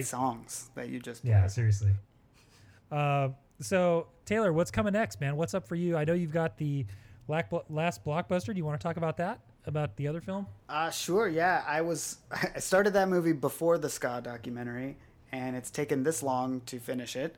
[0.07, 1.31] songs that you just played.
[1.33, 1.93] Yeah, seriously.
[2.91, 3.29] Uh,
[3.61, 5.37] so Taylor, what's coming next, man?
[5.37, 5.97] What's up for you?
[5.97, 6.87] I know you've got the
[7.29, 8.47] last blockbuster.
[8.47, 9.41] Do you want to talk about that?
[9.67, 10.47] About the other film?
[10.69, 11.65] Uh, sure, yeah.
[11.67, 12.19] I was
[12.55, 14.97] I started that movie before the ska documentary,
[15.33, 17.35] and it's taken this long to finish it.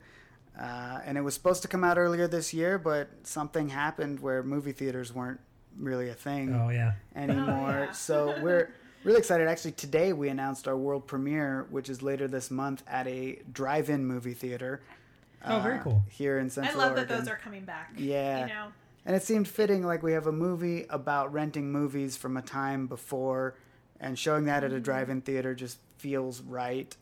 [0.60, 4.42] Uh, and it was supposed to come out earlier this year, but something happened where
[4.42, 5.38] movie theaters weren't
[5.78, 6.92] really a thing Oh yeah.
[7.14, 7.88] anymore.
[7.92, 8.70] So we're
[9.08, 9.48] really excited.
[9.48, 14.04] Actually, today we announced our world premiere, which is later this month at a drive-in
[14.04, 14.82] movie theater.
[15.46, 16.02] Oh, very uh, cool.
[16.10, 16.64] Here in Central.
[16.64, 17.08] I Central love Oregon.
[17.08, 17.94] that those are coming back.
[17.96, 18.42] Yeah.
[18.42, 18.66] You know.
[19.06, 22.86] And it seemed fitting, like we have a movie about renting movies from a time
[22.86, 23.54] before,
[23.98, 26.94] and showing that at a drive-in theater just feels right.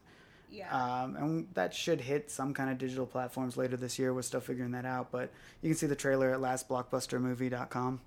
[0.48, 0.70] Yeah.
[0.70, 4.14] Um, and that should hit some kind of digital platforms later this year.
[4.14, 8.00] We're still figuring that out, but you can see the trailer at lastblockbustermovie.com.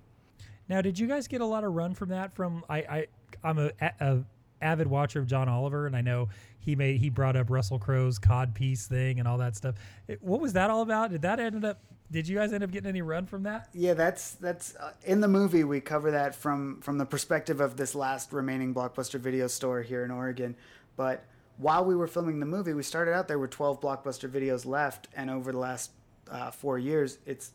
[0.70, 2.34] Now, did you guys get a lot of run from that?
[2.34, 3.08] From I, I
[3.44, 4.20] I'm a, a
[4.62, 6.30] avid watcher of John Oliver, and I know
[6.60, 9.76] he made he brought up Russell Crowe's cod piece thing and all that stuff.
[10.08, 11.12] It- what was that all about?
[11.12, 11.80] Did that end up?
[12.12, 13.70] Did you guys end up getting any run from that?
[13.74, 15.64] Yeah, that's that's uh, in the movie.
[15.64, 20.04] We cover that from from the perspective of this last remaining blockbuster video store here
[20.04, 20.56] in Oregon.
[20.98, 21.24] But
[21.58, 25.08] while we were filming the movie, we started out there were 12 blockbuster videos left,
[25.16, 25.92] and over the last
[26.32, 27.52] uh, four years, it's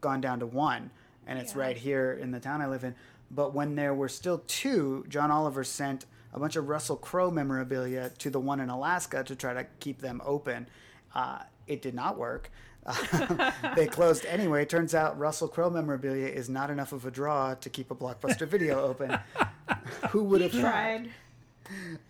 [0.00, 0.90] gone down to one,
[1.26, 2.94] and it's right here in the town I live in.
[3.30, 8.10] But when there were still two, John Oliver sent a bunch of Russell Crowe memorabilia
[8.18, 10.68] to the one in Alaska to try to keep them open.
[11.14, 12.50] Uh, it did not work.
[13.76, 14.64] they closed anyway.
[14.64, 18.46] Turns out Russell Crowe memorabilia is not enough of a draw to keep a blockbuster
[18.48, 19.18] video open.
[20.10, 21.10] Who would have tried?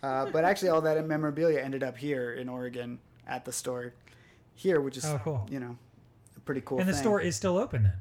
[0.03, 3.93] Uh, but actually, all that memorabilia ended up here in Oregon at the store
[4.55, 5.47] here, which is Oh, cool.
[5.51, 5.77] you know
[6.37, 6.79] a pretty cool.
[6.79, 7.03] and the thing.
[7.03, 7.93] store is still open then.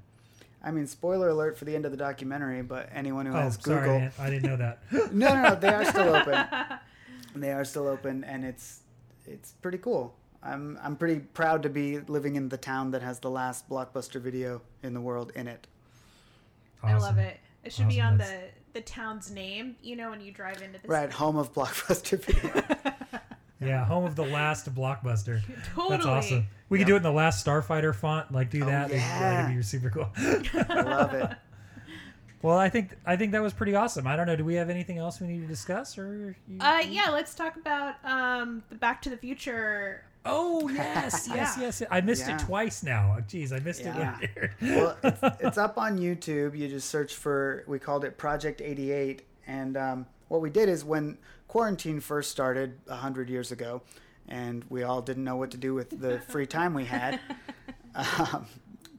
[0.67, 3.57] I mean, spoiler alert for the end of the documentary, but anyone who Oh, has
[3.61, 4.11] sorry, Google, man.
[4.19, 4.79] I didn't know that.
[5.13, 6.45] no, no, no, they are still open.
[7.35, 8.79] They are still open, and it's
[9.27, 10.15] it's pretty cool.
[10.41, 14.19] I'm I'm pretty proud to be living in the town that has the last blockbuster
[14.19, 15.67] video in the world in it.
[16.81, 17.37] I love it.
[17.63, 19.75] It should be on That's- the the town's name.
[19.83, 22.95] You know, when you drive into the Right, home of blockbuster video.
[23.59, 25.41] Yeah, home of the last blockbuster.
[25.75, 25.89] Totally.
[25.97, 26.47] That's awesome.
[26.69, 28.91] We could do it in the last Starfighter font, like do Oh, that.
[28.91, 29.41] Like, yeah.
[29.43, 30.09] That'd be super cool.
[30.15, 31.31] I love it.
[32.41, 34.05] well, I think I think that was pretty awesome.
[34.05, 34.35] I don't know.
[34.35, 37.55] Do we have anything else we need to discuss, or you, Uh, yeah, let's talk
[37.55, 41.81] about um the Back to the Future Oh yes, yes, yes.
[41.89, 42.35] I missed Yeah.
[42.35, 43.17] it twice now.
[43.29, 44.17] Jeez, I missed Yeah.
[44.21, 44.53] it earlier.
[44.61, 46.57] well, it's, it's up on YouTube.
[46.57, 49.21] You just search for, we called it Project 88.
[49.47, 51.17] And um, what we did is when
[51.47, 53.81] quarantine first started 100 years ago,
[54.27, 57.19] and we all didn't know what to do with the free time we had,
[57.95, 58.45] um,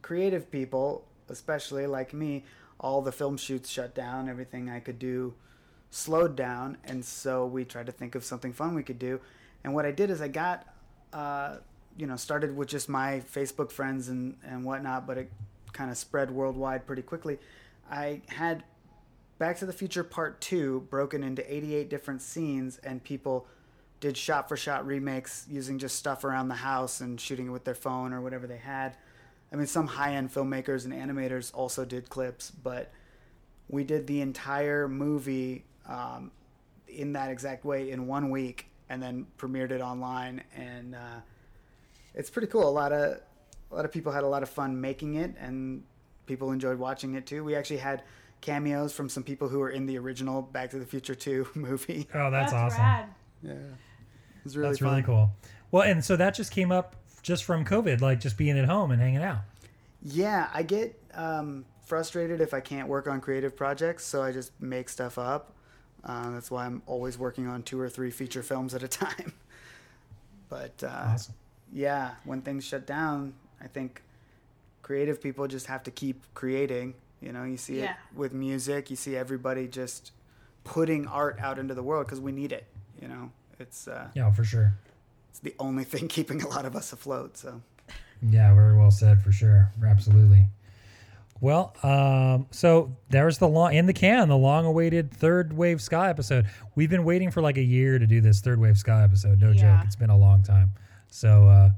[0.01, 2.43] creative people, especially like me,
[2.79, 5.33] all the film shoots shut down, everything I could do
[5.91, 6.77] slowed down.
[6.83, 9.19] And so we tried to think of something fun we could do.
[9.63, 10.65] And what I did is I got
[11.13, 11.57] uh,
[11.97, 15.29] you know, started with just my Facebook friends and, and whatnot, but it
[15.73, 17.37] kind of spread worldwide pretty quickly.
[17.91, 18.63] I had
[19.39, 23.47] Back to the Future Part 2 broken into 88 different scenes, and people
[24.01, 27.63] did shot for shot remakes using just stuff around the house and shooting it with
[27.63, 28.97] their phone or whatever they had.
[29.51, 32.91] I mean, some high end filmmakers and animators also did clips, but
[33.69, 36.31] we did the entire movie um,
[36.89, 41.21] in that exact way in one week and then premiered it online and uh,
[42.13, 43.19] it's pretty cool a lot of
[43.71, 45.83] a lot of people had a lot of fun making it and
[46.25, 48.01] people enjoyed watching it too we actually had
[48.41, 52.07] cameos from some people who were in the original back to the future 2 movie
[52.13, 53.09] Oh, that's, awesome.
[53.41, 54.89] yeah it was really that's fun.
[54.91, 55.31] really cool.
[55.71, 58.91] Well, and so that just came up just from COVID, like just being at home
[58.91, 59.39] and hanging out.
[60.01, 64.51] Yeah, I get um, frustrated if I can't work on creative projects, so I just
[64.61, 65.53] make stuff up.
[66.03, 69.33] Uh, that's why I'm always working on two or three feature films at a time.
[70.47, 71.35] But uh, Awesome.
[71.71, 74.01] yeah, when things shut down, I think
[74.81, 76.95] creative people just have to keep creating.
[77.21, 77.91] You know, you see Yeah.
[77.91, 78.89] it with music.
[78.89, 80.11] You see everybody just
[80.63, 82.65] putting art out into the world because we need it.
[83.01, 84.73] You know, it's uh, Yeah, for sure.
[85.29, 87.37] it's the only thing keeping a lot of us afloat.
[87.37, 87.61] So.
[88.21, 89.71] Yeah, very well said for sure.
[89.85, 90.47] Absolutely.
[91.41, 96.47] Well, um, so there's the long in the can, the long-awaited third wave ska episode.
[96.75, 99.39] We've been waiting for like a year to do this third wave ska episode.
[99.39, 99.77] No Yeah.
[99.77, 100.71] joke, it's been a long time.
[101.07, 101.69] So, uh,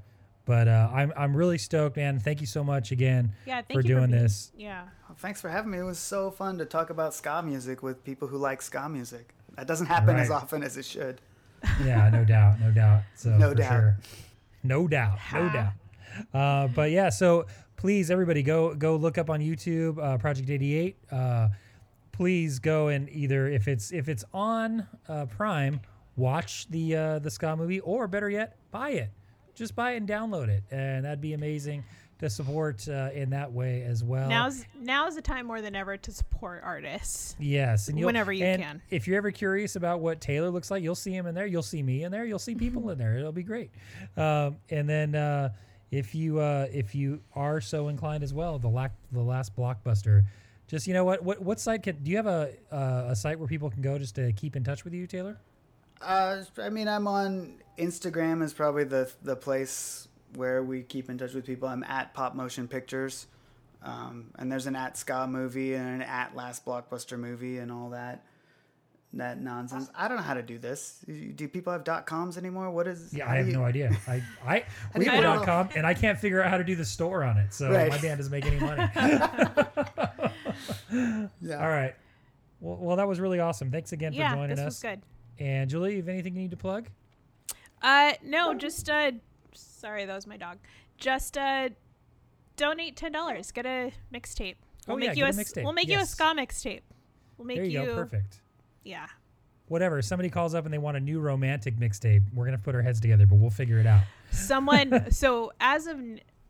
[0.52, 2.19] but uh, I'm I'm really stoked, man.
[2.19, 4.52] Thank you so much again Yeah, thank for you doing for being, this.
[4.57, 4.84] Yeah.
[5.07, 5.78] Well, thanks for having me.
[5.78, 9.34] It was so fun to talk about ska music with people who like ska music.
[9.56, 11.22] That doesn't happen as often as it should.
[11.86, 13.03] Yeah, no doubt, no doubt.
[13.15, 13.69] So No for doubt.
[13.72, 13.98] sure.
[14.61, 15.73] No doubt, no doubt.
[16.34, 17.45] Uh, but yeah, so
[17.78, 20.98] please, everybody, go go look up on YouTube, uh, Project Eighty Eight.
[21.10, 21.48] Uh,
[22.11, 25.80] please go and either if it's if it's on uh, Prime,
[26.18, 29.11] watch the uh, the ska movie, or better yet, buy it.
[29.56, 31.84] Just buy it and download it, and that'd be amazing
[32.22, 34.30] to support uh, in that way as well.
[34.30, 37.36] Now's now's the time more than ever to support artists.
[37.40, 38.82] Yes, and Whenever you and can.
[38.90, 41.48] If you're ever curious about what Taylor looks like, you'll see him in there.
[41.48, 42.23] You'll see me in there.
[42.23, 43.18] You'll see people in there.
[43.18, 43.72] It'll be great.
[44.15, 45.49] Um, and then uh,
[45.90, 50.23] if you uh, if you are so inclined as well, the lack the last blockbuster.
[50.68, 53.40] Just you know what what what site can do you have a uh, a site
[53.40, 55.38] where people can go just to keep in touch with you, Taylor?
[56.03, 61.18] Uh, I mean, I'm on Instagram is probably the the place where we keep in
[61.18, 61.68] touch with people.
[61.68, 63.28] I'm at Pop Motion Pictures,
[63.84, 67.90] um, and there's an at Ska movie and an at Last Blockbuster movie and all
[67.91, 68.23] that
[69.14, 69.90] that nonsense.
[69.94, 71.03] I don't know how to do this.
[71.36, 72.72] Do people have dot coms anymore?
[72.72, 73.14] What is?
[73.14, 73.95] Yeah, I have you- no idea.
[74.07, 74.64] I I
[74.95, 76.76] we do have you- a dot com and I can't figure out how to do
[76.76, 77.53] the store on it.
[77.53, 77.90] So Right.
[77.90, 78.90] my band doesn't make any money.
[81.41, 81.61] Yeah.
[81.61, 81.95] All right.
[82.60, 83.72] Well, well, that was really awesome.
[83.72, 84.65] Thanks again yeah, for joining this us.
[84.65, 85.02] was good.
[85.41, 86.88] And Julie, you have anything you need to plug?
[87.81, 89.11] Uh, no, just uh,
[89.53, 90.59] sorry, that was my dog.
[90.97, 91.69] Just uh,
[92.57, 93.51] donate ten dollars.
[93.51, 94.55] Get a mixtape.
[94.88, 95.63] We'll Oh, make yeah, you a a, mixtape.
[95.63, 96.81] we'll make you a ska mixtape.
[97.38, 97.95] We'll make there you, go.
[97.95, 98.41] Perfect.
[98.84, 99.07] Yeah.
[99.68, 100.01] Whatever.
[100.03, 102.22] Somebody calls up and they want a new romantic mixtape.
[102.35, 104.01] We're gonna put our heads together, but we'll figure it out.
[104.30, 105.09] Someone.
[105.11, 105.99] so as of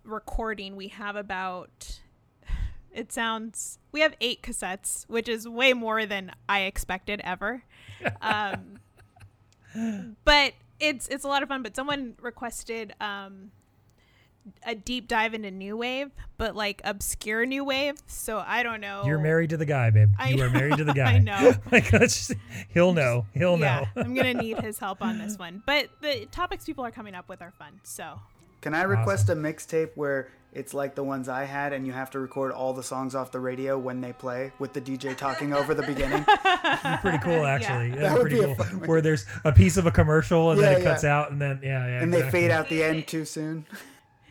[0.04, 2.00] recording, we have about.
[2.94, 3.80] It sounds.
[3.94, 7.64] We have eight cassettes, which is way more than I expected ever.
[8.22, 8.80] Um,
[10.26, 11.64] but it's it's a lot of fun.
[11.64, 13.52] But someone requested um,
[14.66, 17.96] a deep dive into new wave, but like obscure new wave.
[18.08, 19.04] So I don't know.
[19.06, 20.10] You're married to the guy, babe.
[20.18, 21.14] I you are married to the guy.
[21.14, 21.54] I know.
[21.72, 22.40] like let's just,
[22.74, 23.26] he'll know.
[23.34, 24.02] He'll yeah, know.
[24.04, 25.62] I'm gonna need his help on this one.
[25.66, 27.80] But the topics people are coming up with are fun.
[27.84, 28.20] So
[28.62, 32.10] Can I request a mixtape where it's like the ones I had, and you have
[32.12, 35.54] to record all the songs off the radio when they play, with the DJ talking
[35.54, 36.24] over the beginning?
[37.02, 37.92] pretty cool, actually.
[37.92, 38.80] That That'd be pretty be cool.
[38.88, 41.60] Where there's a piece of a commercial and then Yeah, it cuts out, and then
[41.64, 42.02] yeah, yeah.
[42.04, 43.66] and they fade out the end too soon.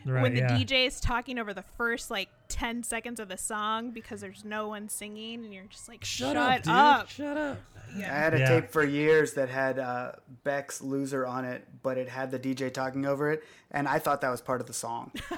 [0.05, 0.57] Right, when the yeah.
[0.57, 4.67] DJ is talking over the first like 10 seconds of the song because there's no
[4.67, 6.71] one singing, and you're just like, shut, up, dude.
[6.73, 7.09] up.
[7.09, 7.57] Shut up.
[7.95, 8.45] I had a Yeah.
[8.49, 10.13] tape for years that had uh,
[10.43, 14.21] Beck's "Loser" on it, but it had the DJ talking over it, and I thought
[14.21, 15.11] that was part of the song.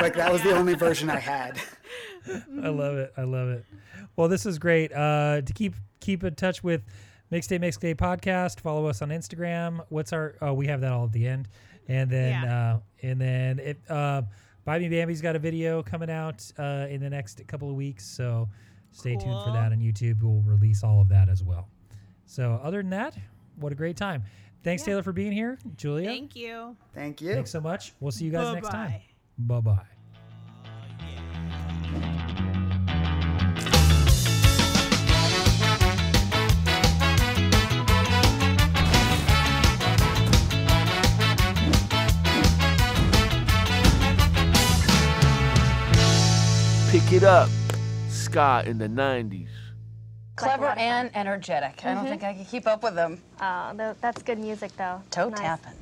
[0.00, 1.58] like that was the only version I had.
[2.62, 3.12] I love it.
[3.16, 3.64] I love it.
[4.16, 4.92] Well, this is great.
[4.92, 6.82] Uh, to keep keep in touch with
[7.32, 9.84] Mixtape Mixtape Podcast, follow us on Instagram.
[9.88, 10.36] What's our?
[10.40, 11.48] Oh, we have that all at the end.
[11.88, 12.74] And then Yeah.
[12.74, 14.22] uh, and then it uh,
[14.64, 18.04] Buy Me Bambi's got a video coming out uh, in the next couple of weeks,
[18.04, 18.48] so
[18.92, 20.22] stay tuned for that on YouTube.
[20.22, 21.68] We'll release all of that as well.
[22.26, 23.16] So other than that,
[23.56, 24.22] what a great time!
[24.62, 26.08] Thanks Taylor for being here, Julia.
[26.08, 26.76] Thank you.
[26.94, 27.34] Thank you.
[27.34, 27.92] Thanks so much.
[28.00, 29.00] We'll see you guys next time.
[29.38, 29.91] Bye bye.
[47.12, 47.50] Pick it up.
[48.08, 49.50] Ska in the 90s.
[50.36, 51.84] Clever and energetic.
[51.84, 52.08] I don't Mhm.
[52.08, 53.20] think I could keep up with them.
[53.38, 55.02] Oh, that's good music, though.
[55.10, 55.38] Toe Nice.
[55.40, 55.74] tapping.